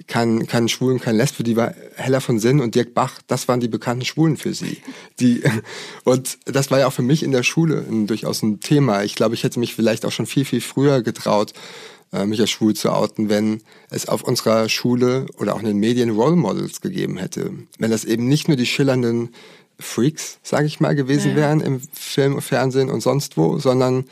keinen 0.08 0.48
keinen 0.48 0.70
Schwulen, 0.70 1.00
kein 1.00 1.18
Lesbe, 1.18 1.44
die 1.44 1.58
war 1.58 1.74
Heller 1.96 2.22
von 2.22 2.40
Sinn 2.40 2.62
und 2.62 2.76
Dirk 2.76 2.94
Bach, 2.94 3.20
das 3.28 3.48
waren 3.48 3.60
die 3.60 3.68
bekannten 3.68 4.06
Schwulen 4.06 4.38
für 4.38 4.54
sie. 4.54 4.78
Die, 5.20 5.44
und 6.04 6.38
das 6.46 6.72
war 6.72 6.80
ja 6.80 6.88
auch 6.88 6.94
für 6.94 7.02
mich 7.02 7.24
in 7.24 7.32
der 7.32 7.44
Schule 7.44 7.86
ein, 7.90 8.08
durchaus 8.08 8.42
ein 8.42 8.60
Thema. 8.60 9.04
Ich 9.04 9.16
glaube, 9.16 9.36
ich 9.36 9.44
hätte 9.44 9.60
mich 9.60 9.76
vielleicht 9.76 10.06
auch 10.06 10.12
schon 10.12 10.26
viel, 10.26 10.46
viel 10.46 10.62
früher 10.62 11.02
getraut, 11.02 11.54
äh, 12.14 12.26
mich 12.26 12.40
als 12.40 12.50
schwul 12.50 12.76
zu 12.76 12.92
outen, 12.92 13.30
wenn 13.30 13.62
es 13.90 14.08
auf 14.08 14.24
unserer 14.24 14.70
Schule 14.70 15.26
oder 15.38 15.56
auch 15.56 15.60
in 15.60 15.66
den 15.66 15.78
Medien 15.78 16.12
Role 16.12 16.38
Models 16.38 16.82
gegeben 16.82 17.18
hätte. 17.18 17.52
Wenn 17.78 17.92
das 17.92 18.06
eben 18.06 18.28
nicht 18.28 18.48
nur 18.48 18.58
die 18.58 18.66
schillernden 18.66 19.30
Freaks, 19.80 20.40
sage 20.44 20.68
ich 20.68 20.80
mal, 20.80 20.96
gewesen 20.96 21.32
ja. 21.32 21.38
wären 21.38 21.62
im 21.62 21.80
Film, 21.80 22.42
Fernsehen 22.42 22.90
und 22.90 23.02
sonst 23.02 23.38
wo, 23.38 23.60
sondern 23.60 24.06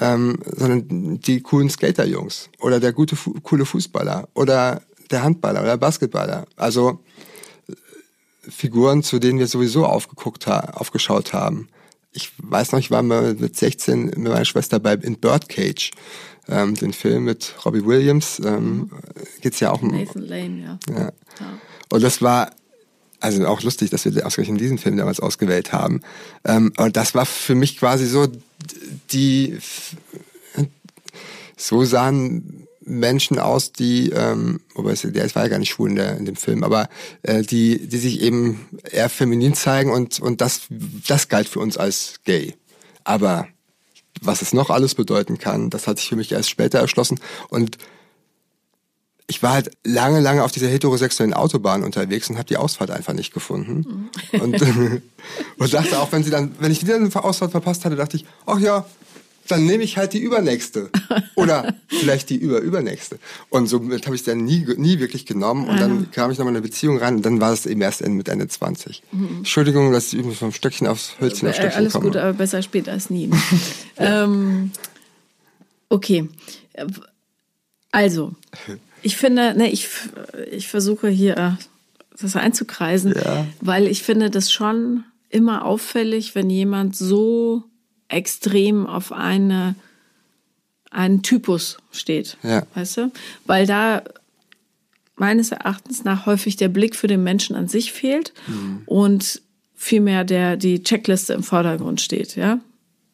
ähm, 0.00 0.38
sondern 0.56 1.20
die 1.20 1.40
coolen 1.40 1.70
Skaterjungs 1.70 2.50
oder 2.60 2.80
der 2.80 2.92
gute, 2.92 3.16
coole 3.42 3.64
Fußballer 3.64 4.28
oder 4.34 4.82
der 5.10 5.22
Handballer 5.22 5.62
oder 5.62 5.76
Basketballer. 5.76 6.46
Also 6.56 7.00
Figuren, 8.48 9.02
zu 9.02 9.18
denen 9.18 9.38
wir 9.38 9.46
sowieso 9.46 9.86
aufgeguckt 9.86 10.46
ha 10.46 10.60
aufgeschaut 10.74 11.32
haben. 11.32 11.68
Ich 12.12 12.32
weiß 12.38 12.72
noch, 12.72 12.78
ich 12.78 12.90
war 12.90 13.02
mal 13.02 13.34
mit 13.34 13.56
16 13.56 14.06
mit 14.06 14.18
meiner 14.18 14.44
Schwester 14.44 14.80
bei 14.80 14.94
in 14.94 15.18
Birdcage, 15.18 15.90
ähm, 16.48 16.74
den 16.74 16.92
Film 16.92 17.24
mit 17.24 17.54
Robbie 17.64 17.84
Williams. 17.84 18.40
Ähm, 18.44 18.64
mhm. 18.64 18.90
Geht's 19.42 19.60
ja 19.60 19.70
auch 19.70 19.82
um 19.82 19.88
Nathan 19.88 20.22
Lane, 20.22 20.60
ja. 20.60 20.94
ja. 20.94 21.00
ja. 21.00 21.12
Und 21.90 22.02
das 22.02 22.22
war 22.22 22.50
also 23.20 23.46
auch 23.46 23.62
lustig, 23.62 23.90
dass 23.90 24.04
wir 24.04 24.26
ausgerechnet 24.26 24.60
diesen 24.60 24.78
Film 24.78 24.96
damals 24.96 25.20
ausgewählt 25.20 25.72
haben. 25.72 26.00
Ähm, 26.44 26.72
und 26.76 26.96
das 26.96 27.14
war 27.14 27.26
für 27.26 27.54
mich 27.54 27.78
quasi 27.78 28.06
so 28.06 28.28
die 29.12 29.58
so 31.56 31.84
sahen 31.84 32.68
Menschen 32.88 33.38
aus, 33.38 33.72
die, 33.72 34.10
ähm, 34.10 34.60
der 34.76 35.34
war 35.34 35.42
ja 35.42 35.48
gar 35.48 35.58
nicht 35.58 35.70
schwul 35.70 35.90
in, 35.90 35.96
der, 35.96 36.16
in 36.16 36.24
dem 36.24 36.36
Film, 36.36 36.64
aber 36.64 36.88
äh, 37.22 37.42
die, 37.42 37.86
die 37.86 37.98
sich 37.98 38.22
eben 38.22 38.66
eher 38.90 39.08
feminin 39.10 39.54
zeigen 39.54 39.92
und, 39.92 40.20
und 40.20 40.40
das, 40.40 40.62
das 41.06 41.28
galt 41.28 41.48
für 41.48 41.60
uns 41.60 41.76
als 41.76 42.20
gay. 42.24 42.54
Aber 43.04 43.46
was 44.20 44.42
es 44.42 44.52
noch 44.52 44.70
alles 44.70 44.94
bedeuten 44.94 45.38
kann, 45.38 45.70
das 45.70 45.86
hat 45.86 45.98
sich 45.98 46.08
für 46.08 46.16
mich 46.16 46.32
erst 46.32 46.50
später 46.50 46.78
erschlossen. 46.78 47.20
Und 47.50 47.76
ich 49.28 49.42
war 49.42 49.52
halt 49.52 49.70
lange, 49.84 50.20
lange 50.20 50.42
auf 50.42 50.52
dieser 50.52 50.68
heterosexuellen 50.68 51.34
Autobahn 51.34 51.84
unterwegs 51.84 52.30
und 52.30 52.38
habe 52.38 52.48
die 52.48 52.56
Ausfahrt 52.56 52.90
einfach 52.90 53.12
nicht 53.12 53.32
gefunden. 53.32 54.08
Mhm. 54.32 54.40
Und, 54.40 54.62
und 55.58 55.74
dachte 55.74 56.00
auch, 56.00 56.10
wenn 56.12 56.24
sie 56.24 56.30
dann, 56.30 56.54
wenn 56.58 56.72
ich 56.72 56.82
wieder 56.82 56.96
eine 56.96 57.14
Ausfahrt 57.14 57.50
verpasst 57.50 57.84
hatte, 57.84 57.94
dachte 57.94 58.16
ich, 58.16 58.24
ach 58.46 58.58
ja, 58.58 58.86
dann 59.46 59.66
nehme 59.66 59.82
ich 59.82 59.96
halt 59.96 60.12
die 60.12 60.18
übernächste. 60.18 60.90
Oder 61.34 61.74
vielleicht 61.88 62.30
die 62.30 62.36
überübernächste. 62.36 63.18
Und 63.48 63.66
somit 63.66 64.06
habe 64.06 64.14
ich 64.14 64.22
es 64.22 64.26
dann 64.26 64.44
nie, 64.44 64.66
nie 64.76 64.98
wirklich 64.98 65.26
genommen. 65.26 65.68
Und 65.68 65.80
dann 65.80 66.10
kam 66.10 66.30
ich 66.30 66.38
nochmal 66.38 66.52
in 66.52 66.58
eine 66.58 66.66
Beziehung 66.66 66.98
rein 66.98 67.16
und 67.16 67.22
dann 67.26 67.40
war 67.40 67.52
es 67.52 67.66
eben 67.66 67.80
erst 67.80 68.06
mit 68.06 68.28
Ende 68.28 68.48
20. 68.48 69.02
Mhm. 69.12 69.28
Entschuldigung, 69.38 69.92
dass 69.92 70.12
ich 70.12 70.38
vom 70.38 70.52
Stöckchen 70.52 70.86
aufs 70.86 71.12
Hölzchen 71.20 71.48
auf 71.48 71.54
äh, 71.54 71.58
Stöckchen 71.58 71.78
Alles 71.78 71.92
komme. 71.92 72.06
gut, 72.06 72.16
aber 72.16 72.32
besser 72.32 72.62
spät 72.62 72.88
als 72.88 73.10
nie. 73.10 73.30
ähm, 73.96 74.70
okay. 75.88 76.28
Also, 77.90 78.34
ich 79.02 79.16
finde, 79.16 79.54
ne, 79.54 79.70
ich, 79.70 79.88
ich 80.50 80.68
versuche 80.68 81.08
hier 81.08 81.58
das 82.20 82.36
einzukreisen, 82.36 83.14
ja. 83.14 83.46
weil 83.60 83.86
ich 83.86 84.02
finde 84.02 84.30
das 84.30 84.50
schon 84.50 85.04
immer 85.30 85.64
auffällig, 85.64 86.34
wenn 86.34 86.50
jemand 86.50 86.96
so 86.96 87.64
extrem 88.08 88.86
auf 88.86 89.12
eine, 89.12 89.74
einen 90.90 91.22
Typus 91.22 91.78
steht. 91.92 92.36
Ja. 92.42 92.66
Weißt 92.74 92.96
du? 92.96 93.12
Weil 93.44 93.66
da 93.66 94.02
meines 95.16 95.52
Erachtens 95.52 96.04
nach 96.04 96.26
häufig 96.26 96.56
der 96.56 96.68
Blick 96.68 96.96
für 96.96 97.08
den 97.08 97.22
Menschen 97.22 97.56
an 97.56 97.68
sich 97.68 97.92
fehlt 97.92 98.32
mhm. 98.46 98.82
und 98.86 99.42
vielmehr 99.74 100.24
der, 100.24 100.56
die 100.56 100.82
Checkliste 100.82 101.34
im 101.34 101.42
Vordergrund 101.42 102.00
steht, 102.00 102.36
ja. 102.36 102.60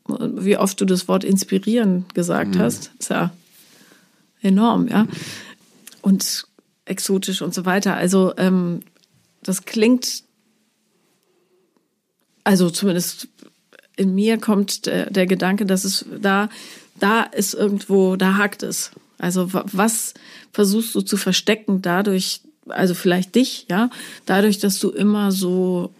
Wie 0.07 0.59
oft 0.59 0.78
du 0.82 0.85
das 0.85 1.09
Wort 1.09 1.24
inspirieren 1.24 2.05
gesagt 2.12 2.57
mhm. 2.57 2.59
hast, 2.59 2.91
ist 2.99 3.09
ja 3.09 3.32
enorm, 4.43 4.89
ja. 4.89 5.07
Und 6.05 6.47
exotisch 6.85 7.41
und 7.41 7.55
so 7.55 7.65
weiter. 7.65 7.95
Also 7.95 8.35
ähm, 8.37 8.81
das 9.43 9.65
klingt, 9.65 10.23
also 12.45 12.69
zumindest 12.69 13.29
in 13.97 14.15
mir 14.15 14.39
kommt 14.39 14.85
der, 14.85 15.09
der 15.09 15.27
Gedanke, 15.27 15.65
dass 15.65 15.85
es 15.85 16.05
da, 16.21 16.51
da 17.01 17.23
ist 17.23 17.55
irgendwo, 17.55 18.17
da 18.17 18.37
hakt 18.37 18.63
es. 18.63 18.91
Also 19.17 19.49
was 19.51 20.13
versuchst 20.53 20.95
du 20.95 21.01
zu 21.01 21.17
verstecken 21.17 21.81
dadurch, 21.81 22.43
also 22.69 22.93
vielleicht 22.93 23.35
dich, 23.35 23.65
ja, 23.71 23.89
dadurch, 24.27 24.59
dass 24.59 24.79
du 24.81 24.91
immer 24.91 25.33
so 25.33 25.95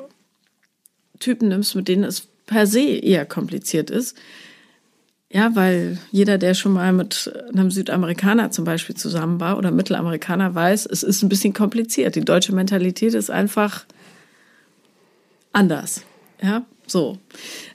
Typen 1.19 1.49
nimmst, 1.49 1.75
mit 1.77 1.89
denen 1.89 2.05
es 2.05 2.29
per 2.45 2.67
se 2.67 2.83
eher 2.83 3.25
kompliziert 3.25 3.89
ist. 3.89 4.19
Ja, 5.35 5.57
weil 5.57 5.99
jeder, 6.12 6.39
der 6.39 6.55
schon 6.55 6.74
mal 6.74 6.93
mit 6.93 7.32
einem 7.53 7.72
Südamerikaner 7.72 8.53
zum 8.53 8.64
Beispiel 8.64 8.95
zusammen 8.95 9.41
war 9.41 9.59
oder 9.59 9.72
Mittelamerikaner 9.72 10.55
weiß, 10.55 10.87
es 10.87 11.03
ist 11.03 11.24
ein 11.24 11.28
bisschen 11.28 11.53
kompliziert. 11.53 12.14
Die 12.14 12.24
deutsche 12.24 12.55
Mentalität 12.55 13.14
ist 13.14 13.32
einfach 13.32 13.85
anders. 15.53 16.03
Ja, 16.41 16.64
so. 16.87 17.18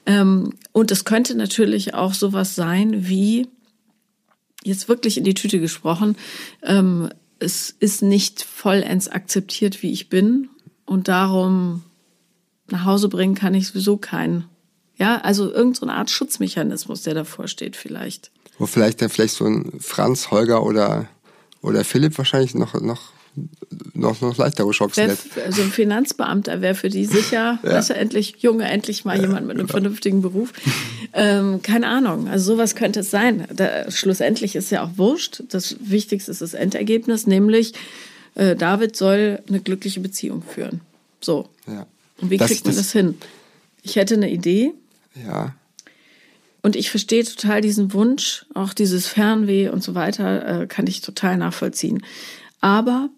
Ähm, 0.06 0.54
und 0.72 0.90
es 0.90 1.04
könnte 1.04 1.36
natürlich 1.36 1.94
auch 1.94 2.14
sowas 2.14 2.56
sein 2.56 3.10
wie, 3.10 3.50
jetzt 4.64 4.88
wirklich 4.88 5.18
in 5.18 5.26
die 5.26 5.34
Tüte 5.34 5.60
gesprochen, 5.60 6.16
ähm, 6.64 7.10
es 7.40 7.76
ist 7.78 8.02
nicht 8.02 8.42
vollends 8.42 9.10
akzeptiert, 9.10 9.84
wie 9.84 9.92
ich 9.92 10.08
bin. 10.08 10.48
Und 10.86 11.10
darum 11.10 11.84
nach 12.70 12.86
Hause 12.86 13.10
bringen 13.10 13.36
kann 13.36 13.54
ich 13.54 13.68
sowieso 13.68 13.98
keinen. 13.98 14.46
Ja, 15.00 15.22
also 15.22 15.46
irgendeine 15.46 15.92
so 15.94 15.98
Art 15.98 16.10
Schutzmechanismus, 16.10 17.04
der 17.04 17.14
davor 17.14 17.48
steht, 17.48 17.76
vielleicht. 17.76 18.32
Wo 18.58 18.66
vielleicht, 18.66 19.00
vielleicht 19.00 19.36
so 19.36 19.46
ein 19.46 19.80
Franz, 19.80 20.32
Holger 20.32 20.64
oder, 20.64 21.08
oder 21.62 21.84
Philipp 21.86 22.18
wahrscheinlich 22.18 22.54
noch, 22.54 22.74
noch 22.82 23.14
noch, 23.94 24.22
noch 24.22 24.38
leichtere 24.38 24.74
Schocks 24.74 24.98
wär, 24.98 25.16
Also 25.46 25.62
ein 25.62 25.72
Finanzbeamter 25.72 26.62
wäre 26.62 26.76
für 26.76 26.90
die 26.90 27.06
sicher, 27.06 27.60
ja. 27.64 27.72
weißt 27.72 27.92
du, 27.92 27.96
endlich, 27.96 28.36
Junge, 28.40 28.66
endlich 28.66 29.06
mal 29.06 29.16
ja, 29.16 29.24
jemand 29.24 29.48
mit 29.48 29.58
einem 29.58 29.68
genau. 29.68 29.80
vernünftigen 29.80 30.22
Beruf. 30.22 30.52
Ähm, 31.14 31.62
keine 31.62 31.88
Ahnung, 31.88 32.28
also 32.28 32.54
sowas 32.54 32.76
könnte 32.76 33.02
es 33.02 33.12
sein. 33.12 33.46
Da, 33.56 33.90
schlussendlich 33.92 34.56
ist 34.56 34.70
ja 34.72 34.84
auch 34.84 34.92
wurscht. 34.96 35.44
Das 35.50 35.76
Wichtigste 35.80 36.32
ist 36.32 36.42
das 36.42 36.54
Endergebnis, 36.54 37.28
nämlich 37.28 37.74
äh, 38.36 38.56
David 38.56 38.96
soll 38.96 39.42
eine 39.48 39.60
glückliche 39.60 40.00
Beziehung 40.00 40.44
führen. 40.44 40.82
So. 41.22 41.50
Ja. 41.68 41.86
Und 42.22 42.30
wie 42.30 42.38
das, 42.38 42.48
kriegt 42.50 42.66
man 42.66 42.76
das, 42.76 42.86
das 42.86 42.92
hin? 42.92 43.16
Ich 43.82 43.96
hätte 43.96 44.16
eine 44.16 44.30
Idee. 44.30 44.74
Ja. 45.16 45.56
Und 46.62 46.76
ich 46.76 46.90
verstehe 46.90 47.24
total 47.24 47.62
diesen 47.62 47.94
Wunsch, 47.94 48.46
auch 48.54 48.74
dieses 48.74 49.08
Fernweh 49.08 49.70
und 49.70 49.84
so 49.84 49.96
weiter, 49.96 50.64
äh, 50.64 50.68
kann 50.68 50.88
ich 50.88 51.02
total 51.02 51.38
nachvollziehen. 51.38 52.04
Aber 52.60 53.10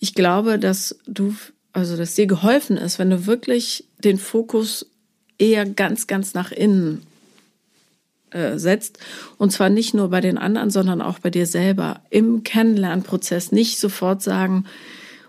ich 0.00 0.14
glaube, 0.14 0.58
dass 0.58 0.98
du, 1.06 1.34
also 1.72 1.96
dass 1.96 2.14
dir 2.14 2.26
geholfen 2.26 2.76
ist, 2.76 2.98
wenn 2.98 3.10
du 3.10 3.26
wirklich 3.26 3.84
den 3.98 4.18
Fokus 4.18 4.86
eher 5.38 5.66
ganz, 5.66 6.06
ganz 6.06 6.34
nach 6.34 6.50
innen 6.50 7.06
äh, 8.30 8.58
setzt. 8.58 8.98
Und 9.38 9.50
zwar 9.50 9.70
nicht 9.70 9.94
nur 9.94 10.08
bei 10.08 10.20
den 10.20 10.38
anderen, 10.38 10.70
sondern 10.70 11.02
auch 11.02 11.18
bei 11.18 11.30
dir 11.30 11.46
selber. 11.46 12.00
Im 12.10 12.44
Kennenlernprozess 12.44 13.52
nicht 13.52 13.78
sofort 13.78 14.22
sagen, 14.22 14.66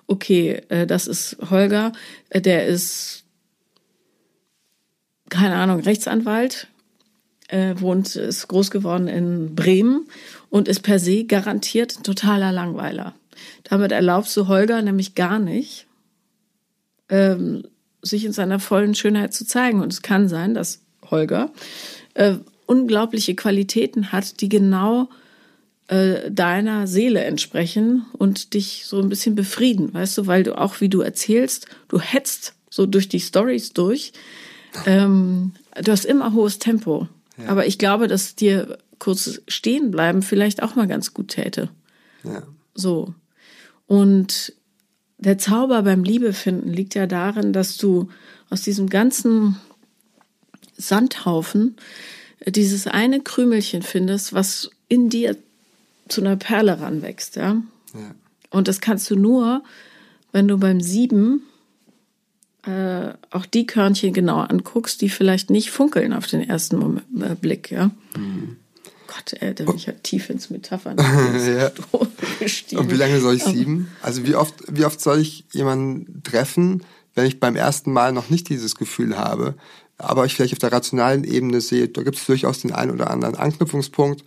okay, 0.08 0.62
äh, 0.70 0.86
das 0.86 1.08
ist 1.08 1.38
Holger, 1.50 1.94
äh, 2.30 2.42
der 2.42 2.68
ist, 2.68 3.21
keine 5.32 5.56
Ahnung, 5.56 5.80
Rechtsanwalt, 5.80 6.68
äh, 7.48 7.74
wohnt, 7.80 8.16
ist 8.16 8.48
groß 8.48 8.70
geworden 8.70 9.08
in 9.08 9.56
Bremen 9.56 10.08
und 10.50 10.68
ist 10.68 10.82
per 10.82 11.00
se 11.00 11.24
garantiert 11.24 12.04
totaler 12.04 12.52
Langweiler. 12.52 13.16
Damit 13.64 13.92
erlaubst 13.92 14.38
du 14.38 14.48
Holger 14.48 14.82
nämlich 14.82 15.16
gar 15.16 15.40
nicht, 15.40 15.88
ähm, 17.10 17.64
sich 18.02 18.26
in 18.26 18.34
seiner 18.34 18.60
vollen 18.60 18.94
Schönheit 18.94 19.34
zu 19.34 19.46
zeigen. 19.46 19.82
Und 19.82 19.92
es 19.92 20.02
kann 20.02 20.28
sein, 20.28 20.54
dass 20.54 20.82
Holger 21.10 21.52
äh, 22.14 22.36
unglaubliche 22.66 23.36
Qualitäten 23.36 24.12
hat, 24.12 24.42
die 24.42 24.50
genau 24.50 25.10
äh, 25.88 26.32
deiner 26.32 26.88
Seele 26.88 27.24
entsprechen 27.24 28.06
und 28.18 28.54
dich 28.54 28.86
so 28.86 29.00
ein 29.00 29.10
bisschen 29.10 29.36
befrieden, 29.36 29.94
weißt 29.94 30.18
du, 30.18 30.28
weil 30.28 30.44
du 30.44 30.58
auch, 30.58 30.82
wie 30.82 30.90
du 30.90 31.02
erzählst, 31.02 31.68
du 31.90 32.00
hetzt 32.00 32.54
so 32.70 32.86
durch 32.86 33.10
die 33.10 33.20
Stories 33.20 33.74
durch. 33.74 34.14
Ähm, 34.86 35.54
du 35.82 35.92
hast 35.92 36.06
immer 36.06 36.34
hohes 36.34 36.60
Tempo. 36.60 37.08
Ja. 37.38 37.50
Aber 37.50 37.66
ich 37.66 37.78
glaube, 37.78 38.08
dass 38.08 38.36
dir 38.36 38.78
kurz 39.00 39.42
stehen 39.48 39.92
bleiben 39.92 40.22
vielleicht 40.22 40.62
auch 40.62 40.76
mal 40.76 40.88
ganz 40.88 41.14
gut 41.14 41.30
täte. 41.30 41.70
Ja. 42.24 42.44
So. 42.76 43.14
Und 43.88 44.54
der 45.18 45.38
Zauber 45.38 45.84
beim 45.84 46.04
Liebefinden 46.04 46.72
liegt 46.72 46.96
ja 46.96 47.08
darin, 47.08 47.52
dass 47.54 47.78
du 47.78 48.10
aus 48.50 48.62
diesem 48.62 48.90
ganzen 48.90 49.58
Sandhaufen 50.78 51.76
dieses 52.46 52.88
eine 52.88 53.22
Krümelchen 53.22 53.82
findest, 53.82 54.34
was 54.34 54.70
in 54.88 55.10
dir 55.10 55.38
zu 56.10 56.22
einer 56.22 56.36
Perle 56.36 56.80
ranwächst, 56.80 57.36
ja. 57.36 57.62
ja. 57.94 58.16
Und 58.50 58.68
das 58.68 58.82
kannst 58.82 59.10
du 59.10 59.16
nur, 59.16 59.64
wenn 60.32 60.48
du 60.48 60.58
beim 60.58 60.82
Sieben 60.82 61.44
äh, 62.66 63.14
auch 63.32 63.46
die 63.46 63.66
Körnchen 63.66 64.14
genau 64.14 64.40
anguckst, 64.40 65.02
die 65.02 65.10
vielleicht 65.10 65.50
nicht 65.50 65.72
funkeln 65.72 66.14
auf 66.14 66.28
den 66.28 66.48
ersten 66.48 66.78
Moment, 66.78 67.06
äh, 67.20 67.36
Blick, 67.36 67.72
ja. 67.72 67.92
Mhm. 68.16 68.58
Gott, 69.08 69.34
ey, 69.42 69.54
da 69.54 69.66
bin 69.66 69.76
ich 69.76 69.88
ja 69.88 69.94
tief 70.04 70.30
ins 70.30 70.50
Metaphern. 70.50 70.98
ja. 71.00 71.72
Und 72.80 72.92
wie 72.92 72.96
lange 72.96 73.20
soll 73.20 73.36
ich 73.36 73.44
sieben? 73.44 73.92
Also 74.02 74.26
wie 74.26 74.36
oft, 74.36 74.56
wie 74.70 74.86
oft 74.86 75.02
soll 75.02 75.20
ich 75.20 75.44
jemanden 75.52 76.24
treffen, 76.24 76.84
wenn 77.14 77.26
ich 77.26 77.42
beim 77.42 77.58
ersten 77.58 77.92
Mal 77.92 78.14
noch 78.14 78.30
nicht 78.30 78.48
dieses 78.48 78.76
Gefühl 78.76 79.18
habe? 79.18 79.56
aber 80.02 80.26
ich 80.26 80.34
vielleicht 80.34 80.54
auf 80.54 80.60
der 80.60 80.72
rationalen 80.72 81.24
Ebene 81.24 81.62
sehe, 81.62 81.88
da 81.88 82.04
gibt 82.04 82.18
es 82.18 82.26
durchaus 82.26 82.62
den 82.62 82.72
einen 82.72 82.92
oder 82.92 83.10
anderen 83.10 83.36
Anknüpfungspunkt. 83.36 84.24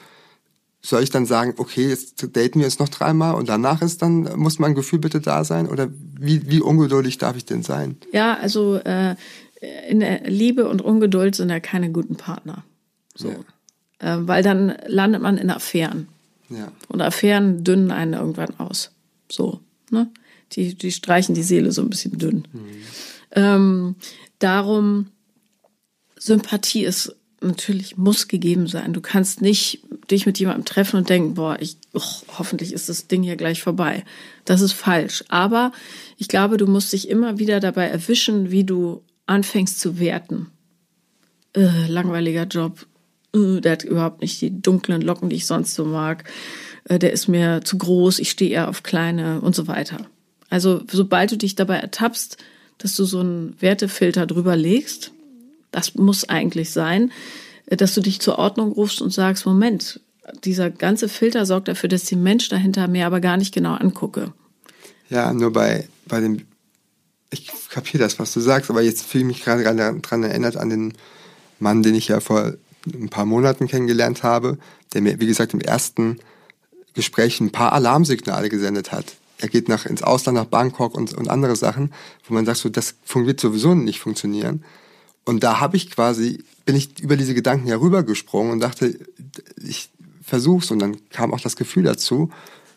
Soll 0.85 1.03
ich 1.03 1.09
dann 1.09 1.25
sagen, 1.25 1.55
okay, 1.57 1.89
jetzt 1.89 2.37
daten 2.37 2.59
wir 2.59 2.67
uns 2.67 2.79
noch 2.79 2.91
dreimal 2.91 3.37
und 3.37 3.49
danach 3.49 3.81
ist 3.81 4.03
dann, 4.03 4.29
muss 4.37 4.59
mein 4.59 4.75
Gefühl 4.75 4.99
bitte 4.99 5.19
da 5.19 5.43
sein? 5.43 5.67
Oder 5.67 5.89
wie, 5.91 6.51
wie 6.51 6.61
ungeduldig 6.61 7.17
darf 7.17 7.39
ich 7.39 7.47
denn 7.47 7.63
sein? 7.63 7.97
Ja, 8.13 8.35
also 8.35 8.75
äh, 8.77 9.17
in 9.89 10.01
der 10.01 10.29
Liebe 10.29 10.69
und 10.69 10.83
Ungeduld 10.83 11.37
sind 11.37 11.49
ja 11.49 11.59
keine 11.59 11.91
guten 11.91 12.17
Partner. 12.17 12.65
So. 13.15 13.31
Ja. 13.31 14.17
Äh, 14.17 14.29
weil 14.29 14.43
dann 14.43 14.75
landet 14.87 15.23
man 15.23 15.39
in 15.39 15.49
Affären. 15.49 16.09
Ja. 16.51 16.71
Und 16.89 17.01
Affären 17.01 17.65
dünnen 17.65 17.91
einen 17.91 18.13
irgendwann 18.13 18.61
aus. 18.61 18.91
So. 19.33 19.61
Ne? 19.91 20.11
Die, 20.53 20.75
die 20.75 20.93
streichen 20.93 21.35
die 21.35 21.43
Seele 21.43 21.73
so 21.73 21.81
ein 21.81 21.89
bisschen 21.89 22.19
dünn. 22.19 22.47
Mhm. 22.53 22.69
Ähm, 23.33 23.95
darum, 24.39 25.07
Sympathie 26.19 26.85
ist 26.85 27.17
natürlich, 27.47 27.97
muss 27.97 28.29
gegeben 28.29 28.67
sein. 28.67 28.93
Du 28.93 29.01
kannst 29.01 29.41
nicht 29.43 29.81
dich 30.11 30.27
mit 30.27 30.39
jemandem 30.39 30.65
treffen 30.65 30.97
und 30.97 31.09
denken, 31.09 31.35
boah, 31.35 31.57
ich, 31.61 31.77
oh, 31.93 32.01
hoffentlich 32.39 32.73
ist 32.73 32.89
das 32.89 33.07
Ding 33.07 33.23
hier 33.23 33.37
gleich 33.37 33.63
vorbei. 33.63 34.05
Das 34.45 34.61
ist 34.61 34.73
falsch. 34.73 35.25
Aber 35.29 35.73
ich 36.17 36.29
glaube, 36.29 36.57
du 36.57 36.67
musst 36.67 36.93
dich 36.93 37.09
immer 37.09 37.39
wieder 37.39 37.61
dabei 37.61 37.87
erwischen, 37.87 38.51
wie 38.51 38.65
du 38.65 39.03
anfängst 39.27 39.81
zu 39.81 39.99
werten. 39.99 40.51
Äh, 41.57 41.87
langweiliger 41.89 42.45
Job. 42.45 42.87
Äh, 43.35 43.61
der 43.61 43.73
hat 43.73 43.85
überhaupt 43.85 44.21
nicht 44.21 44.41
die 44.41 44.61
dunklen 44.61 45.01
Locken, 45.01 45.31
die 45.31 45.37
ich 45.37 45.47
sonst 45.47 45.75
so 45.75 45.85
mag. 45.85 46.25
Äh, 46.85 46.99
der 46.99 47.13
ist 47.13 47.29
mir 47.29 47.63
zu 47.65 47.79
groß, 47.79 48.19
ich 48.19 48.31
stehe 48.31 48.51
eher 48.51 48.69
auf 48.69 48.83
kleine 48.83 49.41
und 49.41 49.55
so 49.55 49.67
weiter. 49.67 50.07
Also 50.51 50.83
sobald 50.91 51.33
du 51.33 51.37
dich 51.37 51.55
dabei 51.55 51.77
ertappst, 51.77 52.37
dass 52.79 52.95
du 52.97 53.05
so 53.05 53.21
einen 53.21 53.57
Wertefilter 53.61 54.27
drüber 54.27 54.57
legst, 54.57 55.13
das 55.75 55.95
muss 55.95 56.29
eigentlich 56.29 56.71
sein, 56.71 57.13
äh, 57.67 57.77
dass 57.77 57.95
du 57.95 58.01
dich 58.01 58.21
zur 58.21 58.39
Ordnung 58.39 58.73
rufst 58.73 59.03
und 59.03 59.13
sagst, 59.13 59.47
Moment, 59.47 60.01
dieser 60.45 60.71
ganze 60.71 61.09
Filter 61.09 61.45
sorgt 61.47 61.69
dafür, 61.69 61.89
dass 61.89 62.05
die 62.05 62.17
Mensch 62.17 62.49
dahinter 62.49 62.89
mir 62.89 63.07
aber 63.07 63.21
gar 63.21 63.37
nicht 63.37 63.55
genau 63.55 63.75
angucke. 63.75 64.33
Ja, 65.11 65.33
nur 65.33 65.53
bei, 65.53 65.87
bei 66.07 66.21
dem, 66.21 66.43
ich 67.31 67.51
kapiere 67.69 68.03
das, 68.03 68.19
was 68.19 68.33
du 68.33 68.41
sagst, 68.41 68.71
aber 68.71 68.83
jetzt 68.83 69.05
fühle 69.05 69.23
ich 69.23 69.29
mich 69.29 69.45
gerade 69.45 69.65
daran 69.65 70.23
erinnert 70.23 70.57
an 70.57 70.71
den 70.71 70.95
Mann, 71.59 71.83
den 71.83 71.95
ich 71.95 72.09
ja 72.09 72.21
vor 72.21 72.55
ein 72.87 73.09
paar 73.09 73.27
Monaten 73.27 73.67
kennengelernt 73.67 74.23
habe, 74.23 74.59
der 74.93 75.03
mir, 75.03 75.21
wie 75.21 75.27
gesagt, 75.27 75.53
im 75.55 75.61
ersten 75.61 76.19
Gespräch 76.95 77.41
ein 77.41 77.53
paar 77.53 77.73
Alarmsignale 77.73 78.49
gesendet 78.49 78.93
hat. 78.93 79.17
Er 79.39 79.49
geht 79.49 79.69
nach, 79.69 79.85
ins 79.85 80.03
Ausland, 80.03 80.37
nach 80.37 80.45
Bangkok 80.47 80.95
und, 80.95 81.13
und 81.13 81.29
andere 81.29 81.57
Sachen, 81.57 81.93
wo 82.27 82.35
man 82.35 82.47
sagt, 82.47 82.59
so, 82.59 82.69
das 82.69 82.95
wird 83.15 83.41
sowieso 83.41 83.75
nicht 83.75 84.01
funktionieren. 84.01 84.65
Und 85.25 85.43
da 85.43 85.61
habe 85.61 85.77
ich 85.77 85.91
quasi, 85.91 86.45
bin 86.65 86.77
ich 86.77 87.01
über 87.01 87.17
diese 87.17 87.35
Gedanken 87.35 87.67
herübergesprungen 87.67 88.53
und 88.53 88.61
dachte, 88.61 88.99
ich 89.63 89.91
versuch's. 90.23 90.71
Und 90.71 90.79
dann 90.81 91.09
kam 91.11 91.33
auch 91.33 91.41
das 91.41 91.57
Gefühl 91.57 91.85
dazu, 91.85 92.31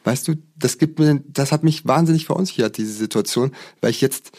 weißt 0.04 0.28
du, 0.28 0.36
das 0.56 0.78
gibt 0.78 1.00
mir, 1.00 1.22
das 1.28 1.52
hat 1.52 1.64
mich 1.64 1.86
wahnsinnig 1.86 2.26
verunsichert, 2.26 2.78
diese 2.78 2.94
Situation, 2.94 3.52
weil 3.82 3.92
ich 3.92 4.02
jetzt 4.02 4.32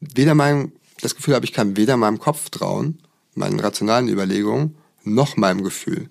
weder 0.00 0.34
meinem, 0.34 0.72
das 1.00 1.16
Gefühl 1.16 1.34
habe, 1.34 1.44
ich 1.44 1.52
kann 1.52 1.76
weder 1.76 1.96
meinem 1.96 2.18
Kopf 2.18 2.50
trauen, 2.50 2.98
meinen 3.34 3.58
rationalen 3.58 4.08
Überlegungen, 4.08 4.76
noch 5.02 5.36
meinem 5.36 5.64
Gefühl. 5.64 6.08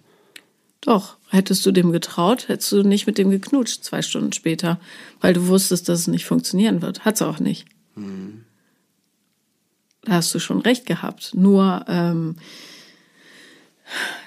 Doch, 0.81 1.15
hättest 1.29 1.65
du 1.65 1.71
dem 1.71 1.93
getraut, 1.93 2.49
hättest 2.49 2.71
du 2.73 2.83
nicht 2.83 3.07
mit 3.07 3.17
dem 3.17 3.29
geknutscht 3.29 3.85
zwei 3.85 4.01
Stunden 4.01 4.33
später, 4.33 4.81
weil 5.21 5.33
du 5.33 5.47
wusstest, 5.47 5.87
dass 5.87 6.01
es 6.01 6.07
nicht 6.07 6.25
funktionieren 6.25 6.81
wird. 6.81 7.05
Hat's 7.05 7.21
auch 7.21 7.39
nicht. 7.39 7.65
Hm. 7.95 8.42
Da 10.05 10.13
hast 10.13 10.33
du 10.33 10.39
schon 10.39 10.61
recht 10.61 10.85
gehabt. 10.85 11.31
Nur 11.33 11.85
ähm, 11.87 12.35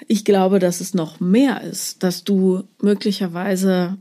ich 0.07 0.25
glaube, 0.25 0.59
dass 0.59 0.81
es 0.81 0.93
noch 0.93 1.19
mehr 1.19 1.61
ist, 1.61 2.03
dass 2.03 2.23
du 2.23 2.63
möglicherweise 2.81 3.97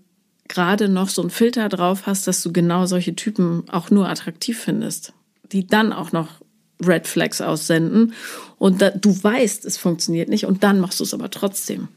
gerade 0.49 0.89
noch 0.89 1.09
so 1.09 1.23
einen 1.23 1.31
Filter 1.31 1.69
drauf 1.69 2.07
hast, 2.07 2.27
dass 2.27 2.43
du 2.43 2.53
genau 2.53 2.87
solche 2.87 3.15
Typen 3.15 3.65
auch 3.69 3.91
nur 3.91 4.09
attraktiv 4.09 4.59
findest, 4.59 5.13
die 5.53 5.67
dann 5.67 5.93
auch 5.93 6.13
noch 6.13 6.41
Red 6.85 7.07
Flags 7.07 7.41
aussenden 7.41 8.13
und 8.59 8.83
da, 8.83 8.91
du 8.91 9.23
weißt, 9.23 9.65
es 9.65 9.77
funktioniert 9.77 10.29
nicht 10.29 10.47
und 10.47 10.63
dann 10.63 10.79
machst 10.79 11.01
du 11.01 11.05
es 11.05 11.15
aber 11.15 11.31
trotzdem. 11.31 11.89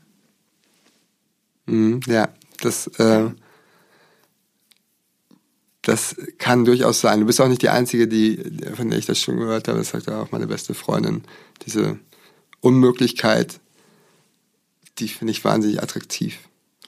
Mhm, 1.65 1.99
ja, 2.07 2.29
das, 2.61 2.87
äh, 2.97 3.29
das 5.89 6.15
kann 6.37 6.65
durchaus 6.65 7.01
sein. 7.01 7.19
Du 7.19 7.25
bist 7.25 7.41
auch 7.41 7.47
nicht 7.47 7.63
die 7.63 7.69
Einzige, 7.69 8.07
die, 8.07 8.39
von 8.75 8.89
der 8.89 8.99
ich 8.99 9.07
das 9.07 9.19
schon 9.19 9.37
gehört 9.37 9.67
habe. 9.67 9.79
Das 9.79 9.89
sagt 9.89 10.07
auch 10.09 10.31
meine 10.31 10.45
beste 10.45 10.75
Freundin. 10.75 11.23
Diese 11.65 11.97
Unmöglichkeit, 12.61 13.59
die 14.99 15.07
finde 15.07 15.31
ich 15.31 15.43
wahnsinnig 15.43 15.81
attraktiv. 15.81 16.37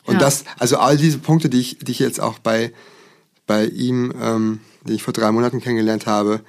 Und 0.05 0.15
ja. 0.15 0.19
das, 0.19 0.43
also 0.59 0.77
all 0.77 0.97
diese 0.97 1.17
Punkte, 1.17 1.49
die 1.49 1.59
ich, 1.59 1.79
die 1.79 1.91
ich 1.91 1.99
jetzt 1.99 2.19
auch 2.19 2.37
bei, 2.37 2.73
bei 3.47 3.65
ihm, 3.65 4.13
ähm, 4.21 4.59
den 4.85 4.95
ich 4.95 5.03
vor 5.03 5.13
drei 5.13 5.31
Monaten 5.31 5.61
kennengelernt 5.61 6.05
habe, 6.05 6.41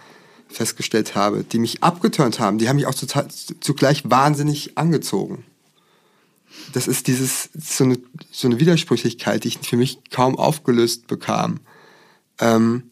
festgestellt 0.48 1.14
habe, 1.14 1.44
die 1.44 1.58
mich 1.58 1.82
abgeturnt 1.82 2.38
haben, 2.38 2.58
die 2.58 2.68
haben 2.68 2.76
mich 2.76 2.86
auch 2.86 2.94
total, 2.94 3.28
zugleich 3.60 4.02
wahnsinnig 4.10 4.76
angezogen. 4.76 5.44
Das 6.74 6.86
ist 6.86 7.06
dieses, 7.06 7.48
so 7.54 7.84
eine, 7.84 7.98
so 8.30 8.46
eine 8.46 8.60
Widersprüchlichkeit, 8.60 9.44
die 9.44 9.48
ich 9.48 9.58
für 9.58 9.78
mich 9.78 10.00
kaum 10.10 10.38
aufgelöst 10.38 11.06
bekam. 11.06 11.60
Ähm, 12.40 12.90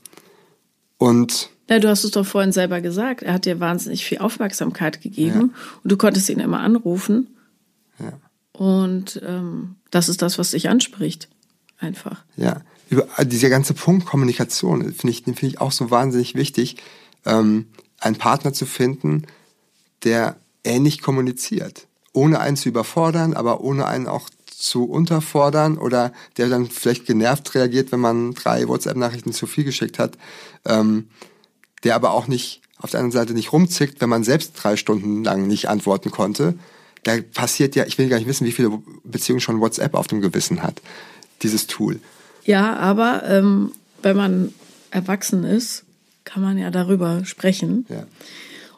und 0.98 1.50
ja, 1.70 1.78
du 1.78 1.88
hast 1.88 2.02
es 2.02 2.10
doch 2.10 2.26
vorhin 2.26 2.50
selber 2.50 2.80
gesagt. 2.80 3.22
Er 3.22 3.34
hat 3.34 3.44
dir 3.44 3.60
wahnsinnig 3.60 4.04
viel 4.04 4.18
Aufmerksamkeit 4.18 5.00
gegeben 5.00 5.52
ja. 5.54 5.78
und 5.82 5.92
du 5.92 5.96
konntest 5.96 6.28
ihn 6.28 6.40
immer 6.40 6.60
anrufen. 6.60 7.28
Ja. 8.00 8.12
Und 8.52 9.22
ähm, 9.24 9.76
das 9.90 10.08
ist 10.08 10.20
das, 10.20 10.36
was 10.36 10.50
dich 10.50 10.68
anspricht. 10.68 11.28
Einfach. 11.78 12.24
Ja, 12.36 12.60
über 12.90 13.06
dieser 13.24 13.48
ganze 13.48 13.72
Punkt 13.72 14.04
Kommunikation 14.04 14.92
finde 14.92 15.10
ich, 15.10 15.22
finde 15.22 15.46
ich 15.46 15.60
auch 15.60 15.72
so 15.72 15.90
wahnsinnig 15.90 16.34
wichtig 16.34 16.76
ähm, 17.24 17.66
einen 18.00 18.16
Partner 18.16 18.52
zu 18.52 18.66
finden, 18.66 19.22
der 20.02 20.36
ähnlich 20.64 21.00
kommuniziert. 21.00 21.86
Ohne 22.12 22.40
einen 22.40 22.56
zu 22.56 22.68
überfordern, 22.68 23.34
aber 23.34 23.60
ohne 23.60 23.86
einen 23.86 24.08
auch 24.08 24.28
zu 24.60 24.84
unterfordern 24.84 25.78
oder 25.78 26.12
der 26.36 26.48
dann 26.48 26.66
vielleicht 26.66 27.06
genervt 27.06 27.54
reagiert, 27.54 27.92
wenn 27.92 28.00
man 28.00 28.34
drei 28.34 28.68
WhatsApp-Nachrichten 28.68 29.32
zu 29.32 29.46
viel 29.46 29.64
geschickt 29.64 29.98
hat, 29.98 30.18
ähm, 30.66 31.08
der 31.82 31.94
aber 31.94 32.12
auch 32.12 32.28
nicht 32.28 32.60
auf 32.78 32.90
der 32.90 33.00
anderen 33.00 33.18
Seite 33.18 33.34
nicht 33.34 33.52
rumzickt, 33.52 34.00
wenn 34.00 34.08
man 34.08 34.22
selbst 34.22 34.52
drei 34.54 34.76
Stunden 34.76 35.24
lang 35.24 35.46
nicht 35.46 35.68
antworten 35.68 36.10
konnte. 36.10 36.54
Da 37.04 37.16
passiert 37.34 37.74
ja, 37.74 37.86
ich 37.86 37.96
will 37.96 38.08
gar 38.08 38.18
nicht 38.18 38.28
wissen, 38.28 38.46
wie 38.46 38.52
viele 38.52 38.82
Beziehungen 39.04 39.40
schon 39.40 39.60
WhatsApp 39.60 39.94
auf 39.94 40.06
dem 40.06 40.20
Gewissen 40.20 40.62
hat, 40.62 40.82
dieses 41.42 41.66
Tool. 41.66 41.98
Ja, 42.44 42.76
aber 42.76 43.22
ähm, 43.26 43.72
wenn 44.02 44.16
man 44.16 44.54
erwachsen 44.90 45.44
ist, 45.44 45.84
kann 46.24 46.42
man 46.42 46.58
ja 46.58 46.70
darüber 46.70 47.24
sprechen. 47.24 47.86
Ja. 47.88 48.04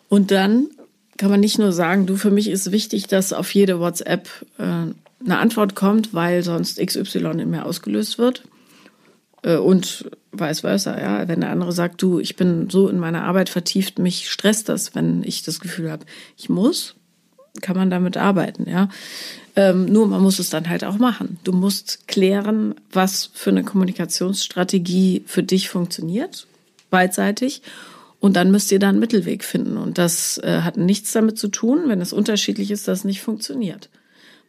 Und 0.09 0.30
dann 0.30 0.68
kann 1.16 1.30
man 1.30 1.41
nicht 1.41 1.59
nur 1.59 1.72
sagen, 1.72 2.07
du, 2.07 2.16
für 2.16 2.30
mich 2.30 2.49
ist 2.49 2.70
wichtig, 2.70 3.07
dass 3.07 3.33
auf 3.33 3.53
jede 3.53 3.80
WhatsApp 3.80 4.28
äh, 4.59 4.93
eine 5.25 5.39
Antwort 5.39 5.75
kommt, 5.75 6.14
weil 6.14 6.43
sonst 6.43 6.85
XY 6.85 7.35
nicht 7.35 7.49
mehr 7.49 7.66
ausgelöst 7.66 8.18
wird. 8.18 8.45
Äh, 9.43 9.57
und 9.57 10.11
vice 10.33 10.61
versa, 10.61 10.99
ja. 11.01 11.29
Wenn 11.29 11.41
der 11.41 11.51
andere 11.51 11.73
sagt, 11.73 12.03
du, 12.03 12.18
ich 12.18 12.37
bin 12.37 12.70
so 12.70 12.89
in 12.89 12.99
meiner 12.99 13.25
Arbeit 13.25 13.49
vertieft, 13.49 13.99
mich 13.99 14.31
stresst 14.31 14.68
das, 14.68 14.95
wenn 14.95 15.23
ich 15.25 15.43
das 15.43 15.61
Gefühl 15.61 15.91
habe, 15.91 16.07
ich 16.37 16.49
muss, 16.49 16.95
kann 17.61 17.77
man 17.77 17.91
damit 17.91 18.16
arbeiten, 18.16 18.68
ja. 18.68 18.89
Ähm, 19.55 19.85
nur 19.85 20.07
man 20.07 20.23
muss 20.23 20.39
es 20.39 20.49
dann 20.49 20.68
halt 20.68 20.83
auch 20.83 20.99
machen. 20.99 21.39
Du 21.45 21.53
musst 21.53 22.09
klären, 22.09 22.75
was 22.91 23.31
für 23.35 23.51
eine 23.51 23.64
Kommunikationsstrategie 23.64 25.25
für 25.27 25.43
dich 25.43 25.68
funktioniert 25.68 26.47
beidseitig. 26.93 27.62
Und 28.20 28.37
dann 28.37 28.53
müsst 28.53 28.70
ihr 28.70 28.79
da 28.79 28.89
einen 28.89 29.01
Mittelweg 29.01 29.43
finden. 29.43 29.77
Und 29.77 29.99
das 29.99 30.39
äh, 30.39 30.61
hat 30.61 30.77
nichts 30.77 31.11
damit 31.11 31.37
zu 31.41 31.49
tun, 31.49 31.89
wenn 31.89 32.01
es 32.01 32.12
unterschiedlich 32.12 32.70
ist, 32.70 32.87
dass 32.87 33.01
es 33.01 33.05
nicht 33.05 33.20
funktioniert. 33.20 33.89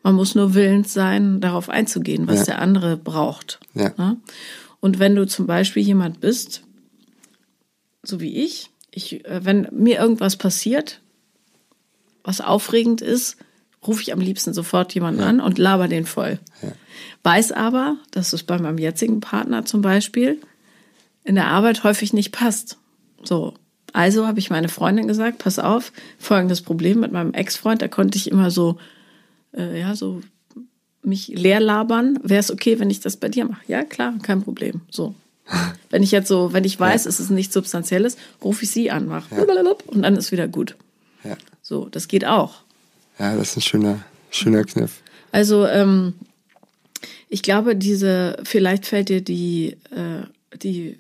Man 0.03 0.15
muss 0.15 0.35
nur 0.35 0.53
willens 0.53 0.93
sein, 0.93 1.39
darauf 1.39 1.69
einzugehen, 1.69 2.27
was 2.27 2.39
ja. 2.39 2.45
der 2.45 2.61
andere 2.61 2.97
braucht. 2.97 3.59
Ja. 3.73 4.17
Und 4.81 4.99
wenn 4.99 5.15
du 5.15 5.25
zum 5.25 5.47
Beispiel 5.47 5.81
jemand 5.81 6.19
bist, 6.19 6.63
so 8.03 8.19
wie 8.19 8.43
ich, 8.43 8.69
ich, 8.91 9.25
äh, 9.25 9.45
wenn 9.45 9.67
mir 9.71 9.99
irgendwas 9.99 10.35
passiert, 10.35 10.99
was 12.23 12.41
aufregend 12.41 13.01
ist, 13.01 13.37
rufe 13.85 14.01
ich 14.01 14.13
am 14.13 14.19
liebsten 14.19 14.53
sofort 14.53 14.93
jemanden 14.93 15.21
ja. 15.21 15.27
an 15.27 15.39
und 15.39 15.57
laber 15.57 15.87
den 15.87 16.05
voll. 16.05 16.39
Ja. 16.61 16.73
Weiß 17.23 17.51
aber, 17.51 17.97
dass 18.11 18.33
es 18.33 18.43
bei 18.43 18.59
meinem 18.59 18.77
jetzigen 18.77 19.21
Partner 19.21 19.65
zum 19.65 19.81
Beispiel 19.81 20.39
in 21.23 21.35
der 21.35 21.47
Arbeit 21.47 21.83
häufig 21.83 22.13
nicht 22.13 22.31
passt. 22.31 22.77
So. 23.23 23.53
Also 23.93 24.25
habe 24.27 24.39
ich 24.39 24.49
meine 24.49 24.69
Freundin 24.69 25.07
gesagt, 25.07 25.37
pass 25.37 25.59
auf, 25.59 25.93
folgendes 26.17 26.61
Problem 26.61 26.99
mit 26.99 27.11
meinem 27.11 27.33
Ex-Freund, 27.33 27.81
da 27.81 27.87
konnte 27.87 28.17
ich 28.17 28.29
immer 28.29 28.51
so, 28.51 28.77
äh, 29.55 29.79
ja, 29.79 29.95
so 29.95 30.21
mich 31.03 31.27
leer 31.27 31.59
labern. 31.59 32.19
Wäre 32.23 32.39
es 32.39 32.51
okay, 32.51 32.79
wenn 32.79 32.89
ich 32.89 32.99
das 32.99 33.17
bei 33.17 33.29
dir 33.29 33.45
mache? 33.45 33.61
Ja, 33.67 33.83
klar, 33.83 34.13
kein 34.21 34.41
Problem. 34.41 34.81
So. 34.89 35.15
Wenn 35.89 36.03
ich 36.03 36.11
jetzt 36.11 36.29
so, 36.29 36.53
wenn 36.53 36.63
ich 36.63 36.79
weiß, 36.79 37.03
ja. 37.03 37.09
es 37.09 37.19
ist 37.19 37.29
nichts 37.29 37.53
Substanzielles, 37.53 38.17
rufe 38.43 38.63
ich 38.63 38.71
sie 38.71 38.89
an, 38.89 39.07
mache 39.07 39.35
ja. 39.35 39.43
und 39.87 40.01
dann 40.01 40.15
ist 40.15 40.31
wieder 40.31 40.47
gut. 40.47 40.75
Ja. 41.23 41.37
So, 41.61 41.87
das 41.89 42.07
geht 42.07 42.25
auch. 42.25 42.61
Ja, 43.19 43.35
das 43.35 43.49
ist 43.49 43.57
ein 43.57 43.61
schöner, 43.61 44.05
schöner 44.31 44.63
Kniff. 44.63 45.01
Also, 45.31 45.67
ähm, 45.67 46.13
ich 47.29 47.43
glaube, 47.43 47.75
diese, 47.75 48.37
vielleicht 48.43 48.85
fällt 48.85 49.09
dir 49.09 49.21
die, 49.21 49.77
äh, 49.91 50.23
die, 50.57 50.97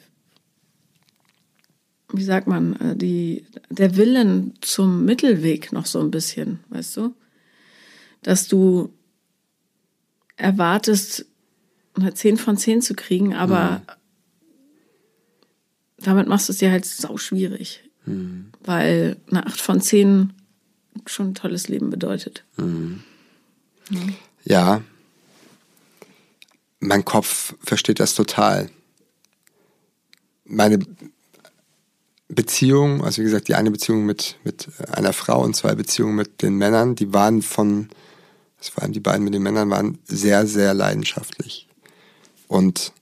wie 2.11 2.23
sagt 2.23 2.47
man, 2.47 2.75
äh, 2.75 2.95
die, 2.95 3.45
der 3.69 3.95
Willen 3.95 4.53
zum 4.61 5.05
Mittelweg 5.05 5.71
noch 5.71 5.85
so 5.85 5.99
ein 5.99 6.11
bisschen, 6.11 6.59
weißt 6.69 6.97
du? 6.97 7.15
Dass 8.23 8.47
du 8.47 8.91
erwartest, 10.35 11.25
eine 11.95 12.13
10 12.13 12.37
von 12.37 12.57
10 12.57 12.81
zu 12.81 12.95
kriegen, 12.95 13.35
aber 13.35 13.71
mhm. 13.71 13.81
damit 15.97 16.27
machst 16.27 16.49
du 16.49 16.53
es 16.53 16.59
dir 16.59 16.71
halt 16.71 16.85
sau 16.85 17.17
schwierig. 17.17 17.83
Mhm. 18.05 18.51
Weil 18.63 19.17
eine 19.29 19.45
8 19.45 19.61
von 19.61 19.81
10 19.81 20.33
schon 21.05 21.29
ein 21.29 21.35
tolles 21.35 21.67
Leben 21.67 21.89
bedeutet. 21.89 22.43
Mhm. 22.57 23.03
Ja. 23.89 23.99
ja. 24.43 24.81
Mein 26.79 27.05
Kopf 27.05 27.55
versteht 27.61 27.99
das 27.99 28.13
total. 28.13 28.69
Meine 30.45 30.79
Beziehung, 32.27 33.03
also 33.03 33.21
wie 33.21 33.25
gesagt, 33.25 33.47
die 33.47 33.55
eine 33.55 33.71
Beziehung 33.71 34.05
mit, 34.05 34.37
mit 34.43 34.67
einer 34.91 35.13
Frau 35.13 35.41
und 35.43 35.55
zwei 35.55 35.75
Beziehungen 35.75 36.15
mit 36.15 36.41
den 36.41 36.55
Männern, 36.57 36.95
die 36.95 37.13
waren 37.13 37.41
von, 37.41 37.89
das 38.63 38.77
waren 38.77 38.93
die 38.93 39.01
beiden 39.01 39.25
mit 39.25 39.33
den 39.33 39.43
Männern, 39.43 39.69
waren 39.69 39.97
sehr, 40.05 40.47
sehr 40.47 40.73
leidenschaftlich. 40.73 41.67
Und 42.47 42.93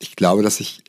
ich 0.00 0.16
glaube, 0.16 0.42
dass 0.42 0.58
ich 0.58 0.82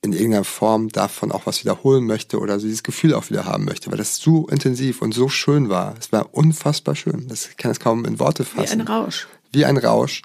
in 0.00 0.12
irgendeiner 0.12 0.44
Form 0.44 0.90
davon 0.90 1.32
auch 1.32 1.46
was 1.46 1.64
wiederholen 1.64 2.06
möchte 2.06 2.38
oder 2.38 2.58
dieses 2.58 2.84
Gefühl 2.84 3.14
auch 3.14 3.30
wieder 3.30 3.46
haben 3.46 3.64
möchte, 3.64 3.90
weil 3.90 3.98
das 3.98 4.18
so 4.18 4.46
intensiv 4.46 5.02
und 5.02 5.12
so 5.12 5.28
schön 5.28 5.70
war. 5.70 5.96
Es 5.98 6.12
war 6.12 6.32
unfassbar 6.32 6.94
schön. 6.94 7.26
Das 7.26 7.48
kann 7.56 7.72
es 7.72 7.80
kaum 7.80 8.04
in 8.04 8.20
Worte 8.20 8.44
fassen. 8.44 8.78
Wie 8.78 8.82
ein 8.82 8.86
Rausch. 8.86 9.26
Wie 9.50 9.64
ein 9.64 9.76
Rausch. 9.76 10.22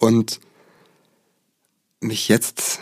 Und 0.00 0.40
mich 2.00 2.28
jetzt 2.28 2.80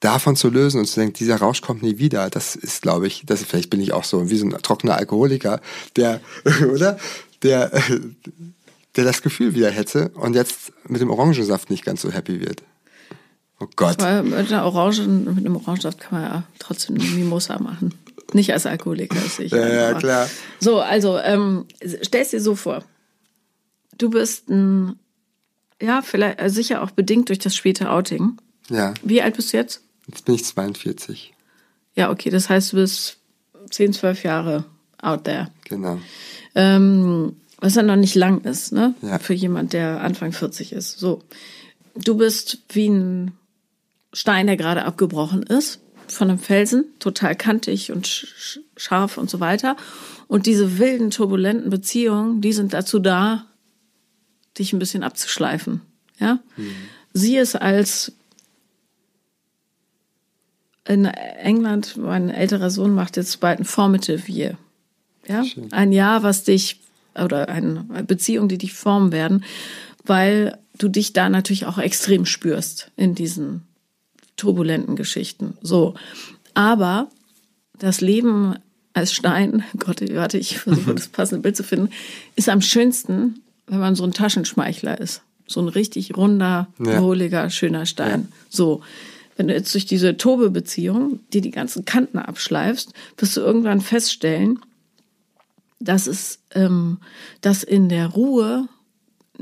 davon 0.00 0.36
zu 0.36 0.50
lösen 0.50 0.78
und 0.80 0.86
zu 0.86 1.00
denken, 1.00 1.14
dieser 1.14 1.36
Rausch 1.36 1.62
kommt 1.62 1.82
nie 1.82 1.98
wieder, 1.98 2.28
das 2.30 2.54
ist, 2.54 2.82
glaube 2.82 3.06
ich, 3.06 3.24
das 3.26 3.42
vielleicht 3.42 3.70
bin 3.70 3.80
ich 3.80 3.92
auch 3.92 4.04
so 4.04 4.30
wie 4.30 4.36
so 4.36 4.46
ein 4.46 4.50
trockener 4.62 4.96
Alkoholiker, 4.96 5.60
der, 5.96 6.20
oder? 6.72 6.98
Der, 7.42 7.70
der 8.96 9.04
das 9.04 9.22
Gefühl 9.22 9.54
wieder 9.54 9.70
hätte 9.70 10.10
und 10.10 10.34
jetzt 10.34 10.72
mit 10.88 11.00
dem 11.00 11.10
Orangensaft 11.10 11.70
nicht 11.70 11.84
ganz 11.84 12.02
so 12.02 12.10
happy 12.10 12.40
wird. 12.40 12.62
Oh 13.60 13.66
Gott. 13.76 14.02
Aber 14.02 14.22
mit 14.22 14.52
einer 14.52 14.64
Orangen, 14.64 15.24
mit 15.24 15.38
einem 15.38 15.56
Orangensaft 15.56 16.00
kann 16.00 16.20
man 16.20 16.30
ja 16.30 16.42
trotzdem 16.58 16.96
eine 16.96 17.04
Mimosa 17.04 17.58
machen. 17.58 17.94
Nicht 18.32 18.52
als 18.52 18.66
Alkoholiker, 18.66 19.20
sicher. 19.20 19.56
Ja, 19.56 19.90
ja, 19.90 19.98
klar. 19.98 20.28
So, 20.60 20.80
also, 20.80 21.18
ähm, 21.18 21.66
stell's 22.02 22.30
dir 22.30 22.40
so 22.40 22.54
vor. 22.54 22.84
Du 23.96 24.10
bist 24.10 24.48
ein, 24.50 24.98
ja, 25.80 26.02
vielleicht, 26.02 26.40
äh, 26.40 26.50
sicher 26.50 26.82
auch 26.82 26.90
bedingt 26.90 27.28
durch 27.28 27.38
das 27.38 27.54
späte 27.54 27.90
Outing. 27.90 28.36
Ja. 28.68 28.94
Wie 29.02 29.22
alt 29.22 29.36
bist 29.36 29.52
du 29.52 29.58
jetzt? 29.58 29.82
Jetzt 30.08 30.24
bin 30.24 30.34
ich 30.34 30.44
42. 30.44 31.34
Ja, 31.94 32.10
okay, 32.10 32.30
das 32.30 32.50
heißt, 32.50 32.72
du 32.72 32.76
bist 32.76 33.18
10, 33.70 33.92
12 33.92 34.24
Jahre 34.24 34.64
out 35.02 35.24
there. 35.24 35.48
Genau. 35.64 35.98
Ähm, 36.54 37.36
was 37.58 37.74
ja 37.74 37.82
noch 37.82 37.96
nicht 37.96 38.14
lang 38.14 38.42
ist, 38.42 38.72
ne? 38.72 38.94
Ja. 39.02 39.18
Für 39.18 39.34
jemand, 39.34 39.72
der 39.72 40.02
Anfang 40.02 40.32
40 40.32 40.72
ist. 40.72 40.98
So. 40.98 41.22
Du 41.94 42.16
bist 42.16 42.58
wie 42.68 42.88
ein 42.88 43.32
Stein, 44.12 44.46
der 44.46 44.56
gerade 44.56 44.84
abgebrochen 44.84 45.42
ist 45.42 45.80
von 46.08 46.30
einem 46.30 46.38
Felsen, 46.38 46.84
total 46.98 47.34
kantig 47.34 47.92
und 47.92 48.06
scharf 48.76 49.18
und 49.18 49.30
so 49.30 49.40
weiter. 49.40 49.76
Und 50.28 50.46
diese 50.46 50.78
wilden, 50.78 51.10
turbulenten 51.10 51.70
Beziehungen, 51.70 52.40
die 52.40 52.52
sind 52.52 52.72
dazu 52.72 52.98
da, 52.98 53.46
dich 54.58 54.72
ein 54.72 54.78
bisschen 54.78 55.02
abzuschleifen. 55.02 55.82
Ja? 56.18 56.40
Mhm. 56.56 56.74
Sieh 57.12 57.38
es 57.38 57.54
als 57.56 58.12
in 60.86 61.04
England, 61.04 61.96
mein 61.96 62.30
älterer 62.30 62.70
Sohn 62.70 62.94
macht 62.94 63.16
jetzt 63.16 63.40
bald 63.40 63.58
ein 63.58 63.64
Formative 63.64 64.30
Year. 64.30 64.56
Ja? 65.28 65.44
Ein 65.70 65.92
Jahr, 65.92 66.22
was 66.22 66.44
dich, 66.44 66.80
oder 67.14 67.48
eine 67.48 67.84
Beziehung, 68.06 68.48
die 68.48 68.58
dich 68.58 68.74
formen 68.74 69.12
werden, 69.12 69.44
weil 70.04 70.58
du 70.78 70.88
dich 70.88 71.12
da 71.12 71.28
natürlich 71.28 71.66
auch 71.66 71.78
extrem 71.78 72.26
spürst 72.26 72.90
in 72.96 73.14
diesen 73.14 73.62
turbulenten 74.36 74.96
Geschichten. 74.96 75.56
So. 75.62 75.94
Aber 76.54 77.08
das 77.78 78.00
Leben 78.00 78.56
als 78.92 79.12
Stein, 79.12 79.64
Gott, 79.78 80.02
warte, 80.14 80.38
ich 80.38 80.58
versuche 80.58 80.94
das 80.96 81.08
passende 81.08 81.42
Bild 81.42 81.56
zu 81.56 81.64
finden, 81.64 81.90
ist 82.34 82.48
am 82.48 82.60
schönsten, 82.60 83.42
wenn 83.66 83.80
man 83.80 83.94
so 83.94 84.04
ein 84.04 84.12
Taschenschmeichler 84.12 85.00
ist. 85.00 85.22
So 85.48 85.60
ein 85.60 85.68
richtig 85.68 86.16
runder, 86.16 86.68
ja. 86.84 87.00
wohliger, 87.00 87.50
schöner 87.50 87.86
Stein. 87.86 88.28
Ja. 88.30 88.36
So. 88.48 88.82
Wenn 89.36 89.48
du 89.48 89.54
jetzt 89.54 89.74
durch 89.74 89.84
diese 89.84 90.16
Tobe-Beziehung, 90.16 91.20
die 91.34 91.42
die 91.42 91.50
ganzen 91.50 91.84
Kanten 91.84 92.18
abschleifst, 92.18 92.94
wirst 93.18 93.36
du 93.36 93.42
irgendwann 93.42 93.82
feststellen, 93.82 94.60
dass 95.78 96.06
es, 96.06 96.40
ähm, 96.52 96.98
dass 97.40 97.62
in 97.62 97.88
der 97.88 98.06
Ruhe 98.08 98.68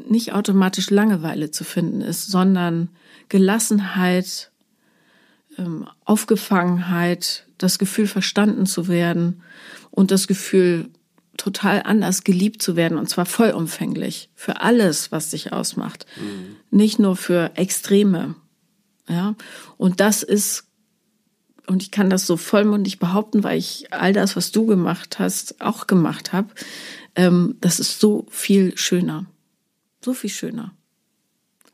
nicht 0.09 0.33
automatisch 0.33 0.91
Langeweile 0.91 1.51
zu 1.51 1.65
finden 1.65 2.01
ist, 2.01 2.27
sondern 2.27 2.89
Gelassenheit, 3.29 4.51
ähm, 5.57 5.87
Aufgefangenheit, 6.05 7.47
das 7.59 7.79
Gefühl 7.79 8.07
verstanden 8.07 8.67
zu 8.67 8.89
werden 8.89 9.43
und 9.91 10.11
das 10.11 10.27
Gefühl 10.27 10.91
total 11.37 11.83
anders 11.85 12.25
geliebt 12.25 12.63
zu 12.63 12.77
werden 12.77 12.99
und 12.99 13.09
zwar 13.09 13.27
vollumfänglich 13.27 14.31
für 14.35 14.61
alles, 14.61 15.11
was 15.13 15.31
dich 15.31 15.53
ausmacht, 15.53 16.07
mhm. 16.17 16.57
nicht 16.71 16.99
nur 16.99 17.17
für 17.17 17.53
Extreme. 17.57 18.37
Ja, 19.09 19.35
und 19.77 20.01
das 20.01 20.23
ist 20.23 20.65
und 21.67 21.83
ich 21.83 21.91
kann 21.91 22.11
das 22.11 22.27
so 22.27 22.37
vollmundig 22.37 22.99
behaupten, 22.99 23.43
weil 23.43 23.59
ich 23.59 23.93
all 23.93 24.13
das, 24.13 24.37
was 24.37 24.53
du 24.53 24.67
gemacht 24.67 25.19
hast, 25.19 25.61
auch 25.61 25.87
gemacht 25.87 26.33
habe. 26.33 26.49
Ähm, 27.15 27.57
das 27.61 27.81
ist 27.81 28.01
so 28.01 28.27
viel 28.29 28.77
schöner, 28.77 29.27
so 30.03 30.15
viel 30.15 30.31
schöner, 30.31 30.75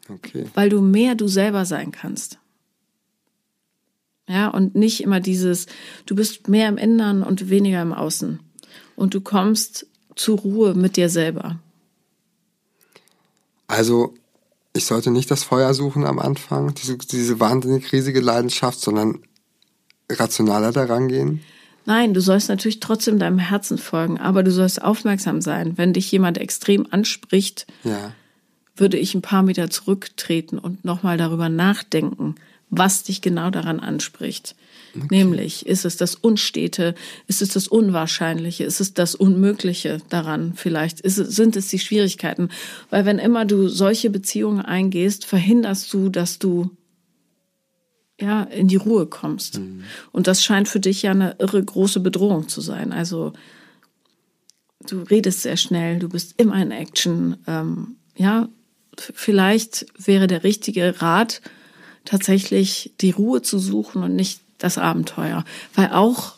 okay. 0.09 0.47
weil 0.55 0.68
du 0.68 0.80
mehr 0.80 1.14
du 1.14 1.28
selber 1.28 1.64
sein 1.64 1.93
kannst. 1.93 2.38
Ja, 4.28 4.49
und 4.49 4.76
nicht 4.76 5.03
immer 5.03 5.18
dieses, 5.18 5.66
du 6.07 6.14
bist 6.14 6.47
mehr 6.47 6.68
im 6.68 6.76
Innern 6.76 7.24
und 7.24 7.51
weniger 7.51 7.82
im 7.82 7.93
Außen. 7.93 8.38
Und 8.95 9.14
du 9.14 9.20
kommst 9.20 9.88
zur 10.14 10.38
Ruhe 10.38 10.74
mit 10.74 10.97
dir 10.97 11.09
selber. 11.09 11.59
Also, 13.66 14.14
ich 14.72 14.84
sollte 14.84 15.11
nicht 15.11 15.32
das 15.32 15.43
Feuer 15.43 15.74
suchen 15.74 16.05
am 16.05 16.20
Anfang, 16.20 16.74
diese, 16.74 16.97
diese 16.97 17.41
wahnsinnig 17.41 17.91
riesige 17.91 18.20
Leidenschaft, 18.20 18.78
sondern 18.78 19.20
rationaler 20.18 20.72
daran 20.72 21.08
gehen? 21.08 21.40
Nein, 21.86 22.14
du 22.14 22.20
sollst 22.20 22.48
natürlich 22.48 22.80
trotzdem 22.80 23.18
deinem 23.18 23.38
Herzen 23.38 23.78
folgen, 23.78 24.18
aber 24.18 24.42
du 24.42 24.52
sollst 24.52 24.82
aufmerksam 24.82 25.40
sein. 25.40 25.76
Wenn 25.76 25.92
dich 25.92 26.11
jemand 26.12 26.38
extrem 26.38 26.86
anspricht, 26.90 27.66
ja. 27.84 28.12
würde 28.76 28.98
ich 28.98 29.14
ein 29.14 29.22
paar 29.22 29.42
Meter 29.42 29.70
zurücktreten 29.70 30.58
und 30.58 30.84
nochmal 30.84 31.16
darüber 31.16 31.48
nachdenken, 31.48 32.34
was 32.68 33.02
dich 33.02 33.22
genau 33.22 33.50
daran 33.50 33.80
anspricht. 33.80 34.54
Okay. 34.94 35.06
Nämlich, 35.11 35.66
ist 35.66 35.84
es 35.84 35.96
das 35.96 36.14
Unstete, 36.16 36.94
ist 37.26 37.42
es 37.42 37.50
das 37.50 37.68
Unwahrscheinliche, 37.68 38.64
ist 38.64 38.80
es 38.80 38.94
das 38.94 39.14
Unmögliche 39.14 39.98
daran 40.08 40.52
vielleicht, 40.54 41.04
es, 41.04 41.16
sind 41.16 41.56
es 41.56 41.68
die 41.68 41.78
Schwierigkeiten? 41.78 42.50
Weil 42.90 43.04
wenn 43.04 43.18
immer 43.18 43.44
du 43.44 43.68
solche 43.68 44.11
Beziehungen 44.11 44.61
eingehst, 44.61 45.24
verhinderst 45.24 45.92
du, 45.92 46.08
dass 46.08 46.38
du 46.38 46.70
ja 48.20 48.42
in 48.44 48.68
die 48.68 48.76
Ruhe 48.76 49.06
kommst. 49.06 49.58
Mhm. 49.58 49.84
Und 50.12 50.26
das 50.26 50.44
scheint 50.44 50.68
für 50.68 50.80
dich 50.80 51.02
ja 51.02 51.10
eine 51.10 51.36
irre 51.38 51.62
große 51.62 52.00
Bedrohung 52.00 52.48
zu 52.48 52.60
sein. 52.60 52.92
Also 52.92 53.32
du 54.86 55.02
redest 55.02 55.42
sehr 55.42 55.56
schnell, 55.56 55.98
du 55.98 56.08
bist 56.08 56.34
immer 56.36 56.60
in 56.60 56.70
Action. 56.70 57.36
Ähm, 57.46 57.96
ja, 58.16 58.48
vielleicht 58.96 59.86
wäre 59.96 60.26
der 60.26 60.44
richtige 60.44 61.00
Rat, 61.00 61.40
tatsächlich 62.04 62.94
die 63.00 63.10
Ruhe 63.10 63.42
zu 63.42 63.58
suchen 63.58 64.02
und 64.02 64.16
nicht 64.16 64.40
das 64.58 64.78
Abenteuer. 64.78 65.44
Weil 65.74 65.92
auch 65.92 66.36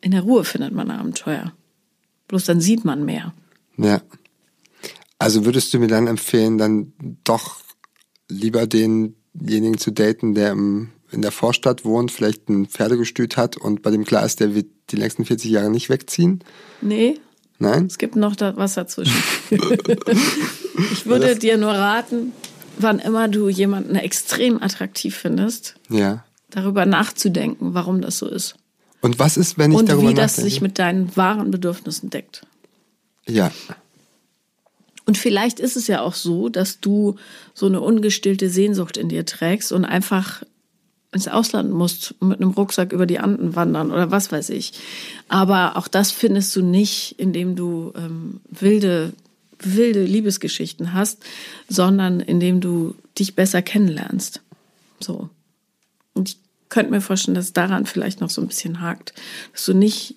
in 0.00 0.12
der 0.12 0.22
Ruhe 0.22 0.44
findet 0.44 0.72
man 0.72 0.90
Abenteuer. 0.90 1.52
Bloß 2.28 2.44
dann 2.44 2.60
sieht 2.60 2.84
man 2.84 3.04
mehr. 3.04 3.34
Ja. 3.76 4.02
Also 5.18 5.44
würdest 5.44 5.72
du 5.72 5.78
mir 5.78 5.86
dann 5.88 6.06
empfehlen, 6.06 6.58
dann 6.58 6.92
doch 7.24 7.60
lieber 8.28 8.66
denjenigen 8.66 9.78
zu 9.78 9.90
daten, 9.90 10.34
der 10.34 10.52
im, 10.52 10.90
in 11.14 11.22
der 11.22 11.32
Vorstadt 11.32 11.84
wohnt, 11.84 12.12
vielleicht 12.12 12.48
ein 12.48 12.66
Pferdegestüt 12.66 13.36
hat 13.36 13.56
und 13.56 13.82
bei 13.82 13.90
dem 13.90 14.04
klar 14.04 14.26
ist, 14.26 14.40
der 14.40 14.54
wird 14.54 14.66
die 14.90 14.96
nächsten 14.96 15.24
40 15.24 15.50
Jahre 15.50 15.70
nicht 15.70 15.88
wegziehen? 15.88 16.42
Nee. 16.80 17.18
Nein? 17.58 17.86
Es 17.86 17.98
gibt 17.98 18.16
noch 18.16 18.36
da 18.36 18.56
was 18.56 18.74
dazwischen. 18.74 19.16
ich 20.92 21.06
würde 21.06 21.36
dir 21.36 21.56
nur 21.56 21.72
raten, 21.72 22.32
wann 22.78 22.98
immer 22.98 23.28
du 23.28 23.48
jemanden 23.48 23.94
extrem 23.94 24.60
attraktiv 24.62 25.16
findest, 25.16 25.76
ja. 25.88 26.24
darüber 26.50 26.84
nachzudenken, 26.84 27.74
warum 27.74 28.00
das 28.00 28.18
so 28.18 28.28
ist. 28.28 28.56
Und 29.00 29.18
was 29.18 29.36
ist, 29.36 29.56
wenn 29.56 29.70
ich 29.70 29.78
und 29.78 29.88
darüber 29.88 30.10
wie 30.10 30.14
das 30.14 30.32
nachdenke? 30.32 30.50
sich 30.50 30.60
mit 30.60 30.78
deinen 30.78 31.16
wahren 31.16 31.50
Bedürfnissen 31.50 32.10
deckt. 32.10 32.46
Ja, 33.26 33.52
Und 35.06 35.16
vielleicht 35.16 35.60
ist 35.60 35.76
es 35.76 35.86
ja 35.86 36.00
auch 36.00 36.14
so, 36.14 36.48
dass 36.48 36.80
du 36.80 37.16
so 37.54 37.66
eine 37.66 37.80
ungestillte 37.80 38.50
Sehnsucht 38.50 38.96
in 38.96 39.08
dir 39.08 39.24
trägst 39.24 39.72
und 39.72 39.84
einfach 39.84 40.42
ins 41.14 41.28
Ausland 41.28 41.70
musst 41.70 42.14
mit 42.20 42.40
einem 42.40 42.50
Rucksack 42.50 42.92
über 42.92 43.06
die 43.06 43.20
Anden 43.20 43.54
wandern 43.54 43.92
oder 43.92 44.10
was 44.10 44.32
weiß 44.32 44.50
ich. 44.50 44.72
Aber 45.28 45.76
auch 45.76 45.88
das 45.88 46.10
findest 46.10 46.54
du 46.56 46.62
nicht, 46.62 47.14
indem 47.18 47.54
du 47.54 47.92
ähm, 47.96 48.40
wilde, 48.50 49.12
wilde 49.60 50.02
Liebesgeschichten 50.02 50.92
hast, 50.92 51.22
sondern 51.68 52.20
indem 52.20 52.60
du 52.60 52.96
dich 53.18 53.34
besser 53.34 53.62
kennenlernst. 53.62 54.40
So. 55.00 55.30
Und 56.14 56.30
ich 56.30 56.38
könnte 56.68 56.90
mir 56.90 57.00
vorstellen, 57.00 57.36
dass 57.36 57.52
daran 57.52 57.86
vielleicht 57.86 58.20
noch 58.20 58.30
so 58.30 58.40
ein 58.40 58.48
bisschen 58.48 58.80
hakt, 58.80 59.14
dass 59.52 59.64
du 59.64 59.74
nicht 59.74 60.16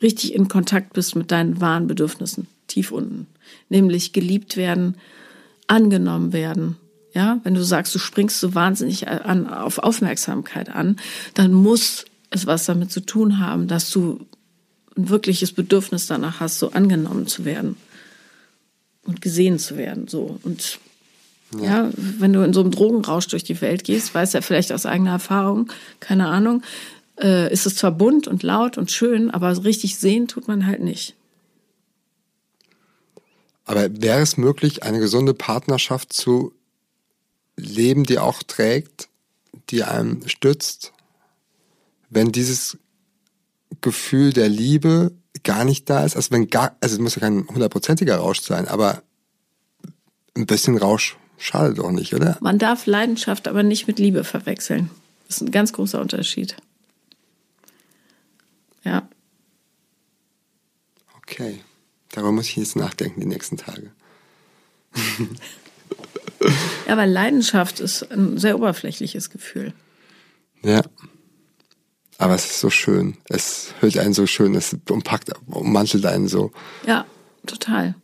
richtig 0.00 0.34
in 0.34 0.48
Kontakt 0.48 0.92
bist 0.92 1.16
mit 1.16 1.32
deinen 1.32 1.60
wahren 1.60 1.88
Bedürfnissen, 1.88 2.46
tief 2.68 2.92
unten. 2.92 3.26
Nämlich 3.68 4.12
geliebt 4.12 4.56
werden, 4.56 4.96
angenommen 5.66 6.32
werden. 6.32 6.76
Ja, 7.14 7.40
wenn 7.44 7.54
du 7.54 7.62
sagst, 7.62 7.94
du 7.94 7.98
springst 7.98 8.40
so 8.40 8.54
wahnsinnig 8.54 9.08
an, 9.08 9.46
auf 9.46 9.78
Aufmerksamkeit 9.78 10.68
an, 10.68 10.96
dann 11.34 11.52
muss 11.52 12.04
es 12.30 12.46
was 12.46 12.64
damit 12.64 12.90
zu 12.90 13.00
tun 13.00 13.38
haben, 13.38 13.68
dass 13.68 13.90
du 13.90 14.26
ein 14.96 15.08
wirkliches 15.08 15.52
Bedürfnis 15.52 16.08
danach 16.08 16.40
hast, 16.40 16.58
so 16.58 16.72
angenommen 16.72 17.28
zu 17.28 17.44
werden 17.44 17.76
und 19.04 19.22
gesehen 19.22 19.60
zu 19.60 19.76
werden, 19.76 20.08
so. 20.08 20.40
Und 20.42 20.80
ja. 21.60 21.88
wenn 21.94 22.32
du 22.32 22.42
in 22.42 22.52
so 22.52 22.60
einem 22.60 22.72
Drogenrausch 22.72 23.28
durch 23.28 23.44
die 23.44 23.60
Welt 23.60 23.84
gehst, 23.84 24.12
weißt 24.12 24.34
du 24.34 24.38
ja 24.38 24.42
vielleicht 24.42 24.72
aus 24.72 24.86
eigener 24.86 25.12
Erfahrung, 25.12 25.70
keine 26.00 26.26
Ahnung, 26.26 26.62
äh, 27.20 27.52
ist 27.52 27.64
es 27.64 27.76
zwar 27.76 27.92
bunt 27.92 28.26
und 28.26 28.42
laut 28.42 28.76
und 28.76 28.90
schön, 28.90 29.30
aber 29.30 29.54
so 29.54 29.62
richtig 29.62 29.98
sehen 29.98 30.26
tut 30.26 30.48
man 30.48 30.66
halt 30.66 30.82
nicht. 30.82 31.14
aber 33.64 33.88
wäre 34.02 34.20
es 34.20 34.36
möglich, 34.36 34.82
eine 34.82 34.98
gesunde 34.98 35.34
Partnerschaft 35.34 36.12
zu 36.12 36.52
leben, 37.56 38.04
die 38.04 38.18
auch 38.18 38.42
trägt, 38.42 39.08
die 39.70 39.84
einem 39.84 40.26
stützt, 40.28 40.92
wenn 42.10 42.32
dieses 42.32 42.78
Gefühl 43.80 44.32
der 44.32 44.48
Liebe 44.48 45.12
gar 45.42 45.64
nicht 45.64 45.88
da 45.90 46.04
ist? 46.04 46.16
Also 46.16 46.30
wenn 46.30 46.48
gar, 46.48 46.76
also 46.80 46.96
es 46.96 47.00
muss 47.00 47.14
ja 47.14 47.20
kein 47.20 47.46
hundertprozentiger 47.48 48.16
Rausch 48.16 48.40
sein, 48.40 48.68
aber 48.68 49.02
ein 50.36 50.46
bisschen 50.46 50.76
Rausch 50.76 51.16
schadet 51.38 51.80
auch 51.80 51.90
nicht, 51.90 52.14
oder? 52.14 52.38
Man 52.40 52.58
darf 52.58 52.86
Leidenschaft 52.86 53.48
aber 53.48 53.62
nicht 53.62 53.86
mit 53.86 53.98
Liebe 53.98 54.24
verwechseln. 54.24 54.90
Das 55.26 55.36
ist 55.36 55.42
ein 55.42 55.50
ganz 55.50 55.72
großer 55.72 56.00
Unterschied. 56.00 56.56
Ja. 58.84 59.08
Okay. 61.16 61.60
Darüber 62.12 62.32
muss 62.32 62.48
ich 62.48 62.56
jetzt 62.56 62.76
nachdenken 62.76 63.20
die 63.20 63.26
nächsten 63.26 63.56
Tage. 63.56 63.90
Ja, 66.88 66.96
weil 66.96 67.10
Leidenschaft 67.10 67.80
ist 67.80 68.10
ein 68.10 68.38
sehr 68.38 68.56
oberflächliches 68.56 69.30
Gefühl. 69.30 69.72
Ja. 70.62 70.82
Aber 72.18 72.34
es 72.34 72.44
ist 72.44 72.60
so 72.60 72.70
schön. 72.70 73.16
Es 73.28 73.74
hüllt 73.80 73.98
einen 73.98 74.14
so 74.14 74.26
schön, 74.26 74.54
es 74.54 74.76
umpackt, 74.88 75.30
ummantelt 75.46 76.06
einen 76.06 76.28
so. 76.28 76.52
Ja, 76.86 77.04
total. 77.46 77.94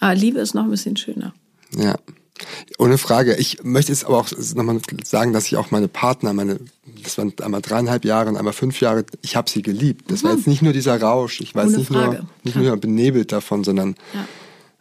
Aber 0.00 0.14
Liebe 0.14 0.40
ist 0.40 0.54
noch 0.54 0.64
ein 0.64 0.70
bisschen 0.70 0.96
schöner. 0.96 1.32
Ja. 1.76 1.96
Ohne 2.78 2.98
Frage. 2.98 3.36
Ich 3.36 3.62
möchte 3.62 3.92
jetzt 3.92 4.04
aber 4.04 4.18
auch 4.18 4.28
nochmal 4.54 4.80
sagen, 5.04 5.32
dass 5.32 5.46
ich 5.46 5.56
auch 5.56 5.70
meine 5.70 5.86
Partner, 5.86 6.32
meine, 6.32 6.58
das 7.04 7.16
waren 7.18 7.32
einmal 7.40 7.62
dreieinhalb 7.62 8.04
Jahre 8.04 8.30
und 8.30 8.36
einmal 8.36 8.52
fünf 8.52 8.80
Jahre, 8.80 9.04
ich 9.22 9.36
habe 9.36 9.48
sie 9.48 9.62
geliebt. 9.62 10.10
Das 10.10 10.24
war 10.24 10.34
jetzt 10.34 10.48
nicht 10.48 10.62
nur 10.62 10.72
dieser 10.72 11.00
Rausch. 11.00 11.40
Ich 11.40 11.54
war 11.54 11.62
Ohne 11.64 11.70
jetzt 11.72 11.78
nicht 11.78 11.90
nur, 11.92 12.02
Frage. 12.02 12.26
nicht 12.42 12.56
nur 12.56 12.76
benebelt 12.78 13.30
davon, 13.30 13.62
sondern 13.62 13.94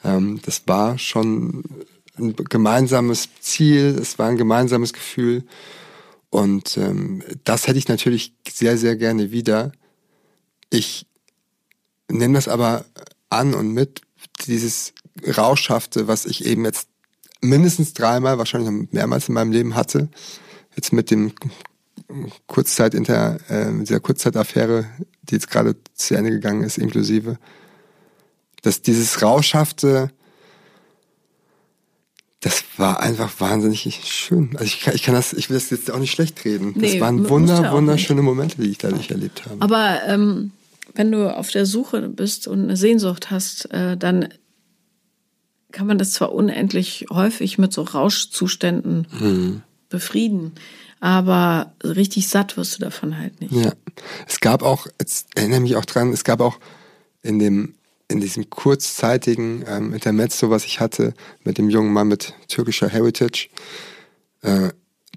Ja. 0.04 0.16
ähm, 0.16 0.40
das 0.44 0.64
war 0.66 0.98
schon 0.98 1.64
ein 2.22 2.36
gemeinsames 2.36 3.30
Ziel, 3.40 3.98
es 4.00 4.20
war 4.20 4.28
ein 4.28 4.38
gemeinsames 4.38 4.94
Gefühl. 4.94 5.44
Und 6.30 6.78
ähm, 6.78 7.24
das 7.44 7.68
hätte 7.68 7.78
ich 7.78 7.88
natürlich 7.88 8.34
sehr, 8.50 8.78
sehr 8.78 8.96
gerne 8.96 9.32
wieder. 9.32 9.72
Ich 10.70 11.06
nehme 12.10 12.36
das 12.36 12.48
aber 12.48 12.86
an 13.30 13.54
und 13.54 13.74
mit, 13.74 14.02
dieses 14.48 14.94
Rauschhafte, 15.38 16.08
was 16.08 16.26
ich 16.26 16.46
eben 16.46 16.66
jetzt 16.66 16.88
mindestens 17.42 17.94
dreimal, 17.94 18.38
wahrscheinlich 18.38 18.92
mehrmals 18.92 19.28
in 19.28 19.34
meinem 19.34 19.52
Leben 19.52 19.76
hatte, 19.76 20.10
jetzt 20.76 20.94
mit 20.94 21.12
dem 21.12 21.34
Kurzzeit 22.48 22.94
äh, 22.94 23.80
dieser 23.80 24.00
Kurzzeitaffäre, 24.00 24.86
die 25.24 25.36
jetzt 25.36 25.50
gerade 25.50 25.76
zu 25.94 26.16
Ende 26.16 26.32
gegangen 26.32 26.64
ist, 26.64 26.78
inklusive, 26.78 27.38
dass 28.62 28.82
dieses 28.82 29.22
Rauschhafte, 29.22 30.12
das 32.42 32.64
war 32.78 33.00
einfach 33.00 33.32
wahnsinnig 33.40 34.02
schön. 34.04 34.52
Also 34.54 34.66
ich 34.66 34.82
kann, 34.82 34.96
ich 34.96 35.04
kann 35.04 35.14
das, 35.16 35.32
ich 35.34 35.50
will 35.50 35.58
das 35.58 35.70
jetzt 35.70 35.90
auch 35.92 36.00
nicht 36.00 36.12
schlecht 36.12 36.44
reden. 36.44 36.74
Nee, 36.76 36.94
das 36.94 37.00
waren 37.02 37.30
wunder, 37.30 37.72
wunderschöne 37.72 38.22
Momente, 38.22 38.60
die 38.62 38.70
ich 38.70 38.78
dadurch 38.80 39.10
erlebt 39.12 39.46
habe. 39.46 39.62
Aber 39.62 40.00
ähm, 40.08 40.52
wenn 40.96 41.12
du 41.12 41.36
auf 41.36 41.52
der 41.52 41.66
Suche 41.66 42.10
bist 42.10 42.48
und 42.48 42.64
eine 42.64 42.76
Sehnsucht 42.78 43.30
hast, 43.32 43.72
äh, 43.72 43.96
dann 43.96 44.30
kann 45.72 45.88
man 45.88 45.98
das 45.98 46.12
zwar 46.14 46.34
unendlich 46.34 47.06
häufig 47.12 47.58
mit 47.58 47.72
so 47.74 47.84
Rauschzuständen 47.84 49.08
Mhm. 49.20 49.62
befrieden, 49.90 50.54
aber 51.00 51.74
richtig 51.84 52.28
satt 52.28 52.58
wirst 52.58 52.76
du 52.76 52.80
davon 52.82 53.18
halt 53.18 53.40
nicht. 53.40 53.54
Ja. 53.54 53.72
Es 54.28 54.40
gab 54.40 54.64
auch, 54.64 54.88
jetzt 55.00 55.28
erinnere 55.36 55.62
mich 55.62 55.76
auch 55.76 55.86
dran, 55.86 56.12
es 56.12 56.24
gab 56.24 56.42
auch 56.42 56.60
in 57.22 57.40
dem, 57.40 57.76
in 58.12 58.20
diesem 58.20 58.50
kurzzeitigen 58.50 59.64
ähm, 59.68 59.94
Intermezzo, 59.94 60.50
was 60.50 60.66
ich 60.66 60.80
hatte 60.80 61.14
mit 61.44 61.58
dem 61.58 61.70
jungen 61.70 61.94
Mann 61.94 62.08
mit 62.08 62.34
türkischer 62.48 62.90
Heritage, 62.90 63.50
äh, 64.42 64.70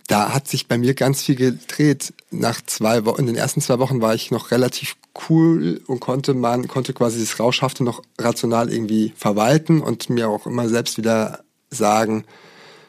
da 0.07 0.35
hat 0.35 0.49
sich 0.49 0.69
bei 0.69 0.77
mir 0.77 0.95
ganz 0.95 1.23
viel 1.23 1.35
gedreht. 1.35 2.13
Nach 2.31 2.61
zwei 2.61 3.05
Wochen, 3.05 3.21
in 3.21 3.27
den 3.27 3.37
ersten 3.37 3.61
zwei 3.61 3.79
Wochen 3.79 4.03
war 4.03 4.15
ich 4.15 4.31
noch 4.31 4.51
relativ 4.51 4.97
cool 5.29 5.81
und 5.87 6.01
konnte 6.01 6.35
man, 6.35 6.69
konnte 6.69 6.93
quasi 6.93 7.21
das 7.21 7.41
Rauschhafte 7.41 7.85
noch 7.85 8.03
rational 8.19 8.71
irgendwie 8.73 9.13
verwalten 9.17 9.81
und 9.81 10.11
mir 10.11 10.29
auch 10.29 10.47
immer 10.47 10.69
selbst 10.69 10.99
wieder 10.99 11.43
sagen, 11.71 12.25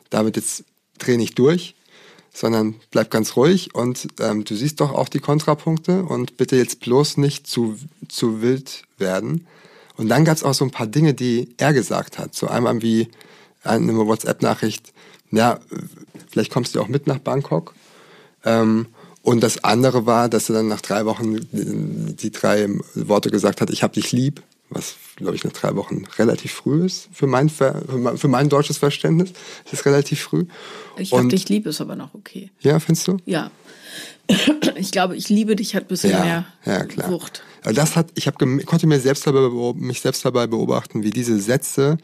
damit 0.10 0.36
jetzt 0.36 0.66
dreh 0.98 1.18
nicht 1.18 1.40
durch, 1.40 1.76
sondern 2.34 2.76
bleib 2.92 3.12
ganz 3.12 3.36
ruhig 3.38 3.76
und 3.76 4.08
ähm, 4.20 4.44
du 4.44 4.56
siehst 4.56 4.82
doch 4.82 4.92
auch 4.92 5.08
die 5.08 5.20
Kontrapunkte 5.20 6.04
und 6.04 6.36
bitte 6.36 6.58
jetzt 6.58 6.82
bloß 6.82 7.18
nicht 7.18 7.48
zu, 7.48 7.78
zu 8.10 8.42
wild 8.42 8.84
werden. 8.98 9.48
Und 9.98 10.10
dann 10.10 10.26
gab 10.26 10.36
es 10.38 10.44
auch 10.44 10.54
so 10.54 10.66
ein 10.66 10.72
paar 10.72 10.88
Dinge, 10.88 11.14
die 11.14 11.50
er 11.58 11.74
gesagt 11.74 12.18
hat. 12.18 12.36
So 12.36 12.48
einmal 12.48 12.82
wie 12.82 13.08
eine 13.64 13.96
WhatsApp-Nachricht, 13.96 14.94
ja, 15.32 15.60
vielleicht 16.30 16.52
kommst 16.52 16.76
du 16.76 16.82
auch 16.82 16.88
mit 16.88 17.08
nach 17.08 17.20
Bangkok. 17.20 17.74
Ähm, 18.44 18.88
und 19.22 19.42
das 19.42 19.64
andere 19.64 20.06
war, 20.06 20.30
dass 20.30 20.50
er 20.50 20.56
dann 20.56 20.68
nach 20.68 20.82
drei 20.82 21.06
Wochen 21.06 21.40
die 21.52 22.32
drei 22.32 22.70
Worte 22.94 23.32
gesagt 23.32 23.60
hat, 23.60 23.72
ich 23.72 23.82
hab 23.82 23.94
dich 23.94 24.12
lieb, 24.12 24.44
was, 24.70 24.96
glaube 25.16 25.36
ich, 25.36 25.44
nach 25.44 25.52
drei 25.54 25.76
Wochen 25.76 26.06
relativ 26.18 26.52
früh 26.52 26.86
ist 26.86 27.10
für 27.12 27.26
mein, 27.26 27.50
Ver 27.50 27.82
für 28.18 28.28
mein, 28.28 28.50
deutsches 28.50 28.78
Verständnis. 28.78 29.34
Das 29.64 29.74
ist 29.74 29.86
relativ 29.86 30.22
früh. 30.22 30.46
Ich 30.98 31.12
hab 31.12 31.22
Und- 31.22 31.32
dich 31.32 31.50
lieb 31.50 31.66
ist 31.66 31.82
aber 31.82 31.96
noch 31.96 32.14
okay. 32.14 32.52
Ja, 32.60 32.80
findest 32.80 33.08
du? 33.08 33.18
Ja. 33.26 33.50
Ich 34.78 34.92
glaube, 34.92 35.16
ich 35.16 35.30
liebe 35.30 35.56
dich 35.56 35.74
hat 35.74 35.84
ein 35.84 35.88
bisschen 35.88 36.12
Ja, 36.12 36.24
mehr 36.24 36.46
ja, 36.66 36.84
klar. 36.84 37.10
Wucht. 37.10 37.44
Das 37.64 37.96
hat, 37.96 38.08
ich 38.16 38.28
hab, 38.28 38.38
konnte 38.38 38.88
mir 38.88 39.00
selbst 39.00 39.26
dabei, 39.26 39.74
mich 39.76 40.02
selbst 40.02 40.26
dabei 40.26 40.48
beobachten, 40.48 41.02
wie 41.02 41.12
diese 41.12 41.40
Sätze, 41.40 41.98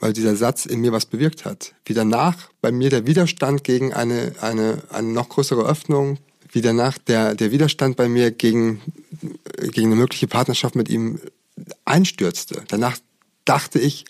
weil 0.00 0.12
dieser 0.12 0.34
Satz 0.34 0.66
in 0.66 0.80
mir 0.80 0.92
was 0.92 1.06
bewirkt 1.06 1.44
hat. 1.44 1.74
Wie 1.84 1.94
danach 1.94 2.36
bei 2.60 2.72
mir 2.72 2.90
der 2.90 3.06
Widerstand 3.06 3.64
gegen 3.64 3.92
eine, 3.92 4.32
eine, 4.40 4.82
eine 4.90 5.08
noch 5.08 5.28
größere 5.28 5.64
Öffnung, 5.64 6.18
wie 6.50 6.60
danach 6.60 6.98
der, 6.98 7.34
der 7.34 7.50
Widerstand 7.50 7.96
bei 7.96 8.08
mir 8.08 8.30
gegen, 8.30 8.80
gegen 9.60 9.88
eine 9.88 9.96
mögliche 9.96 10.26
Partnerschaft 10.26 10.74
mit 10.74 10.88
ihm 10.88 11.20
einstürzte. 11.84 12.62
Danach 12.68 12.98
dachte 13.44 13.78
ich, 13.78 14.04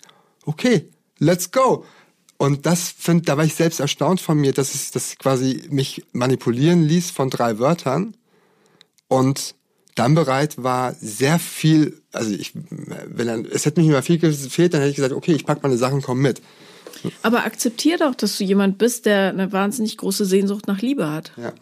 okay, 0.45 0.89
let's 1.19 1.51
go. 1.51 1.85
Und 2.37 2.65
das 2.65 2.89
find, 2.89 3.27
da 3.27 3.37
war 3.37 3.45
ich 3.45 3.55
selbst 3.55 3.79
erstaunt 3.79 4.21
von 4.21 4.37
mir, 4.37 4.53
dass 4.53 4.75
es 4.75 4.91
das 4.91 5.17
quasi 5.17 5.63
mich 5.69 6.05
manipulieren 6.11 6.83
ließ 6.83 7.09
von 7.09 7.29
drei 7.29 7.57
Wörtern 7.57 8.15
und 9.07 9.55
dann 9.95 10.13
bereit 10.13 10.61
war, 10.61 10.93
sehr 11.01 11.39
viel, 11.39 11.99
also 12.11 12.31
ich, 12.31 12.53
wenn 12.53 13.27
dann, 13.27 13.45
es 13.45 13.65
hätte 13.65 13.79
mir 13.79 13.85
nicht 13.85 13.93
mehr 13.93 14.03
viel 14.03 14.19
gefehlt, 14.19 14.73
dann 14.73 14.81
hätte 14.81 14.91
ich 14.91 14.95
gesagt, 14.97 15.13
okay, 15.13 15.33
ich 15.33 15.45
pack 15.45 15.63
meine 15.63 15.77
Sachen, 15.77 16.03
komm 16.03 16.19
mit. 16.19 16.41
Aber 17.23 17.43
akzeptier 17.45 17.97
doch, 17.97 18.13
dass 18.13 18.37
du 18.37 18.43
jemand 18.43 18.77
bist, 18.77 19.07
der 19.07 19.29
eine 19.29 19.51
wahnsinnig 19.51 19.97
große 19.97 20.25
Sehnsucht 20.25 20.67
nach 20.67 20.81
Liebe 20.81 21.09
hat. 21.09 21.31
Ja. 21.37 21.53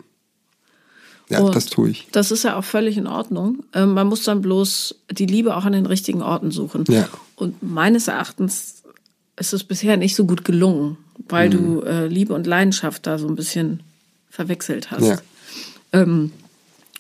Ja, 1.30 1.40
Und 1.40 1.56
das 1.56 1.66
tue 1.66 1.90
ich. 1.90 2.08
Das 2.12 2.30
ist 2.30 2.44
ja 2.44 2.56
auch 2.56 2.64
völlig 2.64 2.98
in 2.98 3.08
Ordnung. 3.08 3.64
Ähm, 3.74 3.94
man 3.94 4.06
muss 4.06 4.24
dann 4.24 4.42
bloß 4.42 4.96
die 5.10 5.26
Liebe 5.26 5.56
auch 5.56 5.66
an 5.66 5.74
den 5.74 5.88
richtigen 5.88 6.22
Orten 6.22 6.52
suchen. 6.52 6.84
Ja. 6.88 7.10
Und 7.36 7.64
meines 7.64 8.08
Erachtens 8.08 8.84
ist 9.38 9.54
es 9.54 9.64
bisher 9.64 9.98
nicht 9.98 10.16
so 10.16 10.26
gut 10.26 10.46
gelungen, 10.46 10.98
weil 11.30 11.50
du 11.50 11.82
äh, 11.82 12.08
Liebe 12.08 12.34
und 12.34 12.48
Leidenschaft 12.48 13.06
da 13.08 13.18
so 13.18 13.28
ein 13.28 13.36
bisschen 13.36 13.84
verwechselt 14.30 14.92
hast. 14.92 15.06
Ja. 15.06 15.18
Ähm, 15.94 16.32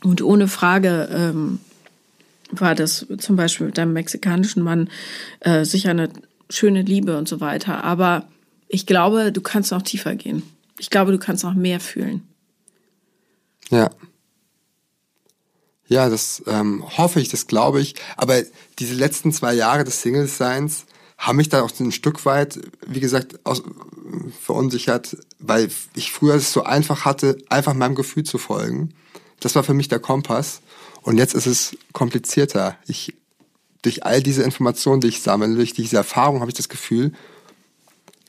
Und 0.03 0.21
ohne 0.21 0.47
Frage 0.47 1.09
ähm, 1.11 1.59
war 2.51 2.75
das 2.75 3.07
zum 3.17 3.35
Beispiel 3.35 3.67
mit 3.67 3.77
deinem 3.77 3.93
mexikanischen 3.93 4.61
Mann 4.61 4.89
äh, 5.39 5.65
sicher 5.65 5.89
eine 5.89 6.09
schöne 6.49 6.83
Liebe 6.83 7.17
und 7.17 7.27
so 7.27 7.39
weiter. 7.39 7.83
Aber 7.83 8.27
ich 8.67 8.85
glaube, 8.85 9.31
du 9.31 9.41
kannst 9.41 9.71
noch 9.71 9.81
tiefer 9.81 10.15
gehen. 10.15 10.43
Ich 10.77 10.89
glaube, 10.89 11.11
du 11.11 11.17
kannst 11.17 11.43
noch 11.43 11.55
mehr 11.55 11.79
fühlen. 11.79 12.21
Ja. 13.71 13.89
Ja, 15.87 16.09
das 16.09 16.43
ähm, 16.45 16.83
hoffe 16.97 17.19
ich, 17.19 17.29
das 17.29 17.47
glaube 17.47 17.81
ich. 17.81 17.95
Aber 18.17 18.41
diese 18.79 18.93
letzten 18.93 19.31
zwei 19.31 19.53
Jahre 19.53 19.83
des 19.83 20.01
Single-Seins 20.01 20.85
haben 21.17 21.37
mich 21.37 21.49
da 21.49 21.61
auch 21.61 21.71
ein 21.79 21.91
Stück 21.91 22.25
weit, 22.25 22.59
wie 22.85 22.99
gesagt, 22.99 23.39
aus, 23.45 23.63
verunsichert, 24.41 25.17
weil 25.39 25.69
ich 25.95 26.11
früher 26.11 26.35
es 26.35 26.51
so 26.51 26.63
einfach 26.63 27.05
hatte, 27.05 27.37
einfach 27.49 27.73
meinem 27.73 27.95
Gefühl 27.95 28.23
zu 28.23 28.37
folgen. 28.37 28.93
Das 29.39 29.55
war 29.55 29.63
für 29.63 29.73
mich 29.73 29.87
der 29.87 29.99
Kompass. 29.99 30.61
Und 31.01 31.17
jetzt 31.17 31.35
ist 31.35 31.45
es 31.45 31.77
komplizierter. 31.93 32.77
Ich, 32.87 33.13
durch 33.81 34.05
all 34.05 34.21
diese 34.21 34.43
Informationen, 34.43 35.01
die 35.01 35.07
ich 35.07 35.21
sammle, 35.21 35.55
durch 35.55 35.73
diese 35.73 35.97
Erfahrung 35.97 36.41
habe 36.41 36.49
ich 36.49 36.57
das 36.57 36.69
Gefühl, 36.69 37.11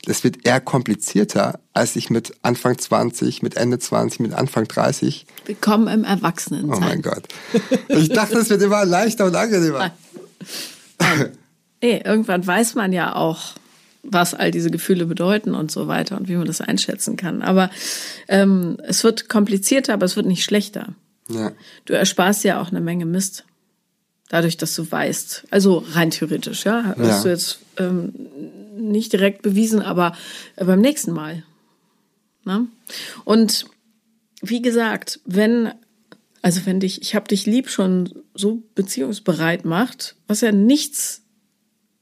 es 0.05 0.23
wird 0.23 0.45
eher 0.45 0.61
komplizierter, 0.61 1.59
als 1.73 1.95
ich 1.97 2.09
mit 2.09 2.33
Anfang 2.41 2.77
20, 2.77 3.41
mit 3.41 3.57
Ende 3.57 3.77
20, 3.77 4.21
mit 4.21 4.33
Anfang 4.33 4.65
30. 4.65 5.25
Willkommen 5.45 5.87
im 5.87 6.03
Erwachsenen. 6.05 6.71
Oh 6.71 6.79
mein 6.79 7.01
Gott. 7.01 7.27
Ich 7.89 8.09
dachte, 8.09 8.37
es 8.37 8.49
wird 8.49 8.61
immer 8.61 8.85
leichter 8.85 9.25
und 9.25 9.35
angenehmer. 9.35 9.91
Nee, 11.81 12.01
irgendwann 12.03 12.45
weiß 12.45 12.75
man 12.75 12.91
ja 12.93 13.15
auch, 13.15 13.53
was 14.03 14.33
all 14.33 14.51
diese 14.51 14.71
Gefühle 14.71 15.05
bedeuten 15.05 15.53
und 15.53 15.69
so 15.71 15.87
weiter 15.87 16.17
und 16.17 16.27
wie 16.27 16.35
man 16.35 16.47
das 16.47 16.61
einschätzen 16.61 17.17
kann. 17.17 17.41
Aber 17.41 17.69
ähm, 18.27 18.77
es 18.83 19.03
wird 19.03 19.27
komplizierter, 19.29 19.93
aber 19.93 20.05
es 20.05 20.15
wird 20.15 20.25
nicht 20.25 20.43
schlechter. 20.43 20.93
Ja. 21.29 21.51
Du 21.85 21.93
ersparst 21.93 22.43
ja 22.45 22.61
auch 22.61 22.69
eine 22.69 22.79
Menge 22.81 23.05
Mist. 23.05 23.43
Dadurch, 24.29 24.57
dass 24.57 24.75
du 24.75 24.89
weißt. 24.89 25.45
Also 25.51 25.85
rein 25.91 26.11
theoretisch, 26.11 26.65
ja. 26.65 26.95
Hast 26.97 26.99
Ja. 26.99 27.23
du 27.23 27.29
jetzt 27.29 27.59
ähm, 27.77 28.13
nicht 28.77 29.13
direkt 29.13 29.41
bewiesen, 29.41 29.81
aber 29.81 30.15
äh, 30.55 30.65
beim 30.65 30.81
nächsten 30.81 31.11
Mal. 31.11 31.43
Ne? 32.45 32.67
Und 33.25 33.65
wie 34.41 34.61
gesagt, 34.61 35.19
wenn, 35.25 35.71
also 36.41 36.65
wenn 36.65 36.79
dich, 36.79 37.01
ich 37.01 37.15
hab 37.15 37.27
dich 37.27 37.45
lieb 37.45 37.69
schon 37.69 38.13
so 38.33 38.61
beziehungsbereit 38.75 39.65
macht, 39.65 40.15
was 40.27 40.41
ja 40.41 40.51
nichts 40.51 41.23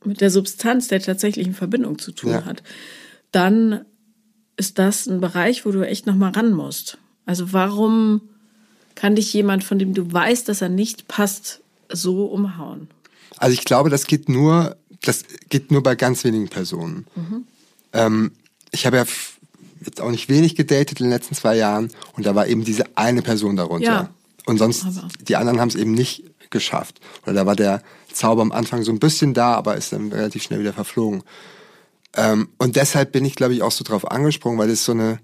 mit 0.06 0.22
der 0.22 0.30
Substanz 0.32 0.88
der 0.88 1.01
tatsächlichen 1.01 1.53
Verbindung 1.53 1.99
zu 1.99 2.12
tun 2.12 2.32
Ja. 2.32 2.45
hat, 2.45 2.64
dann 3.32 3.86
ist 4.58 4.80
das 4.80 5.06
ein 5.08 5.20
Bereich, 5.20 5.66
wo 5.66 5.72
du 5.72 5.82
echt 5.86 6.06
noch 6.06 6.16
mal 6.16 6.32
ran 6.32 6.53
musst. 6.53 6.97
Also 7.26 7.51
warum 7.53 8.22
kann 8.95 9.16
dich 9.16 9.34
jemand, 9.34 9.64
von 9.64 9.78
dem 9.80 9.93
du 9.93 10.12
weißt, 10.12 10.47
dass 10.47 10.62
er 10.62 10.70
nicht 10.70 11.08
passt, 11.08 11.62
so 11.91 12.26
umhauen? 12.26 12.88
Also 13.38 13.53
ich 13.53 13.66
glaube, 13.66 13.89
das 13.89 14.08
geht 14.08 14.30
nur, 14.30 14.78
das 15.01 15.26
geht 15.49 15.72
nur 15.72 15.84
bei 15.84 15.95
ganz 15.95 16.24
wenigen 16.24 16.47
Personen. 16.47 17.06
Ähm, 17.91 18.32
ich 18.72 18.86
habe 18.86 18.97
ja 18.97 19.06
jetzt 19.84 19.99
auch 20.01 20.12
nicht 20.12 20.30
wenig 20.30 20.56
gedatet 20.56 20.99
in 21.01 21.06
den 21.08 21.12
letzten 21.12 21.36
zwei 21.36 21.58
Jahren 21.58 21.89
und 22.14 22.26
da 22.26 22.34
war 22.36 22.47
eben 22.47 22.64
diese 22.64 22.86
eine 22.95 23.22
Person 23.22 23.56
darunter. 23.58 23.86
Ja. 23.86 24.10
Und 24.45 24.58
sonst, 24.58 24.86
Aber- 24.86 25.08
die 25.28 25.36
anderen 25.36 25.60
haben 25.60 25.68
es 25.70 25.76
eben 25.76 25.91
nicht 25.91 26.24
geschafft. 26.50 27.00
Oder 27.24 27.34
da 27.34 27.46
war 27.46 27.56
der 27.56 27.82
Zauber 28.12 28.41
am 28.41 28.52
Anfang 28.52 28.84
so 28.84 28.91
ein 28.91 29.00
bisschen 29.00 29.34
da, 29.34 29.54
aber 29.54 29.76
ist 29.76 29.93
dann 29.93 30.12
relativ 30.12 30.43
schnell 30.43 30.60
wieder 30.60 30.74
verflogen. 30.74 31.24
Ähm, 32.16 32.50
und 32.58 32.76
deshalb 32.76 33.12
bin 33.12 33.26
ich, 33.26 33.36
glaube 33.36 33.54
ich, 33.54 33.62
auch 33.62 33.72
so 33.72 33.84
drauf 33.84 34.10
angesprungen, 34.10 34.58
weil 34.58 34.70
es 34.70 34.86
so 34.86 34.93
eine, 34.93 35.20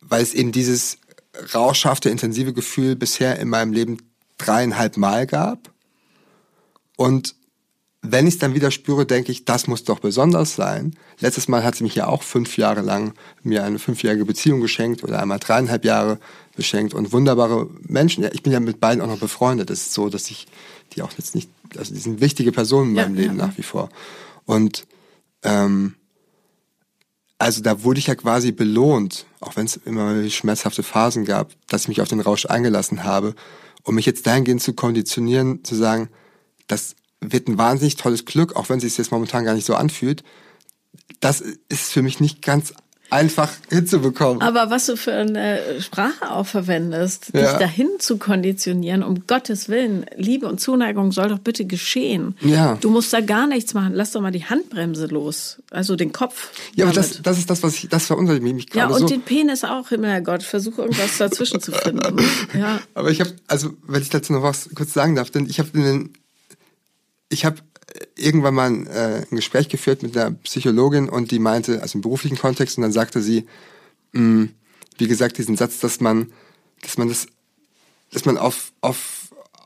weil 0.00 0.22
es 0.22 0.34
eben 0.34 0.52
dieses 0.52 0.98
rauschhafte, 1.54 2.10
intensive 2.10 2.52
Gefühl 2.52 2.96
bisher 2.96 3.38
in 3.38 3.48
meinem 3.48 3.72
Leben 3.72 3.98
dreieinhalb 4.38 4.96
Mal 4.96 5.26
gab. 5.26 5.70
Und 6.96 7.34
wenn 8.02 8.26
ich 8.26 8.34
es 8.34 8.38
dann 8.38 8.54
wieder 8.54 8.70
spüre, 8.70 9.04
denke 9.04 9.30
ich, 9.30 9.44
das 9.44 9.66
muss 9.66 9.84
doch 9.84 9.98
besonders 9.98 10.54
sein. 10.54 10.96
Letztes 11.18 11.48
Mal 11.48 11.62
hat 11.62 11.74
sie 11.74 11.84
mich 11.84 11.94
ja 11.94 12.06
auch 12.06 12.22
fünf 12.22 12.56
Jahre 12.56 12.80
lang 12.80 13.12
mir 13.42 13.62
eine 13.62 13.78
fünfjährige 13.78 14.24
Beziehung 14.24 14.60
geschenkt 14.60 15.04
oder 15.04 15.20
einmal 15.20 15.38
dreieinhalb 15.38 15.84
Jahre 15.84 16.18
beschenkt 16.56 16.94
und 16.94 17.12
wunderbare 17.12 17.68
Menschen. 17.82 18.24
Ja, 18.24 18.30
ich 18.32 18.42
bin 18.42 18.52
ja 18.52 18.60
mit 18.60 18.80
beiden 18.80 19.02
auch 19.02 19.06
noch 19.06 19.18
befreundet. 19.18 19.68
Es 19.70 19.82
ist 19.82 19.92
so, 19.92 20.08
dass 20.08 20.30
ich 20.30 20.46
die 20.94 21.02
auch 21.02 21.12
jetzt 21.18 21.34
nicht, 21.34 21.50
also 21.76 21.92
die 21.92 22.00
sind 22.00 22.20
wichtige 22.20 22.52
Personen 22.52 22.90
in 22.90 22.96
Ja, 22.96 23.02
meinem 23.02 23.16
Leben 23.16 23.38
ja. 23.38 23.46
nach 23.46 23.58
wie 23.58 23.62
vor. 23.62 23.90
Und 24.46 24.86
ähm, 25.42 25.94
also 27.38 27.62
da 27.62 27.82
wurde 27.84 28.00
ich 28.00 28.06
ja 28.06 28.14
quasi 28.14 28.52
belohnt, 28.52 29.26
auch 29.40 29.56
wenn 29.56 29.66
es 29.66 29.76
immer 29.76 30.28
schmerzhafte 30.28 30.82
Phasen 30.82 31.26
gab, 31.26 31.52
dass 31.68 31.82
ich 31.82 31.88
mich 31.88 32.00
auf 32.00 32.08
den 32.08 32.20
Rausch 32.20 32.46
eingelassen 32.46 33.04
habe, 33.04 33.34
um 33.82 33.94
mich 33.94 34.06
jetzt 34.06 34.26
dahingehend 34.26 34.62
zu 34.62 34.72
konditionieren, 34.72 35.64
zu 35.64 35.74
sagen, 35.74 36.08
das 36.66 36.96
wird 37.20 37.48
ein 37.48 37.58
wahnsinnig 37.58 37.96
tolles 37.96 38.24
Glück, 38.24 38.56
auch 38.56 38.68
wenn 38.68 38.78
es 38.78 38.84
sich 38.84 38.98
jetzt 38.98 39.12
momentan 39.12 39.44
gar 39.44 39.54
nicht 39.54 39.66
so 39.66 39.74
anfühlt. 39.74 40.22
Das 41.20 41.40
ist 41.68 41.92
für 41.92 42.02
mich 42.02 42.20
nicht 42.20 42.40
ganz 42.42 42.72
einfach 43.10 43.50
hinzubekommen. 43.68 44.40
Aber 44.40 44.70
was 44.70 44.86
du 44.86 44.96
für 44.96 45.12
eine 45.12 45.58
Sprache 45.80 46.30
auch 46.30 46.46
verwendest, 46.46 47.32
Ja. 47.34 47.40
dich 47.40 47.58
dahin 47.58 47.88
zu 47.98 48.18
konditionieren, 48.18 49.02
um 49.02 49.26
Gottes 49.26 49.68
Willen, 49.68 50.06
Liebe 50.16 50.46
und 50.46 50.60
Zuneigung 50.60 51.10
soll 51.10 51.28
doch 51.28 51.40
bitte 51.40 51.64
geschehen. 51.64 52.36
Ja. 52.40 52.78
Du 52.80 52.88
musst 52.88 53.12
da 53.12 53.20
gar 53.20 53.48
nichts 53.48 53.74
machen. 53.74 53.94
Lass 53.94 54.12
doch 54.12 54.20
mal 54.20 54.30
die 54.30 54.44
Handbremse 54.44 55.06
los. 55.06 55.58
Also 55.72 55.96
den 55.96 56.12
Kopf. 56.12 56.50
ja, 56.76 56.84
aber 56.84 56.94
das, 56.94 57.20
das 57.20 57.38
ist 57.38 57.50
das, 57.50 57.64
was 57.64 57.74
ich, 57.74 57.88
das 57.88 58.06
verunsichert 58.06 58.44
mich 58.44 58.66
ja, 58.72 58.82
gerade 58.86 58.94
und 58.94 59.00
so. 59.00 59.06
den 59.08 59.22
Penis 59.22 59.64
auch, 59.64 59.88
Himmelherrgott. 59.88 60.44
Versuch 60.44 60.78
irgendwas 60.78 61.18
dazwischen 61.18 61.60
zu 61.60 61.72
finden. 61.72 62.16
Ja. 62.56 62.80
Aber 62.94 63.10
ich 63.10 63.20
habe, 63.20 63.32
also 63.48 63.70
wenn 63.86 64.02
ich 64.02 64.10
dazu 64.10 64.32
noch 64.32 64.42
was 64.42 64.68
kurz 64.74 64.92
sagen 64.92 65.14
darf, 65.16 65.30
denn 65.30 65.46
ich 65.46 65.58
habe 65.58 65.70
in 65.74 65.82
den, 65.82 66.12
ich 67.30 67.44
habe 67.44 67.62
irgendwann 68.16 68.54
mal 68.54 68.66
ein, 68.70 68.86
äh, 68.86 69.24
ein 69.30 69.36
Gespräch 69.36 69.68
geführt 69.68 70.02
mit 70.02 70.16
einer 70.16 70.32
Psychologin 70.32 71.08
und 71.08 71.30
die 71.30 71.38
meinte, 71.38 71.80
also 71.80 71.96
im 71.96 72.02
beruflichen 72.02 72.36
Kontext, 72.36 72.76
und 72.76 72.82
dann 72.82 72.92
sagte 72.92 73.22
sie, 73.22 73.46
mh, 74.12 74.48
wie 74.98 75.08
gesagt, 75.08 75.38
diesen 75.38 75.56
Satz, 75.56 75.80
dass 75.80 76.00
man, 76.00 76.30
dass 76.82 76.98
man 76.98 77.08
das, 77.08 77.26
dass 78.12 78.24
man 78.24 78.36
auf, 78.36 78.72
auf, 78.80 79.19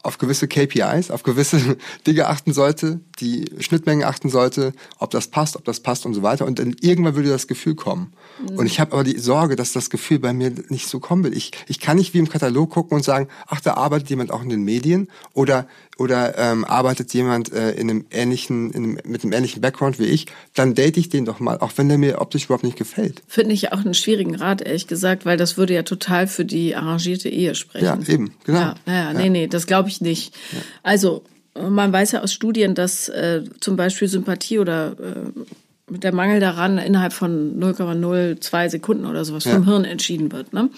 auf 0.04 0.18
gewisse 0.18 0.46
KPIs, 0.46 1.10
auf 1.10 1.22
gewisse 1.22 1.76
Dinge 2.06 2.26
achten 2.28 2.52
sollte, 2.52 3.00
die 3.20 3.46
Schnittmengen 3.58 4.04
achten 4.04 4.28
sollte, 4.28 4.72
ob 4.98 5.10
das 5.10 5.28
passt, 5.28 5.56
ob 5.56 5.64
das 5.64 5.80
passt 5.80 6.04
und 6.04 6.14
so 6.14 6.22
weiter. 6.22 6.46
Und 6.46 6.58
dann 6.58 6.76
irgendwann 6.80 7.16
würde 7.16 7.30
das 7.30 7.46
Gefühl 7.46 7.74
kommen. 7.74 8.12
Und 8.56 8.66
ich 8.66 8.80
habe 8.80 8.92
aber 8.92 9.04
die 9.04 9.18
Sorge, 9.18 9.56
dass 9.56 9.72
das 9.72 9.90
Gefühl 9.90 10.18
bei 10.18 10.32
mir 10.32 10.52
nicht 10.68 10.88
so 10.88 11.00
kommen 11.00 11.24
will. 11.24 11.36
Ich, 11.36 11.52
ich 11.68 11.80
kann 11.80 11.96
nicht 11.96 12.14
wie 12.14 12.18
im 12.18 12.28
Katalog 12.28 12.70
gucken 12.70 12.96
und 12.96 13.02
sagen, 13.02 13.28
ach, 13.46 13.60
da 13.60 13.74
arbeitet 13.74 14.10
jemand 14.10 14.30
auch 14.30 14.42
in 14.42 14.48
den 14.48 14.62
Medien 14.62 15.08
oder, 15.32 15.66
oder 15.96 16.36
ähm, 16.36 16.64
arbeitet 16.64 17.14
jemand 17.14 17.52
äh, 17.52 17.72
in 17.72 17.88
einem 17.88 18.06
ähnlichen, 18.10 18.72
in 18.72 18.84
einem, 18.84 18.98
mit 19.04 19.22
einem 19.22 19.32
ähnlichen 19.32 19.62
Background 19.62 19.98
wie 19.98 20.04
ich, 20.04 20.26
dann 20.54 20.74
date 20.74 20.96
ich 20.96 21.08
den 21.08 21.24
doch 21.24 21.40
mal, 21.40 21.58
auch 21.58 21.72
wenn 21.76 21.88
der 21.88 21.98
mir 21.98 22.20
optisch 22.20 22.46
überhaupt 22.46 22.64
nicht 22.64 22.76
gefällt. 22.76 23.22
Finde 23.28 23.54
ich 23.54 23.72
auch 23.72 23.78
einen 23.78 23.94
schwierigen 23.94 24.34
Rat, 24.34 24.60
ehrlich 24.60 24.86
gesagt, 24.86 25.24
weil 25.24 25.36
das 25.36 25.56
würde 25.56 25.74
ja 25.74 25.82
total 25.82 26.26
für 26.26 26.44
die 26.44 26.74
arrangierte 26.74 27.28
Ehe 27.28 27.54
sprechen. 27.54 27.84
Ja, 27.84 27.98
eben, 28.12 28.32
genau. 28.44 28.60
Ja, 28.60 28.74
ja, 28.86 29.12
nee, 29.12 29.28
nee, 29.28 29.46
das 29.46 29.66
glaube 29.66 29.88
ich 29.88 29.93
nicht. 30.00 30.34
Also, 30.82 31.24
man 31.54 31.92
weiß 31.92 32.12
ja 32.12 32.22
aus 32.22 32.32
Studien, 32.32 32.74
dass 32.74 33.08
äh, 33.08 33.44
zum 33.60 33.76
Beispiel 33.76 34.08
Sympathie 34.08 34.58
oder 34.58 34.96
äh, 34.98 35.94
der 35.96 36.14
Mangel 36.14 36.40
daran 36.40 36.78
innerhalb 36.78 37.12
von 37.12 37.60
0,02 37.60 38.70
Sekunden 38.70 39.06
oder 39.06 39.24
sowas 39.24 39.44
vom 39.44 39.64
Ja. 39.64 39.64
Hirn 39.64 39.84
entschieden 39.84 40.32
wird. 40.32 40.52
Ne? 40.52 40.70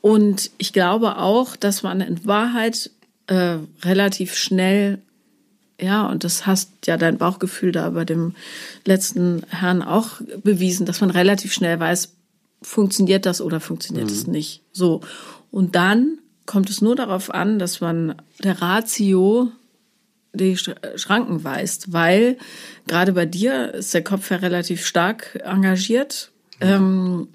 Und 0.00 0.50
ich 0.58 0.72
glaube 0.72 1.18
auch, 1.18 1.56
dass 1.56 1.82
man 1.82 2.00
in 2.00 2.26
Wahrheit 2.26 2.90
äh, 3.28 3.58
relativ 3.84 4.34
schnell 4.34 4.98
ja, 5.80 6.08
und 6.08 6.24
das 6.24 6.44
hast 6.44 6.70
ja 6.86 6.96
dein 6.96 7.18
Bauchgefühl 7.18 7.70
da 7.70 7.90
bei 7.90 8.04
dem 8.04 8.34
letzten 8.84 9.44
Herrn 9.48 9.82
auch 9.82 10.20
bewiesen, 10.42 10.86
dass 10.86 11.00
man 11.00 11.10
relativ 11.10 11.52
schnell 11.52 11.78
weiß, 11.78 12.14
funktioniert 12.62 13.26
das 13.26 13.40
oder 13.40 13.60
funktioniert 13.60 14.10
es 14.10 14.26
nicht. 14.26 14.62
So. 14.72 15.02
Und 15.52 15.76
dann 15.76 16.18
kommt 16.48 16.68
es 16.70 16.80
nur 16.80 16.96
darauf 16.96 17.32
an, 17.32 17.60
dass 17.60 17.80
man 17.80 18.16
der 18.42 18.60
Ratio 18.60 19.52
die 20.32 20.56
Sch- 20.56 20.98
Schranken 20.98 21.44
weist, 21.44 21.92
weil 21.92 22.36
gerade 22.88 23.12
bei 23.12 23.26
dir 23.26 23.74
ist 23.74 23.94
der 23.94 24.02
Kopf 24.02 24.30
ja 24.30 24.38
relativ 24.38 24.84
stark 24.84 25.40
engagiert. 25.44 26.32
Ähm, 26.60 27.28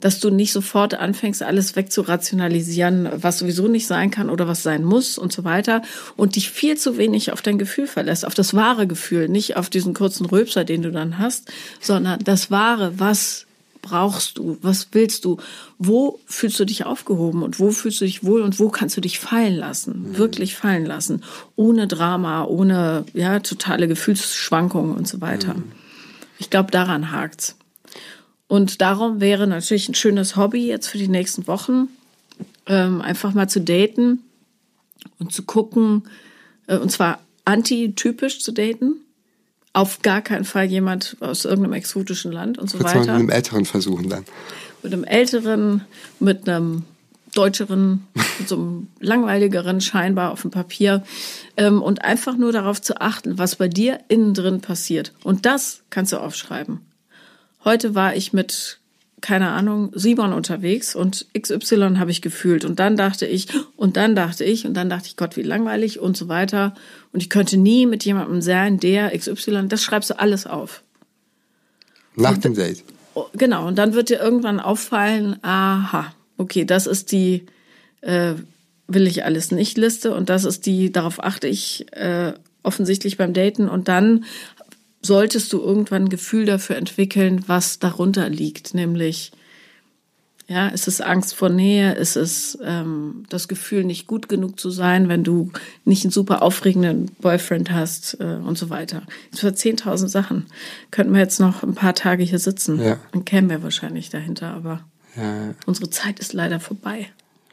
dass 0.00 0.18
du 0.18 0.30
nicht 0.30 0.52
sofort 0.52 0.94
anfängst, 0.94 1.42
alles 1.42 1.76
wegzurationalisieren, 1.76 3.08
was 3.16 3.38
sowieso 3.38 3.68
nicht 3.68 3.86
sein 3.86 4.10
kann 4.10 4.30
oder 4.30 4.48
was 4.48 4.62
sein 4.62 4.82
muss 4.82 5.18
und 5.18 5.30
so 5.30 5.44
weiter 5.44 5.82
und 6.16 6.36
dich 6.36 6.50
viel 6.50 6.76
zu 6.78 6.96
wenig 6.96 7.32
auf 7.32 7.42
dein 7.42 7.58
Gefühl 7.58 7.86
verlässt, 7.86 8.26
auf 8.26 8.34
das 8.34 8.54
wahre 8.54 8.86
Gefühl, 8.86 9.28
nicht 9.28 9.56
auf 9.56 9.68
diesen 9.68 9.92
kurzen 9.92 10.24
Rülpser, 10.24 10.64
den 10.64 10.80
du 10.82 10.90
dann 10.90 11.18
hast, 11.18 11.52
sondern 11.80 12.24
das 12.24 12.50
wahre, 12.50 12.98
was 12.98 13.46
brauchst 13.90 14.38
du, 14.38 14.56
was 14.62 14.88
willst 14.92 15.24
du, 15.24 15.38
wo 15.78 16.20
fühlst 16.26 16.60
du 16.60 16.64
dich 16.64 16.86
aufgehoben 16.86 17.42
und 17.42 17.58
wo 17.58 17.70
fühlst 17.70 18.00
du 18.00 18.04
dich 18.04 18.22
wohl 18.22 18.42
und 18.42 18.60
wo 18.60 18.68
kannst 18.68 18.96
du 18.96 19.00
dich 19.00 19.18
fallen 19.18 19.56
lassen, 19.56 20.16
wirklich 20.16 20.54
fallen 20.54 20.86
lassen, 20.86 21.24
ohne 21.56 21.88
Drama, 21.88 22.44
ohne 22.44 23.04
ja 23.14 23.40
totale 23.40 23.88
Gefühlsschwankungen 23.88 24.94
und 24.94 25.08
so 25.08 25.20
weiter. 25.20 25.56
Ich 26.38 26.50
glaube, 26.50 26.70
daran 26.70 27.10
hakt's. 27.10 27.56
Und 28.46 28.80
darum 28.80 29.20
wäre 29.20 29.48
natürlich 29.48 29.88
ein 29.88 29.94
schönes 29.94 30.36
Hobby 30.36 30.66
jetzt 30.66 30.86
für 30.86 30.98
die 30.98 31.08
nächsten 31.08 31.48
Wochen, 31.48 31.88
ähm, 32.66 33.00
einfach 33.00 33.34
mal 33.34 33.48
zu 33.48 33.60
daten 33.60 34.20
und 35.18 35.32
zu 35.32 35.42
gucken, 35.42 36.04
äh, 36.68 36.76
und 36.76 36.92
zwar 36.92 37.20
antitypisch 37.44 38.40
zu 38.40 38.52
daten. 38.52 39.00
Auf 39.72 40.02
gar 40.02 40.20
keinen 40.20 40.44
Fall 40.44 40.64
jemand 40.64 41.16
aus 41.20 41.44
irgendeinem 41.44 41.74
exotischen 41.74 42.32
Land 42.32 42.58
und 42.58 42.68
so 42.68 42.78
Kurz 42.78 42.90
weiter. 42.90 43.00
mit 43.00 43.10
einem 43.10 43.30
Älteren 43.30 43.64
versuchen 43.64 44.08
dann. 44.08 44.24
Mit 44.82 44.92
einem 44.92 45.04
älteren, 45.04 45.82
mit 46.18 46.48
einem 46.48 46.84
deutscheren, 47.34 48.06
mit 48.38 48.48
so 48.48 48.56
einem 48.56 48.88
langweiligeren 48.98 49.80
scheinbar 49.80 50.32
auf 50.32 50.42
dem 50.42 50.50
Papier. 50.50 51.04
Ähm, 51.56 51.82
und 51.82 52.04
einfach 52.04 52.36
nur 52.36 52.50
darauf 52.50 52.82
zu 52.82 53.00
achten, 53.00 53.38
was 53.38 53.56
bei 53.56 53.68
dir 53.68 54.00
innen 54.08 54.34
drin 54.34 54.60
passiert. 54.60 55.12
Und 55.22 55.46
das 55.46 55.82
kannst 55.90 56.12
du 56.12 56.18
aufschreiben. 56.18 56.80
Heute 57.64 57.94
war 57.94 58.16
ich 58.16 58.32
mit 58.32 58.79
keine 59.20 59.50
Ahnung, 59.50 59.90
Simon 59.94 60.32
unterwegs 60.32 60.94
und 60.94 61.26
XY 61.38 61.96
habe 61.98 62.10
ich 62.10 62.22
gefühlt. 62.22 62.64
Und 62.64 62.78
dann 62.78 62.96
dachte 62.96 63.26
ich, 63.26 63.48
und 63.76 63.96
dann 63.96 64.14
dachte 64.14 64.44
ich, 64.44 64.66
und 64.66 64.74
dann 64.74 64.90
dachte 64.90 65.08
ich, 65.08 65.16
Gott, 65.16 65.36
wie 65.36 65.42
langweilig 65.42 66.00
und 66.00 66.16
so 66.16 66.28
weiter. 66.28 66.74
Und 67.12 67.22
ich 67.22 67.30
könnte 67.30 67.56
nie 67.56 67.86
mit 67.86 68.04
jemandem 68.04 68.42
sein, 68.42 68.78
der 68.78 69.16
XY, 69.16 69.68
das 69.68 69.82
schreibst 69.82 70.10
du 70.10 70.18
alles 70.18 70.46
auf. 70.46 70.82
Nach 72.16 72.36
dem 72.36 72.54
Date. 72.54 72.84
Oh, 73.14 73.26
Genau, 73.34 73.66
und 73.66 73.76
dann 73.76 73.94
wird 73.94 74.08
dir 74.08 74.20
irgendwann 74.20 74.60
auffallen, 74.60 75.36
aha, 75.42 76.12
okay, 76.36 76.64
das 76.64 76.86
ist 76.86 77.12
die, 77.12 77.46
äh, 78.00 78.34
will 78.88 79.06
ich 79.06 79.24
alles 79.24 79.50
nicht 79.50 79.78
Liste 79.78 80.14
und 80.14 80.28
das 80.28 80.44
ist 80.44 80.66
die, 80.66 80.90
darauf 80.90 81.22
achte 81.22 81.46
ich 81.46 81.86
äh, 81.92 82.32
offensichtlich 82.62 83.16
beim 83.16 83.32
Daten 83.32 83.68
und 83.68 83.88
dann 83.88 84.24
solltest 85.02 85.52
du 85.52 85.60
irgendwann 85.60 86.04
ein 86.04 86.08
Gefühl 86.08 86.44
dafür 86.46 86.76
entwickeln, 86.76 87.44
was 87.46 87.78
darunter 87.78 88.28
liegt, 88.28 88.74
nämlich 88.74 89.32
ja, 90.48 90.66
ist 90.66 90.88
es 90.88 91.00
Angst 91.00 91.36
vor 91.36 91.48
Nähe? 91.48 91.92
Ist 91.94 92.16
es 92.16 92.58
ähm, 92.64 93.24
das 93.28 93.46
Gefühl, 93.46 93.84
nicht 93.84 94.08
gut 94.08 94.28
genug 94.28 94.58
zu 94.58 94.68
sein, 94.70 95.08
wenn 95.08 95.22
du 95.22 95.52
nicht 95.84 96.04
einen 96.04 96.10
super 96.10 96.42
aufregenden 96.42 97.06
Boyfriend 97.20 97.70
hast 97.70 98.16
äh, 98.18 98.24
und 98.44 98.58
so 98.58 98.68
weiter? 98.68 99.04
Das 99.30 99.44
war 99.44 99.52
10.000 99.52 100.08
Sachen. 100.08 100.46
Könnten 100.90 101.12
wir 101.12 101.20
jetzt 101.20 101.38
noch 101.38 101.62
ein 101.62 101.76
paar 101.76 101.94
Tage 101.94 102.24
hier 102.24 102.40
sitzen. 102.40 102.82
Ja. 102.82 102.98
Dann 103.12 103.24
kämen 103.24 103.48
wir 103.48 103.62
wahrscheinlich 103.62 104.10
dahinter, 104.10 104.48
aber 104.52 104.80
Ja. 105.16 105.54
unsere 105.66 105.88
Zeit 105.88 106.18
ist 106.18 106.32
leider 106.32 106.58
vorbei. 106.58 107.06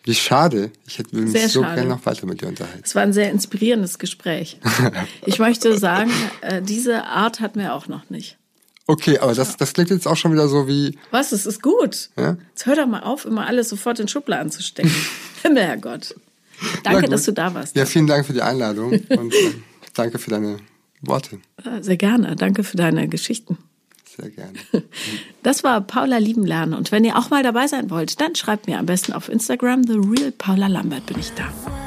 Wie 0.07 0.15
schade. 0.15 0.71
Ich 0.87 0.99
hätte 0.99 1.15
mich 1.17 1.31
Sehr 1.31 1.49
so 1.49 1.61
schade. 1.61 1.75
gerne 1.75 1.89
noch 1.89 2.05
weiter 2.05 2.25
mit 2.25 2.41
dir 2.41 2.47
unterhalten. 2.47 2.81
Es 2.83 2.95
war 2.95 3.01
ein 3.03 3.11
sehr 3.11 3.29
inspirierendes 3.29 3.99
Gespräch. 3.99 4.59
Ich 5.25 5.39
möchte 5.39 5.77
sagen, 5.77 6.11
äh, 6.41 6.61
diese 6.61 7.03
Art 7.03 7.41
hatten 7.41 7.59
wir 7.59 7.73
auch 7.73 7.87
noch 7.87 8.09
nicht. 8.09 8.37
Okay, 8.85 9.19
aber 9.19 9.35
das, 9.35 9.57
das 9.57 9.73
klingt 9.73 9.89
jetzt 9.89 10.07
auch 10.07 10.15
schon 10.15 10.31
wieder 10.31 10.47
so 10.47 10.67
wie, 10.67 10.97
Was? 11.11 11.33
Es 11.33 11.45
ist 11.45 11.61
gut. 11.61 12.09
Ja? 12.17 12.37
Jetzt 12.49 12.65
hör 12.65 12.77
doch 12.77 12.87
mal 12.87 13.01
auf, 13.01 13.25
immer 13.25 13.45
alles 13.45 13.67
sofort 13.67 13.99
in 13.99 14.07
Schubladen 14.07 14.49
zu 14.49 14.63
stecken. 14.63 14.89
Himmel, 15.43 15.63
Herrgott. 15.63 16.15
Danke, 16.83 17.09
dass 17.09 17.23
du 17.25 17.33
da 17.33 17.53
warst. 17.53 17.75
Ja, 17.75 17.85
vielen 17.85 18.07
Dank 18.07 18.25
für 18.25 18.33
die 18.33 18.41
Einladung 18.41 18.91
und 18.91 19.33
äh, 19.33 19.53
danke 19.93 20.17
für 20.19 20.29
deine 20.29 20.57
Worte. 21.01 21.39
Äh, 21.63 21.83
Sehr 21.83 21.97
gerne. 21.97 22.35
Danke 22.37 22.63
für 22.63 22.77
deine 22.77 23.09
Geschichten. 23.09 23.57
Sehr 24.17 24.31
gerne. 24.31 24.53
Das 25.43 25.63
war 25.63 25.79
Paula 25.79 26.17
lieben 26.17 26.45
lernen. 26.45 26.73
Und 26.73 26.91
wenn 26.91 27.05
ihr 27.05 27.17
auch 27.17 27.29
mal 27.29 27.41
dabei 27.41 27.67
sein 27.67 27.89
wollt, 27.89 28.19
dann 28.19 28.35
schreibt 28.35 28.67
mir 28.67 28.79
am 28.79 28.85
besten 28.85 29.13
auf 29.13 29.29
Instagram. 29.29 29.83
The 29.83 29.93
Real 29.93 30.31
Paula 30.31 30.67
Lambert 30.67 31.05
bin 31.05 31.19
ich 31.19 31.31
da. 31.33 31.86